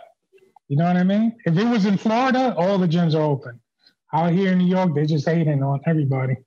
you 0.68 0.78
know 0.78 0.86
what 0.86 0.98
I 0.98 1.04
mean? 1.04 1.36
If 1.46 1.58
it 1.58 1.66
was 1.66 1.86
in 1.86 1.98
Florida, 1.98 2.56
all 2.56 2.78
the 2.78 2.88
gyms 2.88 3.16
are 3.16 3.22
open. 3.22 3.60
Out 4.14 4.32
here 4.32 4.52
in 4.54 4.60
New 4.60 4.68
York, 4.68 4.94
they 4.96 5.06
just 5.06 5.28
hating 5.28 5.62
on 5.64 5.82
everybody. 5.86 6.38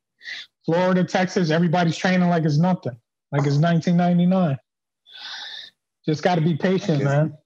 Florida, 0.65 1.05
Texas, 1.05 1.51
everybody's 1.51 1.97
training 1.97 2.29
like 2.29 2.45
it's 2.45 2.59
nothing, 2.59 2.97
like 3.33 3.47
it's 3.47 3.57
1999. 3.57 4.57
Just 6.07 6.23
got 6.23 6.37
to 6.37 6.41
be 6.41 6.57
patient, 6.57 7.03
man. 7.03 7.37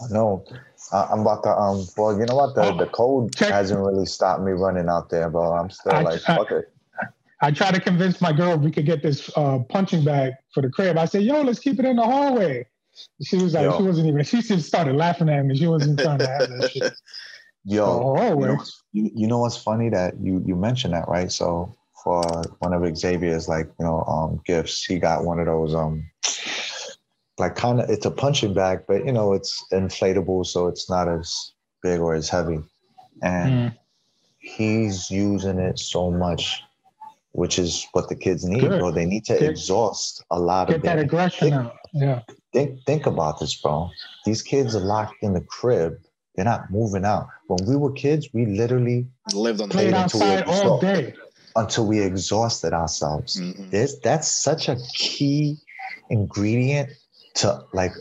I 0.00 0.06
No, 0.10 0.44
I- 0.92 1.08
I'm 1.12 1.20
about 1.20 1.42
to 1.44 1.50
um. 1.50 1.86
Well, 1.96 2.18
you 2.18 2.26
know 2.26 2.36
what? 2.36 2.54
The 2.54 2.72
the 2.72 2.86
cold 2.86 3.34
Check- 3.36 3.50
hasn't 3.50 3.80
really 3.80 4.06
stopped 4.06 4.42
me 4.42 4.52
running 4.52 4.88
out 4.88 5.10
there, 5.10 5.28
bro. 5.30 5.52
I'm 5.52 5.70
still 5.70 5.92
I- 5.92 6.02
like, 6.02 6.28
I- 6.28 6.36
fuck 6.36 6.50
it. 6.50 6.72
I 7.40 7.52
tried 7.52 7.74
to 7.74 7.80
convince 7.80 8.20
my 8.20 8.32
girl 8.32 8.56
we 8.56 8.72
could 8.72 8.84
get 8.84 9.00
this 9.00 9.30
uh, 9.36 9.60
punching 9.68 10.04
bag 10.04 10.32
for 10.52 10.60
the 10.60 10.68
crib. 10.68 10.98
I 10.98 11.04
said, 11.04 11.22
"Yo, 11.22 11.42
let's 11.42 11.60
keep 11.60 11.78
it 11.78 11.84
in 11.84 11.96
the 11.96 12.02
hallway." 12.02 12.66
She 13.22 13.36
was 13.36 13.54
like, 13.54 13.62
Yo. 13.62 13.76
she 13.78 13.82
wasn't 13.84 14.08
even. 14.08 14.24
She 14.24 14.42
just 14.42 14.66
started 14.66 14.96
laughing 14.96 15.28
at 15.28 15.44
me. 15.44 15.56
She 15.56 15.68
wasn't 15.68 16.00
trying 16.00 16.18
to 16.18 16.26
have 16.26 16.48
that 16.48 16.70
shit. 16.72 16.92
Yo, 17.64 18.16
you 18.40 18.46
know, 18.46 18.64
you 18.92 19.26
know 19.26 19.38
what's 19.38 19.56
funny 19.56 19.90
that 19.90 20.14
you 20.20 20.42
you 20.46 20.56
mentioned 20.56 20.94
that 20.94 21.06
right? 21.06 21.30
So 21.30 21.76
for 22.02 22.22
one 22.60 22.72
of 22.72 22.96
Xavier's 22.96 23.48
like 23.48 23.66
you 23.78 23.84
know 23.84 24.02
um 24.04 24.40
gifts, 24.46 24.84
he 24.84 24.98
got 24.98 25.24
one 25.24 25.38
of 25.38 25.46
those 25.46 25.74
um 25.74 26.08
like 27.38 27.56
kind 27.56 27.80
of 27.80 27.88
it's 27.90 28.06
a 28.06 28.10
punching 28.10 28.54
bag, 28.54 28.80
but 28.88 29.04
you 29.04 29.12
know 29.12 29.32
it's 29.32 29.64
inflatable, 29.72 30.46
so 30.46 30.66
it's 30.66 30.88
not 30.90 31.08
as 31.08 31.52
big 31.82 32.00
or 32.00 32.14
as 32.14 32.28
heavy, 32.28 32.60
and 33.22 33.52
Mm. 33.72 33.76
he's 34.38 35.10
using 35.10 35.58
it 35.58 35.78
so 35.78 36.10
much 36.10 36.62
which 37.32 37.58
is 37.58 37.86
what 37.92 38.08
the 38.08 38.16
kids 38.16 38.44
need, 38.44 38.60
Good. 38.62 38.80
bro. 38.80 38.90
They 38.90 39.04
need 39.04 39.24
to 39.26 39.34
Get- 39.38 39.50
exhaust 39.50 40.24
a 40.30 40.40
lot 40.40 40.68
Get 40.68 40.76
of 40.76 40.82
that 40.82 40.94
their 40.96 41.04
aggression 41.04 41.52
out. 41.52 41.76
Yeah. 41.92 42.22
think 42.52 42.80
think 42.84 43.06
about 43.06 43.38
this, 43.38 43.54
bro. 43.54 43.90
These 44.24 44.42
kids 44.42 44.74
are 44.74 44.80
locked 44.80 45.14
in 45.22 45.34
the 45.34 45.42
crib. 45.42 45.98
They're 46.34 46.44
not 46.46 46.70
moving 46.70 47.04
out. 47.04 47.28
When 47.46 47.64
we 47.68 47.76
were 47.76 47.92
kids, 47.92 48.28
we 48.32 48.46
literally 48.46 49.06
Lived 49.34 49.60
on 49.60 49.68
the 49.68 49.74
Played 49.74 49.92
Played 49.92 50.02
until 50.02 50.20
we 50.20 50.26
outside 50.36 50.64
all 50.66 50.80
day. 50.80 51.14
until 51.54 51.86
we 51.86 52.00
exhausted 52.00 52.72
ourselves. 52.72 53.36
Mhm. 53.40 53.70
There's 53.70 53.98
that's 54.00 54.26
such 54.28 54.68
a 54.68 54.76
key 54.94 55.58
ingredient 56.10 56.90
to 57.38 57.64
like 57.72 57.92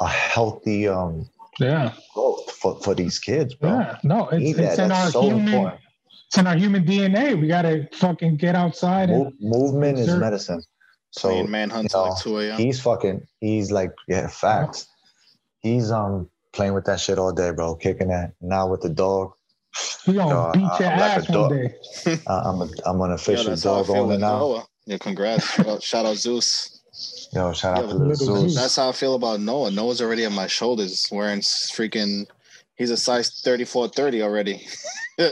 a 0.00 0.08
healthy 0.08 0.88
um 0.88 1.28
Yeah. 1.58 1.92
growth 2.14 2.50
for, 2.52 2.80
for 2.82 2.94
these 2.94 3.18
kids, 3.18 3.54
bro. 3.54 3.70
Yeah. 3.70 3.98
No, 4.02 4.28
it's, 4.28 4.42
Need 4.42 4.56
that. 4.56 4.64
it's 4.72 4.78
in 4.78 4.92
our 4.92 5.10
so 5.10 5.22
human 5.22 5.48
important. 5.48 5.80
it's 6.26 6.38
in 6.38 6.46
our 6.46 6.56
human 6.56 6.84
DNA. 6.84 7.40
We 7.40 7.46
gotta 7.48 7.88
fucking 7.92 8.36
get 8.36 8.54
outside 8.54 9.10
and 9.10 9.24
Mo- 9.24 9.32
movement 9.58 9.98
is 9.98 10.14
medicine. 10.16 10.62
So 11.12 11.28
Playing 11.28 11.50
manhunt 11.50 11.82
you 11.84 11.88
till 11.88 12.04
know, 12.04 12.10
like 12.12 12.22
2 12.22 12.38
a.m. 12.40 12.58
he's 12.58 12.80
fucking 12.80 13.26
he's 13.40 13.72
like 13.72 13.90
yeah 14.06 14.28
facts 14.28 14.86
he's 15.60 15.90
um 15.90 16.28
playing 16.52 16.72
with 16.74 16.84
that 16.84 17.00
shit 17.00 17.18
all 17.18 17.32
day 17.32 17.50
bro 17.50 17.74
kicking 17.74 18.08
that 18.08 18.32
now 18.40 18.68
with 18.68 18.80
the 18.80 18.88
dog 18.90 19.32
he 20.06 20.12
gonna 20.14 20.30
Yo, 20.30 20.52
beat 20.52 20.62
I- 20.70 20.78
your 20.78 20.88
I'm 20.92 20.98
like 21.00 21.10
a 21.10 21.20
ass 21.20 21.28
one 21.28 21.50
day. 21.50 21.74
I- 22.28 22.42
i'm 22.48 22.60
a, 22.62 22.68
i'm 22.86 23.00
an 23.00 23.08
Yo, 23.10 23.14
official 23.16 23.44
that's 23.46 23.64
how 23.64 23.72
I 23.74 23.76
dog 23.78 23.86
feel 23.86 23.96
owner 23.96 24.06
with 24.06 24.20
now 24.20 24.66
Yeah, 24.86 24.98
congrats. 24.98 25.84
Shout 25.84 26.06
out 26.06 26.16
Zeus. 26.16 26.79
Yo 27.32 27.52
shout 27.52 27.78
out 27.78 27.84
Yeah, 27.84 27.92
to 27.92 27.98
little 27.98 28.06
little 28.08 28.26
Zeus. 28.26 28.40
Zeus. 28.40 28.54
That's 28.56 28.76
how 28.76 28.88
I 28.88 28.92
feel 28.92 29.14
about 29.14 29.40
Noah. 29.40 29.70
Noah's 29.70 30.00
already 30.02 30.24
on 30.26 30.32
my 30.34 30.46
shoulders, 30.46 31.06
wearing 31.10 31.40
freaking. 31.40 32.26
He's 32.76 32.90
a 32.90 32.96
size 32.96 33.40
34 33.44 33.88
30 33.88 34.22
already. 34.22 34.66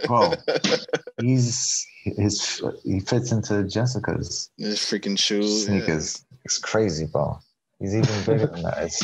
bro 0.06 0.34
he's 1.20 1.86
his 2.04 2.62
he 2.84 3.00
fits 3.00 3.32
into 3.32 3.64
jessica's 3.64 4.50
His 4.58 4.78
freaking 4.80 5.18
shoes. 5.18 5.64
sneakers 5.64 6.26
it's 6.44 6.58
crazy 6.58 7.06
bro 7.06 7.38
he's 7.80 7.94
even 7.94 8.24
bigger 8.26 8.48
than 8.48 8.62
that 8.64 8.82
it's 8.82 9.00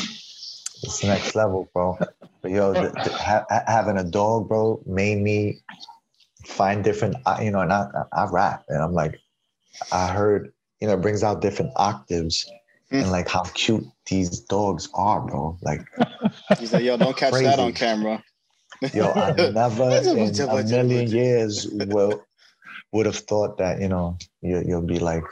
it's 0.83 1.03
next 1.03 1.33
level 1.35 1.67
bro 1.73 1.97
but 2.43 2.51
yo 2.51 2.71
the, 2.73 2.89
the, 3.03 3.11
ha- 3.13 3.45
ha- 3.49 3.63
having 3.65 3.97
a 3.97 4.03
dog 4.03 4.47
bro 4.47 4.79
made 4.85 5.19
me 5.19 5.57
find 6.45 6.83
different 6.83 7.15
you 7.41 7.49
know 7.49 7.61
and 7.61 7.73
I, 7.73 7.87
I 8.13 8.27
rap 8.31 8.65
and 8.69 8.83
i'm 8.83 8.93
like 8.93 9.19
i 9.91 10.07
heard 10.09 10.53
you 10.79 10.87
know 10.87 10.93
it 10.93 11.01
brings 11.01 11.23
out 11.23 11.41
different 11.41 11.71
octaves 11.75 12.49
and 12.91 13.11
like 13.11 13.27
how 13.27 13.43
cute 13.53 13.85
these 14.07 14.39
dogs 14.41 14.89
are 14.93 15.21
bro 15.21 15.57
like 15.61 15.81
He's 16.59 16.73
like, 16.73 16.83
yo, 16.83 16.97
don't 16.97 17.15
catch 17.15 17.33
that 17.33 17.59
on 17.59 17.73
camera. 17.73 18.23
yo 18.93 19.11
i 19.11 19.31
never 19.51 19.83
in 19.83 20.39
a 20.41 20.63
million 20.63 21.09
years 21.09 21.67
will 21.71 22.21
would 22.91 23.05
have 23.05 23.15
thought 23.15 23.57
that 23.57 23.79
you 23.81 23.87
know 23.87 24.17
you, 24.41 24.63
you'll 24.65 24.81
be 24.81 24.99
like 24.99 25.23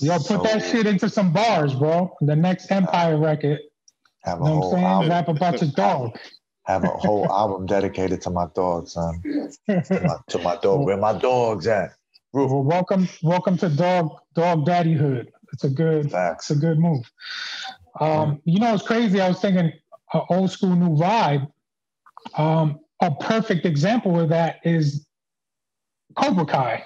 Yo, 0.00 0.18
put 0.18 0.42
that 0.42 0.62
shit 0.64 0.84
into 0.86 1.08
some 1.08 1.32
bars, 1.32 1.72
bro. 1.72 2.12
The 2.20 2.34
next 2.34 2.70
Empire 2.72 3.16
record. 3.16 3.60
have 4.24 4.40
a 4.40 4.44
You 4.44 4.50
know 4.50 4.60
whole 4.60 4.72
what 4.72 4.82
album 4.82 5.10
Rap 5.10 5.28
about 5.28 5.60
your 5.60 5.70
dog. 5.70 6.18
have 6.64 6.82
a 6.82 6.88
whole 6.88 7.30
album 7.32 7.66
dedicated 7.66 8.20
to 8.22 8.30
my 8.30 8.46
dog, 8.54 8.88
son. 8.88 9.22
To 9.68 10.00
my, 10.02 10.16
to 10.28 10.38
my 10.38 10.56
dog. 10.56 10.84
Where 10.84 10.96
my 10.96 11.16
dogs 11.16 11.68
at? 11.68 11.92
well, 12.32 12.62
welcome, 12.64 13.08
welcome 13.22 13.56
to 13.58 13.68
dog 13.68 14.10
dog 14.36 14.66
daddyhood. 14.66 15.28
It's 15.52 15.64
a 15.64 15.70
good, 15.70 16.10
Facts. 16.10 16.50
it's 16.50 16.58
a 16.58 16.60
good 16.60 16.78
move. 16.78 17.10
Um, 18.00 18.40
you 18.44 18.60
know, 18.60 18.74
it's 18.74 18.82
crazy. 18.86 19.20
I 19.20 19.28
was 19.28 19.40
thinking, 19.40 19.72
uh, 20.12 20.20
old 20.30 20.50
school, 20.50 20.76
new 20.76 20.94
vibe. 20.96 21.50
Um, 22.36 22.80
a 23.00 23.10
perfect 23.10 23.64
example 23.64 24.20
of 24.20 24.28
that 24.28 24.56
is 24.64 25.06
Cobra 26.14 26.44
Kai. 26.44 26.84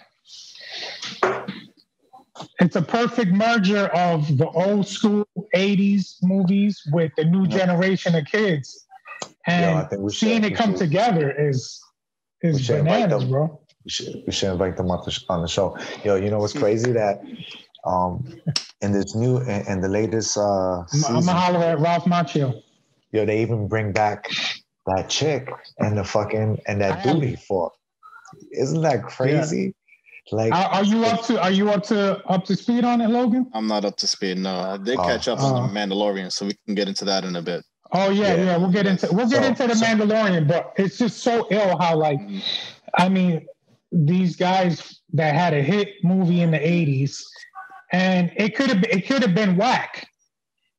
It's 2.61 2.77
a 2.77 2.83
perfect 2.83 3.33
merger 3.33 3.87
of 3.89 4.39
the 4.39 4.49
old 4.49 4.87
school 4.87 5.27
80s 5.55 6.17
movies 6.23 6.81
with 6.93 7.13
the 7.17 7.25
new 7.25 7.47
generation 7.47 8.15
of 8.15 8.25
kids. 8.27 8.87
And 9.47 9.75
Yo, 9.77 9.83
I 9.83 9.85
think 9.89 10.03
we 10.03 10.13
should- 10.13 10.19
seeing 10.29 10.45
it 10.45 10.55
come 10.55 10.71
should- 10.71 10.79
together 10.79 11.31
is 11.33 11.81
is 12.43 12.67
bananas, 12.69 13.25
bro. 13.27 13.61
We 13.85 13.91
should, 13.91 14.23
we 14.27 14.33
should 14.33 14.53
invite 14.53 14.77
them 14.77 14.91
on 14.91 15.03
the, 15.05 15.21
on 15.29 15.43
the 15.43 15.49
show. 15.49 15.77
Yo, 16.05 16.17
you 16.17 16.31
know 16.31 16.39
what's 16.39 16.53
crazy 16.53 16.93
that 16.93 17.21
um 17.87 18.29
in 18.83 18.93
this 18.93 19.15
new 19.15 19.39
in, 19.39 19.67
in 19.67 19.81
the 19.81 19.89
latest 19.89 20.37
uh 20.37 20.43
I'm, 20.43 20.81
I'm 20.83 20.89
season, 20.89 21.15
gonna 21.15 21.33
holler 21.33 21.65
at 21.65 21.79
Ralph 21.81 22.05
Macchio. 22.05 22.63
yo, 23.13 23.25
they 23.25 23.41
even 23.41 23.69
bring 23.69 23.93
back 23.93 24.29
that 24.87 25.09
chick 25.09 25.49
and 25.79 25.97
the 25.97 26.05
fucking 26.05 26.61
and 26.67 26.81
that 26.83 27.07
Ali. 27.07 27.21
booty 27.21 27.37
for. 27.37 27.73
Isn't 28.53 28.83
that 28.83 29.03
crazy? 29.05 29.75
Like 30.31 30.53
Are, 30.53 30.65
are 30.67 30.85
you 30.85 31.05
up 31.07 31.25
to 31.25 31.41
are 31.43 31.51
you 31.51 31.71
up 31.71 31.83
to 31.85 32.19
up 32.27 32.45
to 32.45 32.57
speed 32.57 32.85
on 32.85 33.01
it, 33.01 33.09
Logan? 33.09 33.51
I'm 33.55 33.67
not 33.67 33.87
up 33.87 33.97
to 33.97 34.07
speed. 34.07 34.37
No, 34.39 34.55
I 34.61 34.77
did 34.77 34.99
Oh. 34.99 35.03
catch 35.03 35.27
up 35.27 35.39
Oh. 35.41 35.55
on 35.55 35.73
the 35.73 35.81
Mandalorian, 35.81 36.31
so 36.31 36.45
we 36.47 36.55
can 36.67 36.75
get 36.75 36.87
into 36.87 37.07
that 37.07 37.25
in 37.25 37.35
a 37.35 37.43
bit. 37.43 37.65
Oh 37.93 38.11
yeah, 38.11 38.35
Yeah. 38.35 38.45
yeah. 38.45 38.57
We'll 38.59 38.71
get 38.71 38.87
into 38.87 39.09
we'll 39.11 39.29
get 39.29 39.43
So- 39.43 39.49
into 39.49 39.67
the 39.69 39.75
so- 39.75 39.87
Mandalorian, 39.87 40.47
but 40.47 40.75
it's 40.77 40.99
just 40.99 41.21
so 41.23 41.47
ill 41.51 41.79
how 41.79 41.97
like 41.97 42.21
Mhm. 42.21 42.43
I 42.99 43.09
mean 43.09 43.47
these 43.93 44.37
guys 44.37 45.01
that 45.13 45.35
had 45.35 45.55
a 45.55 45.63
hit 45.63 45.89
movie 46.03 46.41
in 46.43 46.51
the 46.51 46.59
'80s, 46.59 47.21
and 47.93 48.33
it 48.37 48.55
could 48.57 48.69
have 48.69 48.83
it 48.85 49.07
could 49.07 49.23
have 49.23 49.35
been 49.35 49.57
whack, 49.57 50.07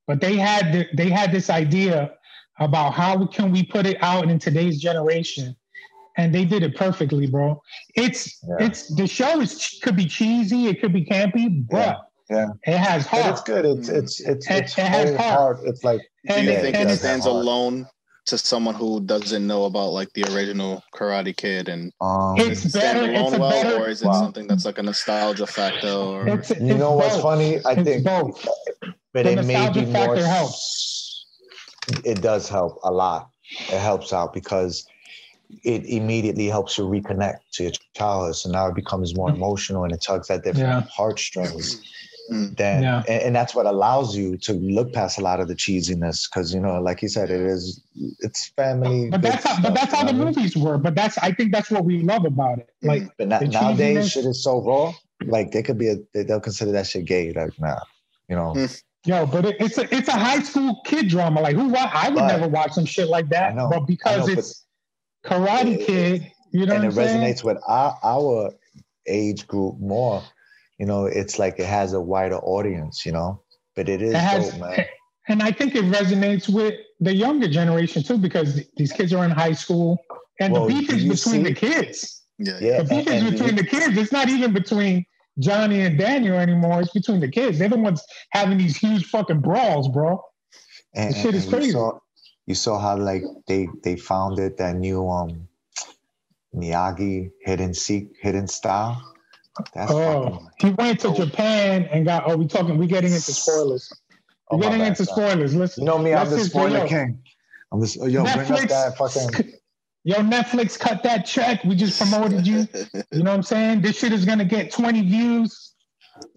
but 0.07 0.21
they 0.21 0.35
had 0.35 0.73
the, 0.73 0.87
they 0.95 1.09
had 1.09 1.31
this 1.31 1.49
idea 1.49 2.11
about 2.59 2.93
how 2.93 3.25
can 3.27 3.51
we 3.51 3.63
put 3.63 3.85
it 3.85 3.97
out 4.01 4.29
in 4.29 4.39
today's 4.39 4.79
generation, 4.79 5.55
and 6.17 6.33
they 6.33 6.45
did 6.45 6.63
it 6.63 6.75
perfectly, 6.75 7.27
bro. 7.27 7.61
It's 7.95 8.39
Yeah. 8.47 8.65
it's 8.65 8.93
the 8.95 9.07
show 9.07 9.41
is 9.41 9.79
could 9.83 9.95
be 9.95 10.05
cheesy, 10.05 10.67
it 10.67 10.79
could 10.81 10.93
be 10.93 11.03
campy, 11.05 11.65
but 11.69 12.01
Yeah, 12.29 12.47
it 12.65 12.77
has 12.77 13.03
but 13.07 13.21
heart. 13.23 13.31
it's 13.33 13.41
good. 13.43 13.65
It's 13.65 13.89
it's 13.89 14.19
it's 14.21 14.47
It- 14.49 14.63
it's 14.63 14.77
it 14.77 14.85
has 14.85 15.15
heart. 15.17 15.57
heart. 15.57 15.59
It's 15.65 15.83
like 15.83 15.99
Do 16.27 16.35
And 16.35 16.45
you 16.45 16.51
it- 16.53 16.61
think 16.61 16.75
it 16.77 16.97
stands 16.97 17.25
hard. 17.25 17.35
alone 17.35 17.87
to 18.31 18.37
someone 18.37 18.73
who 18.75 19.01
doesn't 19.01 19.45
know 19.45 19.65
about 19.65 19.89
like 19.91 20.11
the 20.13 20.23
original 20.33 20.81
Karate 20.95 21.35
Kid 21.35 21.67
and 21.69 21.91
um 22.01 22.35
It's 22.37 22.63
does 22.63 22.65
it 22.65 22.69
stand 22.79 22.99
better- 23.01 23.11
it's 23.11 23.19
alone 23.19 23.39
well, 23.41 23.51
better- 23.51 23.77
or 23.83 23.89
is 23.89 24.01
it 24.01 24.07
Wow. 24.07 24.13
something 24.23 24.47
that's 24.47 24.65
like 24.65 24.77
a 24.79 24.83
nostalgia 24.83 25.45
factor? 25.45 25.87
Or 25.89 26.27
It's, 26.29 26.49
you 26.49 26.55
it's 26.71 26.79
know 26.79 26.93
what's 26.93 27.17
funny? 27.21 27.57
I 27.65 27.73
It's 27.73 27.83
think 27.83 28.03
both. 28.05 28.47
but 29.13 29.25
The 29.25 29.31
it 29.33 29.45
may 29.45 29.69
be 29.69 29.85
more 29.85 30.15
helps 30.15 31.25
it 32.05 32.21
does 32.21 32.47
help 32.47 32.79
a 32.83 32.91
lot 32.91 33.29
it 33.75 33.79
helps 33.79 34.13
out 34.13 34.31
because 34.33 34.85
it 35.63 35.83
immediately 35.85 36.47
helps 36.47 36.77
you 36.77 36.85
reconnect 36.85 37.39
to 37.55 37.63
your 37.63 37.73
childhood 37.97 38.35
so 38.37 38.49
now 38.49 38.67
it 38.67 38.75
becomes 38.75 39.13
more 39.13 39.29
emotional 39.29 39.83
and 39.83 39.91
it 39.93 40.01
tugs 40.01 40.29
at 40.29 40.43
different 40.45 40.85
Yeah. 40.85 40.91
heartstrings 40.97 41.67
Mm. 42.31 42.55
then 42.57 42.81
Yeah. 42.83 43.03
and, 43.09 43.21
and 43.23 43.35
that's 43.35 43.53
what 43.53 43.65
allows 43.65 44.15
you 44.15 44.37
to 44.37 44.53
look 44.53 44.93
past 44.93 45.17
a 45.17 45.21
lot 45.21 45.39
of 45.41 45.47
the 45.49 45.55
cheesiness 45.55 46.29
because 46.29 46.53
you 46.53 46.59
know 46.61 46.79
like 46.81 47.01
you 47.01 47.09
said 47.09 47.29
it 47.29 47.41
is 47.41 47.83
it's 48.19 48.47
family 48.55 49.09
But 49.09 49.21
that's 49.21 49.43
how, 49.45 49.61
but 49.61 49.73
that's 49.73 49.93
how 49.93 50.03
the 50.05 50.13
know 50.13 50.19
what 50.19 50.27
I 50.27 50.31
mean? 50.31 50.35
movies 50.35 50.55
were. 50.57 50.77
But 50.77 50.95
that's 50.95 51.17
I 51.17 51.31
think 51.33 51.51
that's 51.51 51.69
what 51.69 51.83
we 51.83 52.01
love 52.03 52.23
about 52.25 52.59
it. 52.59 52.69
Like 52.81 53.03
but 53.17 53.27
na- 53.27 53.39
the 53.39 53.47
nowadays 53.47 53.97
cheesiness- 53.97 54.11
shit 54.13 54.25
is 54.25 54.43
so 54.43 54.61
raw 54.63 54.93
like 55.25 55.51
they 55.51 55.61
could 55.61 55.77
be 55.77 55.89
a 55.89 55.95
they, 56.13 56.23
they'll 56.23 56.39
consider 56.39 56.71
that 56.71 56.87
shit 56.87 57.05
gay 57.05 57.33
like 57.33 57.51
nah 57.59 57.79
you 58.29 58.35
know 58.35 58.53
Mm. 58.55 58.81
yo, 59.05 59.25
but 59.25 59.45
it, 59.45 59.55
it's 59.59 59.77
a 59.77 59.93
it's 59.93 60.07
a 60.07 60.13
high 60.27 60.41
school 60.41 60.79
kid 60.85 61.09
drama. 61.09 61.41
Like 61.41 61.55
who 61.55 61.67
wa- 61.67 61.91
I 61.93 62.07
would 62.09 62.15
But- 62.19 62.27
never 62.27 62.47
watch 62.47 62.71
some 62.71 62.85
shit 62.85 63.09
like 63.09 63.27
that. 63.29 63.55
Know, 63.55 63.67
but 63.69 63.81
because 63.87 64.13
I 64.13 64.17
know, 64.19 64.35
but- 64.35 64.37
it's 64.39 64.65
Karate 65.25 65.73
It- 65.79 65.85
Kid, 65.85 66.31
you 66.53 66.65
know 66.65 66.75
and 66.75 66.83
what 66.85 66.97
it 66.97 66.99
I'm 66.99 67.07
saying? 67.07 67.21
resonates 67.35 67.43
with 67.43 67.57
our, 67.67 67.97
our 68.03 68.51
age 69.07 69.47
group 69.47 69.79
more. 69.79 70.23
You 70.81 70.87
know, 70.87 71.05
it's 71.05 71.37
like 71.37 71.59
it 71.59 71.67
has 71.67 71.93
a 71.93 72.01
wider 72.01 72.37
audience, 72.39 73.05
you 73.05 73.11
know, 73.11 73.43
but 73.75 73.87
it 73.87 74.01
is 74.01 74.15
It 74.15 74.17
has, 74.17 74.49
dope, 74.49 74.61
man. 74.61 74.85
and 75.29 75.43
I 75.43 75.51
think 75.51 75.75
it 75.75 75.85
resonates 75.85 76.49
with 76.51 76.73
the 76.99 77.13
younger 77.15 77.47
generation 77.47 78.01
too, 78.01 78.17
because 78.17 78.59
these 78.77 78.91
kids 78.91 79.13
are 79.13 79.23
in 79.23 79.29
high 79.29 79.53
school, 79.53 79.99
and 80.39 80.51
Well, 80.51 80.67
the 80.67 80.73
beef 80.73 80.89
is 80.91 81.03
between 81.03 81.45
see- 81.45 81.49
the 81.49 81.53
kids. 81.53 82.23
yeah, 82.39 82.57
Yeah, 82.59 82.81
The 82.81 82.89
beef 82.95 83.07
is 83.07 83.13
and 83.21 83.31
between 83.31 83.55
the 83.57 83.63
kids. 83.63 83.95
It's 83.95 84.11
not 84.11 84.27
even 84.27 84.53
between 84.53 85.05
Johnny 85.37 85.81
and 85.81 85.99
Daniel 85.99 86.39
anymore. 86.39 86.81
It's 86.81 86.93
between 86.93 87.19
the 87.19 87.29
kids. 87.29 87.59
They're 87.59 87.69
the 87.69 87.77
ones 87.77 88.01
having 88.31 88.57
these 88.57 88.75
huge 88.75 89.05
fucking 89.05 89.41
brawls, 89.41 89.87
bro. 89.87 90.19
and, 90.95 91.13
the 91.13 91.19
shit 91.19 91.35
is 91.35 91.43
and 91.43 91.51
you 91.53 91.57
crazy. 91.59 91.71
saw, 91.73 91.99
you 92.47 92.55
saw 92.55 92.79
how 92.79 92.97
like 92.97 93.21
they 93.47 93.67
they 93.83 93.95
founded 93.97 94.57
that 94.57 94.77
new 94.77 95.07
um 95.07 95.47
Miyagi 96.55 97.29
hidden 97.45 97.75
seek 97.75 98.05
hidden 98.19 98.47
style. 98.47 98.99
That's 99.73 99.91
Oh, 99.91 100.47
he 100.59 100.69
went 100.71 100.99
to. 101.01 101.09
Oh. 101.09 101.13
Japan 101.13 101.85
and 101.91 102.05
got. 102.05 102.23
Oh, 102.25 102.37
we 102.37 102.47
talking. 102.47 102.77
We 102.77 102.87
getting 102.87 103.11
into 103.11 103.33
spoilers. 103.33 103.91
Oh, 104.49 104.57
We're 104.57 104.63
my 104.63 104.63
getting 104.67 104.79
bad, 104.81 104.87
into 104.89 105.05
son. 105.05 105.15
spoilers. 105.15 105.55
Listen, 105.55 105.83
You 105.83 105.89
know 105.89 105.97
me, 105.97 106.13
I'm 106.13 106.29
the 106.29 106.37
just- 106.37 106.49
spoiler 106.51 106.79
yo, 106.79 106.87
king. 106.87 107.21
I'm 107.71 107.79
the 107.79 107.87
yo, 108.09 108.23
bring 108.23 108.39
up 108.39 108.47
Netflix- 108.47 108.67
that 108.69 108.97
fucking. 108.97 109.53
Yo, 110.03 110.15
Netflix, 110.17 110.79
cut 110.79 111.03
that 111.03 111.25
check. 111.25 111.63
We 111.63 111.75
just 111.75 111.99
promoted 111.99 112.45
you. 112.47 112.67
You 113.11 113.23
know 113.23 113.31
what 113.31 113.37
I'm 113.37 113.43
saying? 113.43 113.81
This 113.81 113.99
shit 113.99 114.13
is 114.13 114.25
gonna 114.25 114.45
get 114.45 114.71
20 114.71 115.01
views. 115.01 115.73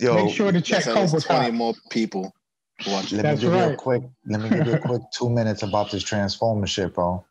Yo, 0.01 0.15
Make 0.25 0.35
sure 0.35 0.51
to 0.53 0.61
check 0.61 0.85
That's 0.85 0.89
at 0.89 0.95
Cobra 0.95 1.21
20 1.21 1.45
Kai. 1.45 1.51
more 1.51 1.75
people 1.91 2.35
watching. 2.87 3.19
let 3.19 3.23
That's 3.23 3.43
me 3.43 3.49
give 3.49 3.57
you 3.59 3.65
a 3.73 3.77
quick. 3.77 4.03
Let 4.27 4.41
me 4.41 4.49
give 4.51 4.67
you 4.67 4.73
a 4.75 4.79
quick 4.79 5.03
two 5.17 5.31
minutes 5.31 5.63
about 5.63 5.91
this 5.91 6.03
transformer 6.03 6.67
shit, 6.67 6.95
bro. 6.95 7.25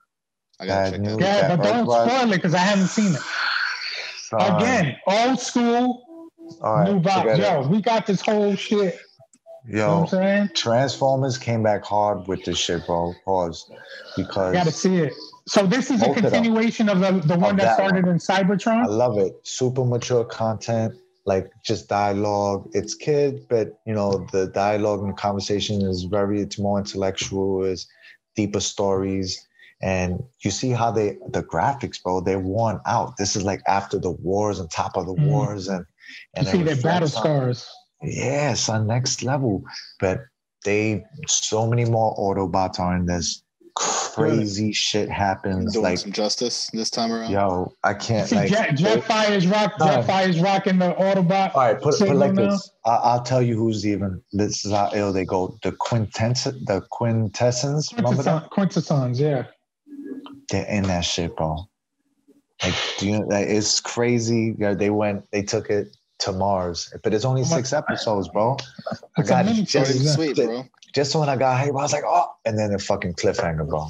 I 0.59 0.65
gotta 0.65 0.91
check 0.91 1.01
news. 1.01 1.17
that. 1.17 1.49
Yeah, 1.49 1.55
but 1.55 1.63
don't 1.63 1.85
spoil 1.85 2.31
it 2.31 2.35
because 2.35 2.53
I 2.53 2.59
haven't 2.59 2.87
seen 2.87 3.13
it. 3.13 3.21
Son, 4.39 4.55
Again, 4.61 4.97
old 5.07 5.39
school, 5.39 6.03
All 6.61 6.75
right, 6.75 6.91
New 6.91 6.99
vibe. 6.99 7.33
it. 7.33 7.39
Yo, 7.39 7.67
we 7.67 7.81
got 7.81 8.05
this 8.05 8.21
whole 8.21 8.55
shit. 8.55 8.99
You 9.67 9.75
know 9.75 9.79
Yo, 9.79 9.93
what 10.01 10.01
I'm 10.01 10.07
saying? 10.07 10.49
Transformers 10.55 11.37
came 11.37 11.63
back 11.63 11.85
hard 11.85 12.27
with 12.27 12.43
this 12.43 12.57
shit, 12.57 12.85
bro. 12.85 13.13
Pause. 13.23 13.71
Because 14.17 14.53
Gotta 14.53 14.71
see 14.71 14.97
it. 14.97 15.13
So 15.47 15.65
this 15.65 15.89
is 15.91 16.01
a 16.01 16.09
of 16.09 16.15
continuation 16.15 16.89
of 16.89 16.99
the, 16.99 17.11
the 17.27 17.37
one 17.37 17.55
that 17.57 17.63
that 17.63 17.75
started 17.75 18.07
in 18.07 18.17
Cybertron. 18.17 18.83
I 18.83 18.87
love 18.87 19.17
it. 19.17 19.35
Super 19.43 19.85
mature 19.85 20.25
content, 20.25 20.95
like 21.25 21.51
just 21.65 21.87
dialogue. 21.89 22.69
It's 22.73 22.93
kid, 22.95 23.45
but 23.49 23.79
you 23.85 23.93
know, 23.93 24.25
the 24.31 24.47
dialogue 24.47 25.01
and 25.01 25.09
the 25.09 25.17
conversation 25.17 25.81
is 25.81 26.03
very 26.03 26.41
it's 26.41 26.59
more 26.59 26.79
intellectual, 26.79 27.63
is 27.63 27.87
deeper 28.35 28.59
stories. 28.59 29.45
And 29.83 30.23
you 30.39 30.49
see 30.49 30.69
how 30.69 30.91
they 30.91 31.17
the 31.31 31.43
graphics, 31.43 32.01
bro, 32.01 32.21
they're 32.21 32.39
worn 32.39 32.79
out. 32.85 33.17
This 33.17 33.35
is 33.35 33.43
like 33.43 33.61
after 33.67 33.99
the 33.99 34.11
wars 34.11 34.59
and 34.59 34.71
top 34.71 34.95
of 34.95 35.05
the 35.07 35.13
Mhm. 35.13 35.27
wars 35.27 35.67
and 35.67 35.85
and 36.35 36.45
You 36.45 36.51
see 36.53 36.63
their 36.63 36.77
battle 36.77 37.03
on- 37.09 37.21
scars. 37.21 37.69
Yes, 38.01 38.69
on 38.69 38.87
next 38.87 39.23
level. 39.23 39.61
But 39.99 40.21
they 40.63 41.03
so 41.27 41.67
many 41.67 41.83
more 41.83 42.15
Autobots 42.15 42.79
are 42.79 42.95
in 42.95 43.05
this. 43.07 43.43
Crazy 43.75 44.71
shit 44.71 45.09
happens. 45.09 45.73
Doing 45.73 45.83
Like, 45.83 45.97
some 45.97 46.11
justice 46.11 46.69
this 46.73 46.89
time 46.91 47.11
around. 47.11 47.31
yo, 47.31 47.73
I 47.83 47.95
can't 47.95 48.29
See, 48.29 48.35
like 48.35 48.49
Jet, 48.49 48.69
Jetfire 48.77 49.31
is 49.31 49.47
rock. 49.47 49.73
No. 49.79 49.87
Jetfire 49.87 50.29
is 50.29 50.39
rocking 50.39 50.77
the 50.77 50.93
Autobot. 50.93 51.55
all 51.55 51.61
right, 51.61 51.81
put, 51.81 51.97
put 51.97 52.07
it 52.09 52.13
like 52.15 52.33
now. 52.33 52.51
this. 52.51 52.69
I, 52.85 52.91
I'll 52.91 53.23
tell 53.23 53.41
you 53.41 53.57
who's 53.57 53.85
even. 53.87 54.21
This 54.31 54.63
is 54.63 54.71
how 54.71 54.91
ill 54.93 55.11
they 55.11 55.25
go. 55.25 55.57
The 55.63 55.71
quintess, 55.71 56.43
the 56.43 56.83
Quintessons. 56.91 57.91
Remember 57.97 58.21
that? 58.23 58.49
Quintessons, 58.51 59.19
yeah. 59.19 59.45
They're 60.49 60.65
in 60.65 60.83
that 60.83 61.01
shit, 61.05 61.35
bro. 61.35 61.67
Like, 62.63 62.73
do 62.99 63.07
you? 63.09 63.25
Like, 63.27 63.47
it's 63.47 63.79
crazy. 63.79 64.55
Yeah, 64.57 64.73
they 64.73 64.89
went. 64.89 65.29
They 65.31 65.41
took 65.43 65.69
it 65.69 65.95
to 66.19 66.31
Mars, 66.31 66.93
but 67.03 67.13
it's 67.13 67.25
only 67.25 67.41
oh 67.41 67.45
six 67.45 67.73
episodes, 67.73 68.29
bro. 68.29 68.57
I 68.91 68.95
It's 69.17 69.29
a 69.29 69.31
got 69.31 69.45
mini 69.45 69.63
just- 69.63 69.91
series. 69.91 70.13
Sweet, 70.13 70.35
bro. 70.35 70.63
Just 70.93 71.15
when 71.15 71.27
I 71.27 71.35
got 71.35 71.57
hype, 71.57 71.69
I 71.69 71.71
was 71.71 71.91
like, 71.91 72.03
oh, 72.05 72.27
and 72.45 72.57
then 72.57 72.71
the 72.71 72.77
fucking 72.77 73.13
cliffhanger, 73.15 73.67
bro. 73.67 73.87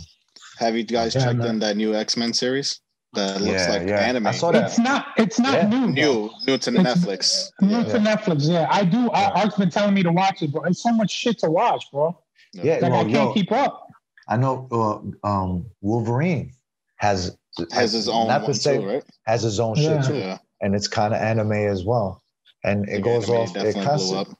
Have 0.58 0.76
you 0.78 0.84
guys 0.84 1.14
Yeah, 1.14 1.26
checked 1.26 1.40
man. 1.40 1.48
in 1.50 1.60
that 1.60 1.76
new 1.76 1.94
X 1.94 2.16
Men 2.16 2.34
series? 2.34 2.80
That 3.14 3.42
looks 3.42 3.68
Yeah, 3.68 3.70
like 3.74 3.88
yeah. 3.88 3.98
anime. 4.00 4.26
I 4.28 4.32
saw 4.32 4.52
that. 4.52 4.64
It's 4.66 4.80
not. 4.80 5.08
It's 5.18 5.38
not 5.38 5.54
Yeah. 5.54 5.68
new. 5.68 5.88
New, 5.92 6.30
new 6.48 6.58
to 6.58 6.72
It's- 6.72 6.98
Netflix. 6.98 7.52
New 7.62 7.84
to 7.84 8.00
Netflix. 8.00 8.50
Yeah, 8.50 8.68
I 8.72 8.86
do. 8.86 9.12
I, 9.12 9.30
Art's 9.42 9.56
been 9.58 9.70
telling 9.70 9.94
me 9.94 10.02
to 10.04 10.12
watch 10.12 10.42
it, 10.42 10.52
bro. 10.52 10.64
It's 10.64 10.82
so 10.82 10.92
much 10.94 11.12
shit 11.12 11.38
to 11.40 11.52
watch, 11.52 11.86
bro. 11.92 12.18
Yeah, 12.54 12.76
Like 12.82 12.92
I 12.92 12.98
can't 13.04 13.10
yo, 13.12 13.34
keep 13.34 13.52
up. 13.52 13.88
I 14.28 14.38
know 14.38 14.68
uh, 14.72 15.28
um, 15.28 15.66
Wolverine 15.82 16.54
has 16.98 17.38
Has 17.72 17.94
his 17.94 18.08
own 18.08 18.28
not 18.28 18.42
one 18.44 18.52
to 18.54 18.58
say 18.60 18.78
too, 18.80 18.88
right? 18.88 19.04
has 19.26 19.42
his 19.44 19.60
own 19.60 19.76
Yeah. 19.78 20.02
shit 20.02 20.08
too, 20.12 20.18
Yeah. 20.18 20.38
and 20.62 20.74
it's 20.76 20.88
kind 20.88 21.14
of 21.14 21.22
anime 21.22 21.52
as 21.54 21.84
well, 21.84 22.22
and 22.64 22.88
it 22.90 22.98
The 22.98 23.02
goes 23.02 23.30
off. 23.30 23.50
It 23.50 23.54
definitely 23.54 23.74
blew 23.74 23.84
constantly, 23.84 24.20
up 24.34 24.40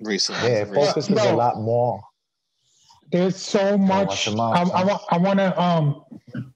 recently. 0.00 0.42
yeah, 0.42 0.48
it 0.56 0.60
Recently. 0.68 0.86
focuses 0.86 1.14
Bro. 1.14 1.34
a 1.34 1.36
lot 1.36 1.56
more. 1.60 2.00
There's 3.12 3.36
so 3.36 3.76
much. 3.76 4.28
out, 4.28 4.38
I, 4.38 4.62
I 4.62 4.84
want. 4.84 5.02
I 5.10 5.18
want 5.18 5.38
to 5.40 5.60
um, 5.60 6.04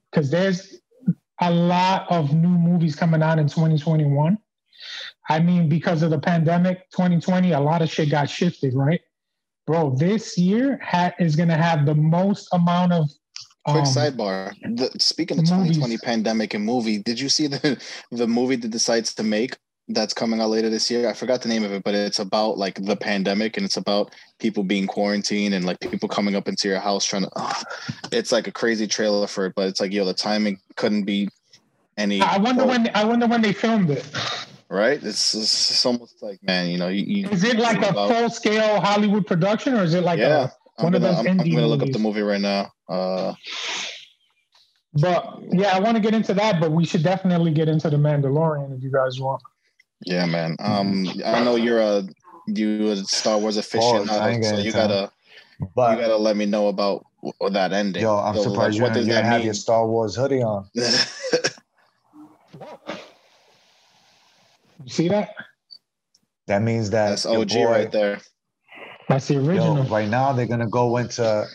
because 0.09 0.31
there's 0.31 0.77
a 1.41 1.51
lot 1.51 2.09
of 2.09 2.33
new 2.33 2.47
movies 2.47 2.95
coming 2.95 3.21
out 3.21 3.39
in 3.39 3.47
2021. 3.47 4.37
I 5.29 5.39
mean, 5.39 5.67
because 5.67 6.01
of 6.01 6.11
the 6.11 6.19
pandemic, 6.19 6.89
2020, 6.91 7.51
a 7.51 7.59
lot 7.59 7.81
of 7.81 7.89
shit 7.89 8.09
got 8.09 8.29
shifted, 8.29 8.73
right? 8.73 9.01
Bro, 9.65 9.95
this 9.97 10.37
year 10.37 10.79
ha- 10.83 11.13
is 11.19 11.35
gonna 11.35 11.57
have 11.57 11.85
the 11.85 11.95
most 11.95 12.47
amount 12.53 12.93
of. 12.93 13.09
Quick 13.67 13.77
um, 13.77 13.83
sidebar. 13.85 14.53
The, 14.77 14.91
speaking 14.99 15.39
of 15.39 15.49
movies. 15.49 15.77
2020 15.77 15.97
pandemic 15.97 16.53
and 16.53 16.63
movie, 16.63 16.99
did 16.99 17.19
you 17.19 17.29
see 17.29 17.47
the 17.47 17.81
the 18.11 18.27
movie 18.27 18.57
that 18.57 18.69
decides 18.69 19.15
to 19.15 19.23
make 19.23 19.57
that's 19.87 20.13
coming 20.13 20.39
out 20.39 20.51
later 20.51 20.69
this 20.69 20.91
year? 20.91 21.09
I 21.09 21.13
forgot 21.13 21.41
the 21.41 21.49
name 21.49 21.63
of 21.63 21.71
it, 21.71 21.83
but 21.83 21.95
it's 21.95 22.19
about 22.19 22.59
like 22.59 22.75
the 22.85 22.95
pandemic 22.95 23.57
and 23.57 23.65
it's 23.65 23.77
about 23.77 24.13
people 24.39 24.63
being 24.63 24.85
quarantined 24.85 25.55
and 25.55 25.65
like 25.65 25.79
people 25.79 26.07
coming 26.07 26.35
up 26.35 26.47
into 26.47 26.67
your 26.67 26.79
house 26.79 27.05
trying 27.05 27.23
to. 27.23 27.31
oh, 27.35 27.61
it's 28.11 28.31
like 28.31 28.47
a 28.47 28.51
crazy 28.51 28.85
trailer 28.85 29.25
for 29.25 29.47
it, 29.47 29.53
but 29.55 29.67
it's 29.67 29.81
like 29.81 29.91
yo, 29.91 30.05
the 30.05 30.13
timing 30.13 30.59
couldn't 30.75 31.05
be 31.05 31.27
any. 31.97 32.21
I 32.21 32.37
wonder 32.37 32.65
when. 32.67 32.91
I 32.93 33.03
wonder 33.03 33.25
when 33.25 33.41
they 33.41 33.53
filmed 33.53 33.89
it. 33.89 34.05
Right? 34.69 35.01
It's, 35.03 35.33
it's, 35.33 35.71
it's 35.71 35.85
almost 35.85 36.21
like 36.21 36.41
man, 36.43 36.69
you 36.69 36.77
know, 36.77 36.87
you, 36.87 37.03
you 37.03 37.29
Is 37.29 37.43
it 37.43 37.57
like 37.57 37.81
a 37.83 37.89
about- 37.89 38.09
full 38.09 38.29
scale 38.29 38.79
Hollywood 38.81 39.25
production, 39.27 39.73
or 39.75 39.83
is 39.83 39.93
it 39.93 40.03
like 40.03 40.19
yeah. 40.19 40.45
a? 40.45 40.49
I'm 40.77 40.83
one 40.85 40.95
of 40.95 41.01
gonna, 41.01 41.13
those 41.15 41.25
I'm, 41.25 41.39
I'm 41.39 41.49
gonna 41.51 41.67
look 41.67 41.81
up 41.81 41.89
the 41.91 41.99
movie 41.99 42.21
right 42.21 42.41
now. 42.41 42.71
Uh, 42.89 43.33
But 44.93 45.39
yeah, 45.51 45.75
I 45.75 45.79
want 45.79 45.95
to 45.97 46.01
get 46.01 46.13
into 46.13 46.33
that, 46.35 46.59
but 46.61 46.71
we 46.71 46.85
should 46.85 47.03
definitely 47.03 47.51
get 47.51 47.67
into 47.67 47.89
the 47.89 47.97
Mandalorian 47.97 48.75
if 48.77 48.81
you 48.83 48.91
guys 48.91 49.19
want. 49.19 49.41
Yeah, 50.05 50.25
man. 50.25 50.55
Um, 50.59 51.05
I 51.25 51.43
know 51.43 51.55
you're 51.55 51.81
a 51.81 52.03
you 52.47 52.89
a 52.91 52.95
Star 52.97 53.37
Wars 53.37 53.57
aficionado, 53.57 54.25
ain't 54.25 54.45
so 54.45 54.57
you 54.57 54.71
gotta 54.71 55.11
you 55.59 55.67
gotta 55.75 56.15
let 56.17 56.37
me 56.37 56.45
know 56.45 56.67
about 56.69 57.05
w- 57.23 57.53
that 57.53 57.73
ending. 57.73 58.01
yo, 58.03 58.17
I'm 58.17 58.35
So, 58.35 58.43
surprised 58.43 58.59
like, 58.59 58.75
you 58.75 58.81
what 58.83 58.93
didn't, 58.93 58.95
does 58.95 59.07
you 59.07 59.13
that 59.13 59.21
didn't 59.21 59.31
have 59.33 59.43
your 59.45 59.53
Star 59.53 59.85
Wars 59.87 60.15
hoodie 60.15 60.43
on. 60.43 60.65
You 64.85 64.91
see 64.91 65.07
that? 65.07 65.33
That 66.45 66.61
means 66.61 66.91
that 66.91 67.09
That's 67.09 67.25
OG 67.25 67.49
boy- 67.49 67.65
right 67.65 67.91
there. 67.91 68.19
That's 69.09 69.27
the 69.27 69.33
Yo, 69.35 69.45
original. 69.45 69.83
right 69.85 70.07
now 70.07 70.31
they're 70.31 70.45
gonna 70.45 70.69
go 70.69 70.97
into 70.97 71.47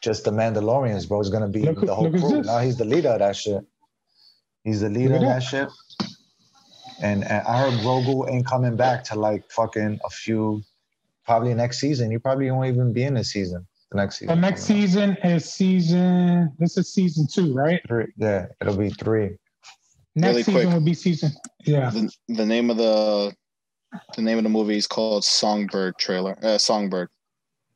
just 0.00 0.24
the 0.24 0.30
Mandalorians, 0.30 1.08
bro. 1.08 1.18
It's 1.20 1.30
gonna 1.30 1.48
be 1.48 1.62
Look 1.62 1.80
the 1.80 1.94
whole 1.94 2.10
crew. 2.10 2.42
Now 2.42 2.60
he's 2.60 2.76
the 2.76 2.84
leader 2.84 3.08
of 3.10 3.18
that 3.18 3.34
shit. 3.34 3.64
He's 4.62 4.80
the 4.82 4.88
leader 4.88 5.16
of 5.16 5.22
at 5.22 5.26
that 5.26 5.42
shit. 5.42 5.68
And, 7.02 7.24
and 7.24 7.44
I 7.46 7.58
heard 7.58 7.74
Grogu 7.80 8.30
ain't 8.30 8.46
coming 8.46 8.76
back 8.76 9.02
to 9.04 9.18
like 9.18 9.50
fucking 9.50 9.98
a 10.04 10.10
few, 10.10 10.62
probably 11.26 11.52
next 11.54 11.80
season. 11.80 12.10
He 12.12 12.18
probably 12.18 12.48
won't 12.52 12.68
even 12.68 12.92
be 12.92 13.02
in 13.02 13.14
this 13.14 13.32
season. 13.32 13.66
The 13.90 13.96
next 13.98 14.18
season. 14.20 14.34
The 14.36 14.40
next 14.40 14.62
season 14.62 15.16
is 15.24 15.44
season. 15.52 16.52
This 16.60 16.76
is 16.76 16.92
season 16.92 17.26
two, 17.26 17.52
right? 17.52 17.80
Three. 17.88 18.06
Yeah, 18.16 18.46
it'll 18.60 18.76
be 18.76 18.90
three. 18.90 19.38
Next 20.14 20.28
Really 20.30 20.42
season 20.44 20.62
quick. 20.62 20.74
would 20.74 20.84
be 20.84 20.94
season. 20.94 21.32
Yeah. 21.64 21.90
The, 21.90 22.10
the 22.28 22.46
name 22.46 22.70
of 22.70 22.76
the 22.76 23.34
the 24.16 24.22
name 24.22 24.38
of 24.38 24.44
the 24.44 24.50
movie 24.50 24.76
is 24.76 24.86
called 24.86 25.24
Songbird 25.24 25.98
trailer. 25.98 26.36
Uh, 26.42 26.58
Songbird. 26.58 27.08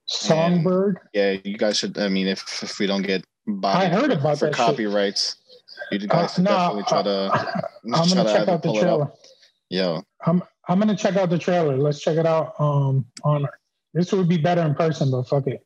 Songbird. 0.07 0.99
Yeah, 1.12 1.36
you 1.45 1.57
guys 1.59 1.78
should. 1.78 1.99
I 1.99 2.09
mean, 2.09 2.26
if 2.26 2.62
if 2.62 2.78
we 2.78 2.86
don't 2.86 3.03
get 3.03 3.24
I 3.64 3.86
heard 3.89 4.11
about 4.11 4.39
for 4.39 4.47
that 4.47 4.55
shit. 4.55 4.55
copyrights, 4.55 5.36
you 5.91 5.99
guys 6.07 6.30
Uh, 6.30 6.34
should 6.34 6.45
no, 6.45 6.51
definitely 6.51 6.82
try 6.89 6.99
uh, 6.99 7.03
to. 7.05 7.62
I'm 7.95 8.09
try 8.09 8.09
gonna 8.09 8.24
to 8.24 8.32
check 8.39 8.49
out 8.49 8.62
the 8.62 8.72
trailer. 8.72 9.12
Yo, 9.70 10.03
I'm 10.26 10.43
I'm 10.68 10.78
gonna 10.78 10.97
check 10.97 11.16
out 11.16 11.30
the 11.30 11.39
trailer. 11.39 11.76
Let's 11.76 12.01
check 12.01 12.16
it 12.16 12.26
out. 12.26 12.55
Um, 12.59 13.05
on 13.24 13.47
this 13.95 14.12
would 14.12 14.28
be 14.28 14.39
better 14.39 14.62
in 14.62 14.74
person, 14.74 15.11
but 15.11 15.28
fuck 15.28 15.47
it. 15.47 15.64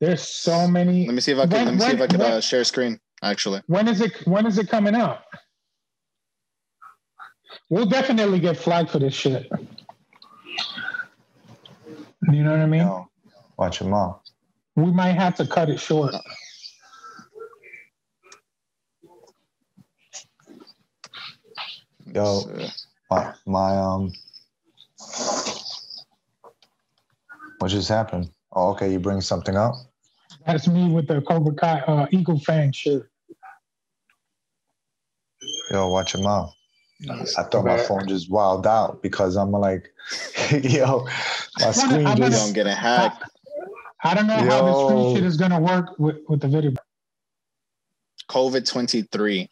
There's 0.00 0.22
so 0.22 0.68
many. 0.68 1.06
let 1.06 1.14
me 1.14 1.20
see 1.20 1.32
if 1.32 1.38
I 1.38 1.46
can. 1.46 1.50
When- 1.52 1.64
let 1.66 1.74
me 1.74 1.80
see 1.80 1.96
if 1.96 2.00
I 2.02 2.06
can 2.06 2.20
uh, 2.20 2.40
share 2.40 2.64
screen. 2.64 3.00
Actually, 3.22 3.62
When 3.66 3.88
is 3.88 4.00
it? 4.02 4.26
When 4.26 4.44
is 4.46 4.58
it 4.58 4.68
coming 4.68 4.94
out? 4.94 5.22
We'll 7.68 7.86
definitely 7.86 8.38
get 8.38 8.56
flagged 8.56 8.90
for 8.90 8.98
this 8.98 9.14
shit. 9.14 9.50
You 12.30 12.42
know 12.42 12.52
what 12.52 12.60
I 12.60 12.66
mean? 12.66 12.82
Yo, 12.82 13.08
watch 13.56 13.80
him 13.80 13.92
out. 13.92 14.22
We 14.76 14.92
might 14.92 15.12
have 15.12 15.34
to 15.36 15.46
cut 15.46 15.70
it 15.70 15.80
short. 15.80 16.14
Yo. 22.14 22.42
My, 23.10 23.34
my 23.46 23.76
um. 23.76 24.12
What 27.58 27.68
just 27.68 27.88
happened? 27.88 28.30
Oh, 28.52 28.70
okay. 28.70 28.92
You 28.92 28.98
bring 28.98 29.20
something 29.20 29.56
up. 29.56 29.74
That's 30.46 30.68
me 30.68 30.90
with 30.90 31.08
the 31.08 31.20
Cobra 31.20 31.54
Kai 31.54 31.80
uh, 31.80 32.06
Eagle 32.10 32.38
Fang 32.38 32.72
shirt. 32.72 33.10
Yo, 35.70 35.88
watch 35.88 36.14
him 36.14 36.26
out. 37.10 37.28
I 37.38 37.42
thought 37.44 37.64
my 37.64 37.78
phone 37.78 38.06
just 38.08 38.30
wilded 38.30 38.66
out 38.66 39.02
because 39.02 39.36
I'm 39.36 39.50
like, 39.52 39.92
yo, 40.62 41.06
my 41.60 41.70
screen 41.72 42.06
I'm 42.06 42.16
you 42.16 42.22
gonna- 42.24 42.30
just 42.30 42.44
don't 42.46 42.52
get 42.54 42.66
a 42.66 42.74
hack. 42.74 43.20
I 44.04 44.14
don't 44.14 44.26
know 44.26 44.34
how 44.36 44.64
the 44.64 44.84
screen 44.88 45.16
shit 45.16 45.24
is 45.24 45.36
gonna 45.36 45.60
work 45.60 45.98
with, 45.98 46.16
with 46.28 46.40
the 46.40 46.48
video. 46.48 46.72
COVID 48.30 48.68
twenty 48.70 49.02
three. 49.02 49.48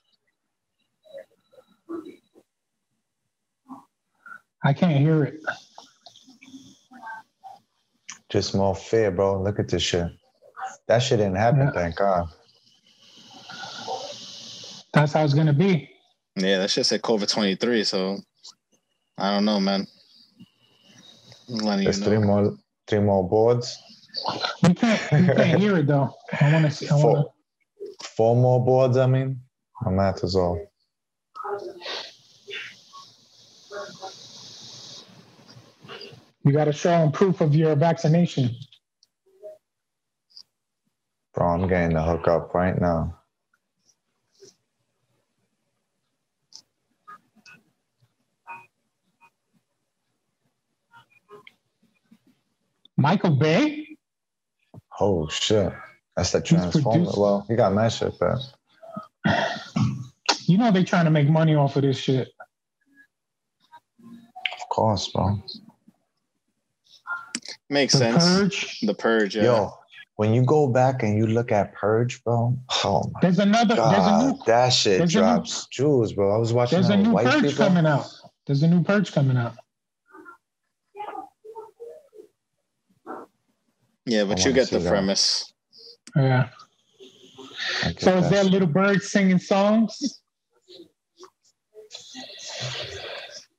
I 4.65 4.73
can't 4.73 4.99
hear 4.99 5.25
it. 5.25 5.41
just 8.31 8.55
more 8.55 8.75
fear, 8.75 9.11
bro. 9.11 9.41
Look 9.43 9.59
at 9.59 9.69
this 9.69 9.83
shit. 9.83 10.09
That 10.89 10.99
shit 10.99 11.19
didn't 11.19 11.37
happen, 11.37 11.61
Yeah. 11.61 11.71
thank 11.73 11.97
God. 11.97 12.29
That's 14.93 15.13
how 15.13 15.25
it's 15.25 15.35
gonna 15.35 15.53
be. 15.53 15.91
Yeah, 16.37 16.59
that 16.59 16.71
shit 16.71 16.87
said 16.87 17.03
COVID 17.03 17.31
twenty 17.31 17.57
three. 17.57 17.85
So 17.85 18.19
I 19.19 19.35
don't 19.35 19.45
know, 19.45 19.61
man. 19.61 19.87
I'm 21.49 21.59
letting 21.59 21.85
There's 21.85 21.99
you 21.99 22.05
three 22.05 22.19
more, 22.19 22.57
three 22.89 23.01
more 23.01 23.29
boards, 23.29 23.79
We 24.63 24.75
can't 24.75 25.01
we 25.13 25.27
can't 25.35 25.61
hear 25.61 25.77
it 25.79 25.87
though. 25.87 26.15
I 26.41 26.53
wanna 26.53 26.71
see 26.71 26.89
I 26.89 26.95
wanna 26.95 27.03
four, 27.03 27.33
four 28.17 28.37
more 28.37 28.65
boards. 28.65 28.97
I 28.97 29.07
mean, 29.07 29.41
my 29.83 29.91
math 29.91 30.25
is 30.25 30.37
off. 30.37 30.59
You 36.45 36.53
got 36.53 36.67
to 36.67 36.73
show 36.73 36.91
them 36.91 37.11
proof 37.11 37.41
of 37.41 37.55
your 37.55 37.75
vaccination. 37.75 38.55
Bro, 41.33 41.47
I'm 41.47 41.69
getting 41.69 41.95
the 41.97 42.03
hookup 42.03 42.53
right 42.55 42.79
now. 42.79 43.19
Michael 53.05 53.37
Bay? 53.37 53.99
Oh 54.99 55.29
shit. 55.29 55.71
That's 56.17 56.33
the 56.33 56.39
He's 56.41 56.49
transformer. 56.49 56.91
produced- 57.01 57.19
Well, 57.19 57.45
he 57.49 57.55
got 57.55 57.75
mad 57.75 57.89
shit, 57.91 58.15
but 58.19 58.39
You 60.47 60.57
know 60.57 60.71
they 60.71 60.85
trying 60.85 61.05
to 61.05 61.11
make 61.11 61.29
money 61.29 61.55
off 61.55 61.77
of 61.77 61.83
this 61.83 61.99
shit. 61.99 62.29
of 64.01 64.69
course, 64.71 65.11
bro. 65.13 65.39
Makes 67.69 67.93
The 67.93 67.99
sense. 67.99 68.25
Purge. 68.25 68.81
The 68.81 68.95
purge, 68.95 69.37
yeah. 69.37 69.43
Yo, 69.45 69.73
when 70.17 70.33
you 70.33 70.43
go 70.45 70.67
back 70.69 71.03
and 71.03 71.19
you 71.19 71.27
look 71.27 71.53
at 71.53 71.75
Purge, 71.75 72.23
bro, 72.25 72.57
oh 72.85 73.11
my 73.13 73.21
There's 73.21 73.39
another. 73.39 73.75
There's 73.75 73.79
a 73.89 73.91
god, 73.91 74.33
new. 74.33 74.39
that 74.47 74.69
shit 74.73 74.99
there's 74.99 75.15
a 75.15 75.19
new- 75.19 75.25
drops 75.27 75.67
jewels, 75.67 76.13
bro. 76.15 76.35
I 76.35 76.39
was 76.39 76.53
watching 76.55 76.77
There's 76.81 76.89
a 76.91 76.97
new 76.97 77.11
white 77.13 77.27
purge 77.27 77.43
people. 77.51 77.67
coming 77.67 77.85
out. 77.87 78.07
There's 78.47 78.63
a 78.63 78.69
new 78.69 78.83
purge 78.83 79.13
coming 79.13 79.37
out. 79.37 79.55
Yeah, 84.07 84.25
but 84.25 84.41
I 84.41 84.49
you 84.49 84.53
get 84.53 84.71
the 84.71 84.79
see 84.79 84.85
that. 84.85 84.91
premise. 84.91 85.53
Yeah. 86.17 86.49
So 87.99 88.19
is 88.19 88.25
that 88.25 88.31
there 88.31 88.45
little 88.45 88.69
birds 88.69 89.11
singing 89.11 89.39
songs? 89.39 90.21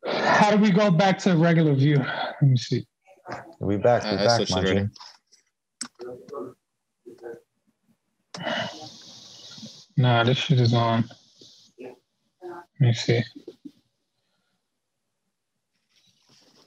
How 0.06 0.52
do 0.52 0.58
we 0.58 0.72
go 0.72 0.92
back 0.92 1.18
to 1.20 1.36
regular 1.36 1.74
view? 1.74 1.98
Let 1.98 2.42
me 2.44 2.58
see. 2.58 2.86
We 3.60 3.78
back, 3.78 4.04
we 4.04 4.10
I- 4.10 4.14
I 4.14 4.26
back, 4.26 4.48
switched 4.48 4.52
my 4.52 4.62
it 4.62 4.90
Nah, 9.98 10.24
this 10.24 10.38
shit 10.38 10.60
is 10.60 10.74
on. 10.74 11.10
Let 11.80 12.80
me 12.80 12.94
see. 12.94 13.24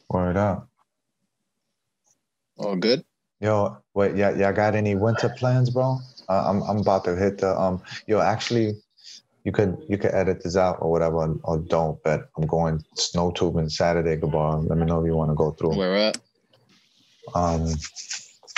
Word 0.08 0.36
up. 0.36 0.68
All 2.56 2.76
good. 2.76 3.04
Yo, 3.40 3.76
wait, 3.94 4.16
yeah, 4.16 4.34
y'all 4.34 4.52
got 4.52 4.74
any 4.74 4.94
winter 4.96 5.28
plans, 5.28 5.70
bro? 5.70 5.98
Uh, 6.28 6.44
I'm 6.50 6.62
I'm 6.64 6.78
about 6.78 7.04
to 7.04 7.14
hit 7.14 7.38
the 7.38 7.56
um. 7.58 7.80
Yo, 8.08 8.18
actually, 8.20 8.74
you 9.44 9.52
could 9.52 9.76
you 9.88 9.96
could 9.96 10.12
edit 10.12 10.42
this 10.42 10.56
out 10.56 10.78
or 10.80 10.90
whatever, 10.90 11.34
or 11.44 11.58
don't. 11.58 12.02
But 12.02 12.28
I'm 12.36 12.46
going 12.46 12.82
snow 12.96 13.30
tubing 13.30 13.68
Saturday, 13.68 14.16
Gabar. 14.16 14.68
Let 14.68 14.76
me 14.78 14.86
know 14.86 15.00
if 15.00 15.06
you 15.06 15.14
want 15.14 15.30
to 15.30 15.36
go 15.36 15.52
through. 15.52 15.76
Where 15.76 15.96
at. 15.96 16.18
Um, 17.34 17.68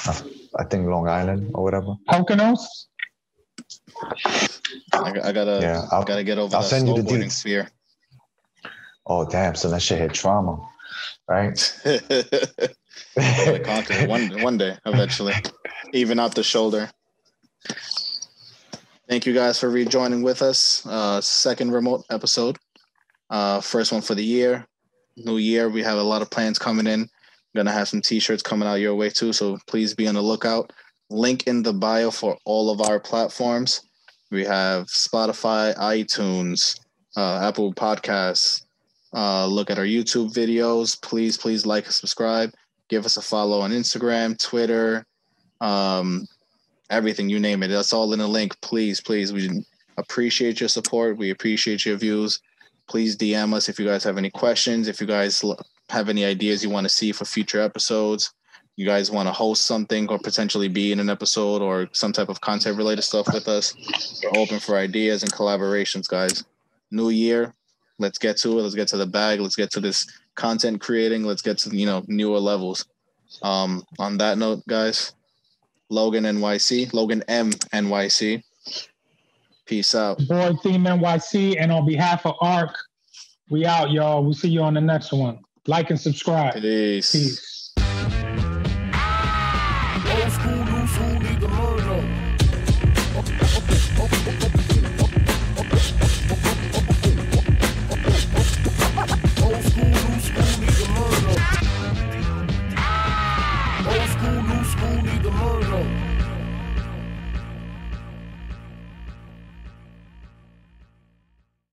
I, 0.07 0.23
I 0.61 0.65
think 0.65 0.87
Long 0.89 1.09
Island 1.09 1.51
or 1.55 1.63
whatever. 1.65 1.97
Poconos? 2.09 2.61
I, 4.95 5.11
I 5.25 5.33
gotta 5.33 5.59
Yeah, 5.61 5.87
I 5.93 5.97
I'll- 5.97 6.05
gotta 6.05 6.25
get 6.25 6.39
over 6.39 6.57
I'll 6.57 6.63
that 6.63 6.69
send 6.69 6.89
you 6.89 6.95
the 6.95 7.03
snowboarding 7.03 7.25
deets. 7.27 7.33
sphere. 7.33 7.69
Oh 9.07 9.27
damn! 9.27 9.55
So 9.57 9.69
that 9.71 9.83
shit 9.83 9.99
hit 9.99 10.15
trauma, 10.15 10.59
right? 11.29 11.59
Conquer 13.65 14.07
one 14.07 14.43
one 14.43 14.59
day 14.59 14.77
eventually. 14.87 15.35
Even 15.93 16.21
out 16.21 16.35
the 16.35 16.43
shoulder. 16.43 16.91
Thank 19.09 19.27
you 19.27 19.35
guys 19.35 19.59
for 19.59 19.69
rejoining 19.69 20.23
with 20.23 20.41
us. 20.41 20.87
Uh, 20.87 21.21
second 21.21 21.73
remote 21.73 22.05
episode. 22.11 22.57
Uh, 23.29 23.61
first 23.61 23.93
one 23.93 24.03
for 24.03 24.15
the 24.15 24.25
year. 24.25 24.67
New 25.17 25.39
year. 25.39 25.69
We 25.69 25.83
have 25.83 25.99
a 25.99 26.03
lot 26.03 26.23
of 26.23 26.31
plans 26.31 26.59
coming 26.59 26.87
in. 26.87 27.09
Gonna 27.57 27.73
have 27.73 27.89
some 27.89 28.01
t-shirts 28.01 28.43
coming 28.43 28.69
out 28.69 28.75
your 28.75 28.95
way 28.95 29.11
too. 29.11 29.33
So 29.33 29.59
please 29.67 29.95
be 29.95 30.07
on 30.07 30.15
the 30.15 30.23
lookout. 30.23 30.73
Link 31.11 31.49
in 31.49 31.65
the 31.65 31.73
bio 31.73 32.13
for 32.13 32.39
all 32.45 32.71
of 32.71 32.81
our 32.81 33.01
platforms. 33.01 33.83
We 34.31 34.45
have 34.45 34.87
Spotify, 34.87 35.77
iTunes, 35.77 36.79
uh, 37.17 37.49
Apple 37.49 37.75
Podcasts. 37.75 38.63
Uh, 39.13 39.47
look 39.47 39.71
at 39.71 39.79
our 39.79 39.85
YouTube 39.85 40.33
videos. 40.33 41.01
Please, 41.03 41.37
please 41.37 41.67
like 41.67 41.87
and 41.87 41.95
subscribe 41.95 42.53
give 42.91 43.07
us 43.07 43.17
a 43.17 43.23
follow 43.23 43.61
on 43.61 43.71
Instagram, 43.71 44.37
Twitter, 44.37 45.07
um, 45.61 46.27
everything 46.91 47.31
you 47.31 47.39
name 47.39 47.63
it. 47.63 47.69
That's 47.69 47.93
all 47.93 48.13
in 48.13 48.19
the 48.19 48.27
link. 48.27 48.61
Please, 48.61 49.01
please, 49.01 49.33
we 49.33 49.65
appreciate 49.97 50.61
your 50.61 50.69
support. 50.69 51.17
We 51.17 51.31
appreciate 51.31 51.87
your 51.87 51.97
views. 51.97 52.41
Please 52.89 53.17
DM 53.17 53.55
us 53.55 53.69
if 53.69 53.79
you 53.79 53.87
guys 53.87 54.03
have 54.03 54.19
any 54.19 54.31
questions. 54.31 54.89
If 54.89 55.01
you 55.01 55.07
guys 55.07 55.43
have 55.89 56.09
any 56.09 56.25
ideas 56.25 56.65
you 56.65 56.71
want 56.71 56.85
to 56.85 56.89
see 56.89 57.13
for 57.13 57.25
future 57.25 57.61
episodes, 57.61 58.35
you 58.77 58.85
guys 58.85 59.11
want 59.11 59.29
to 59.29 59.33
host 59.33 59.65
something 59.65 60.09
or 60.09 60.19
potentially 60.19 60.69
be 60.69 60.91
in 60.91 60.99
an 60.99 61.11
episode 61.11 61.63
or 61.63 61.89
some 61.93 62.13
type 62.13 62.29
of 62.29 62.41
content 62.41 62.77
related 62.77 63.03
stuff 63.03 63.33
with 63.33 63.47
us. 63.47 63.75
We're 64.25 64.41
open 64.41 64.59
for 64.59 64.77
ideas 64.77 65.23
and 65.23 65.33
collaborations, 65.33 66.09
guys. 66.09 66.45
New 66.91 67.11
year, 67.11 67.55
let's 68.01 68.19
get 68.19 68.37
to 68.39 68.59
it. 68.59 68.63
Let's 68.63 68.75
get 68.75 68.89
to 68.89 68.97
the 68.97 69.07
bag. 69.07 69.41
Let's 69.41 69.55
get 69.55 69.71
to 69.73 69.81
this 69.81 70.11
content 70.41 70.81
creating. 70.81 71.23
Let's 71.23 71.43
get 71.43 71.59
to 71.59 71.77
you 71.77 71.87
know 71.87 72.03
newer 72.09 72.39
levels. 72.39 72.87
Um, 73.43 73.85
on 73.99 74.19
that 74.19 74.39
note, 74.39 74.67
guys, 74.67 75.13
Logan 75.91 76.25
NYC, 76.25 76.93
Logan 76.93 77.23
M 77.29 77.51
NYC. 77.51 78.43
Peace 79.67 79.95
out. 79.95 80.19
Boy 80.27 80.53
Theme 80.63 80.85
NYC. 80.85 81.57
And 81.61 81.71
on 81.71 81.87
behalf 81.87 82.27
of 82.27 82.35
ARC, 82.41 82.75
we 83.51 83.67
out, 83.67 83.93
y'all. 83.93 84.25
We'll 84.25 84.35
see 84.35 84.49
you 84.49 84.63
on 84.63 84.75
the 84.75 84.81
next 84.81 85.13
one. 85.13 85.39
Like 85.67 85.91
and 85.91 86.01
subscribe. 86.01 86.55
Peace. 86.55 87.13
Peace. 87.13 87.50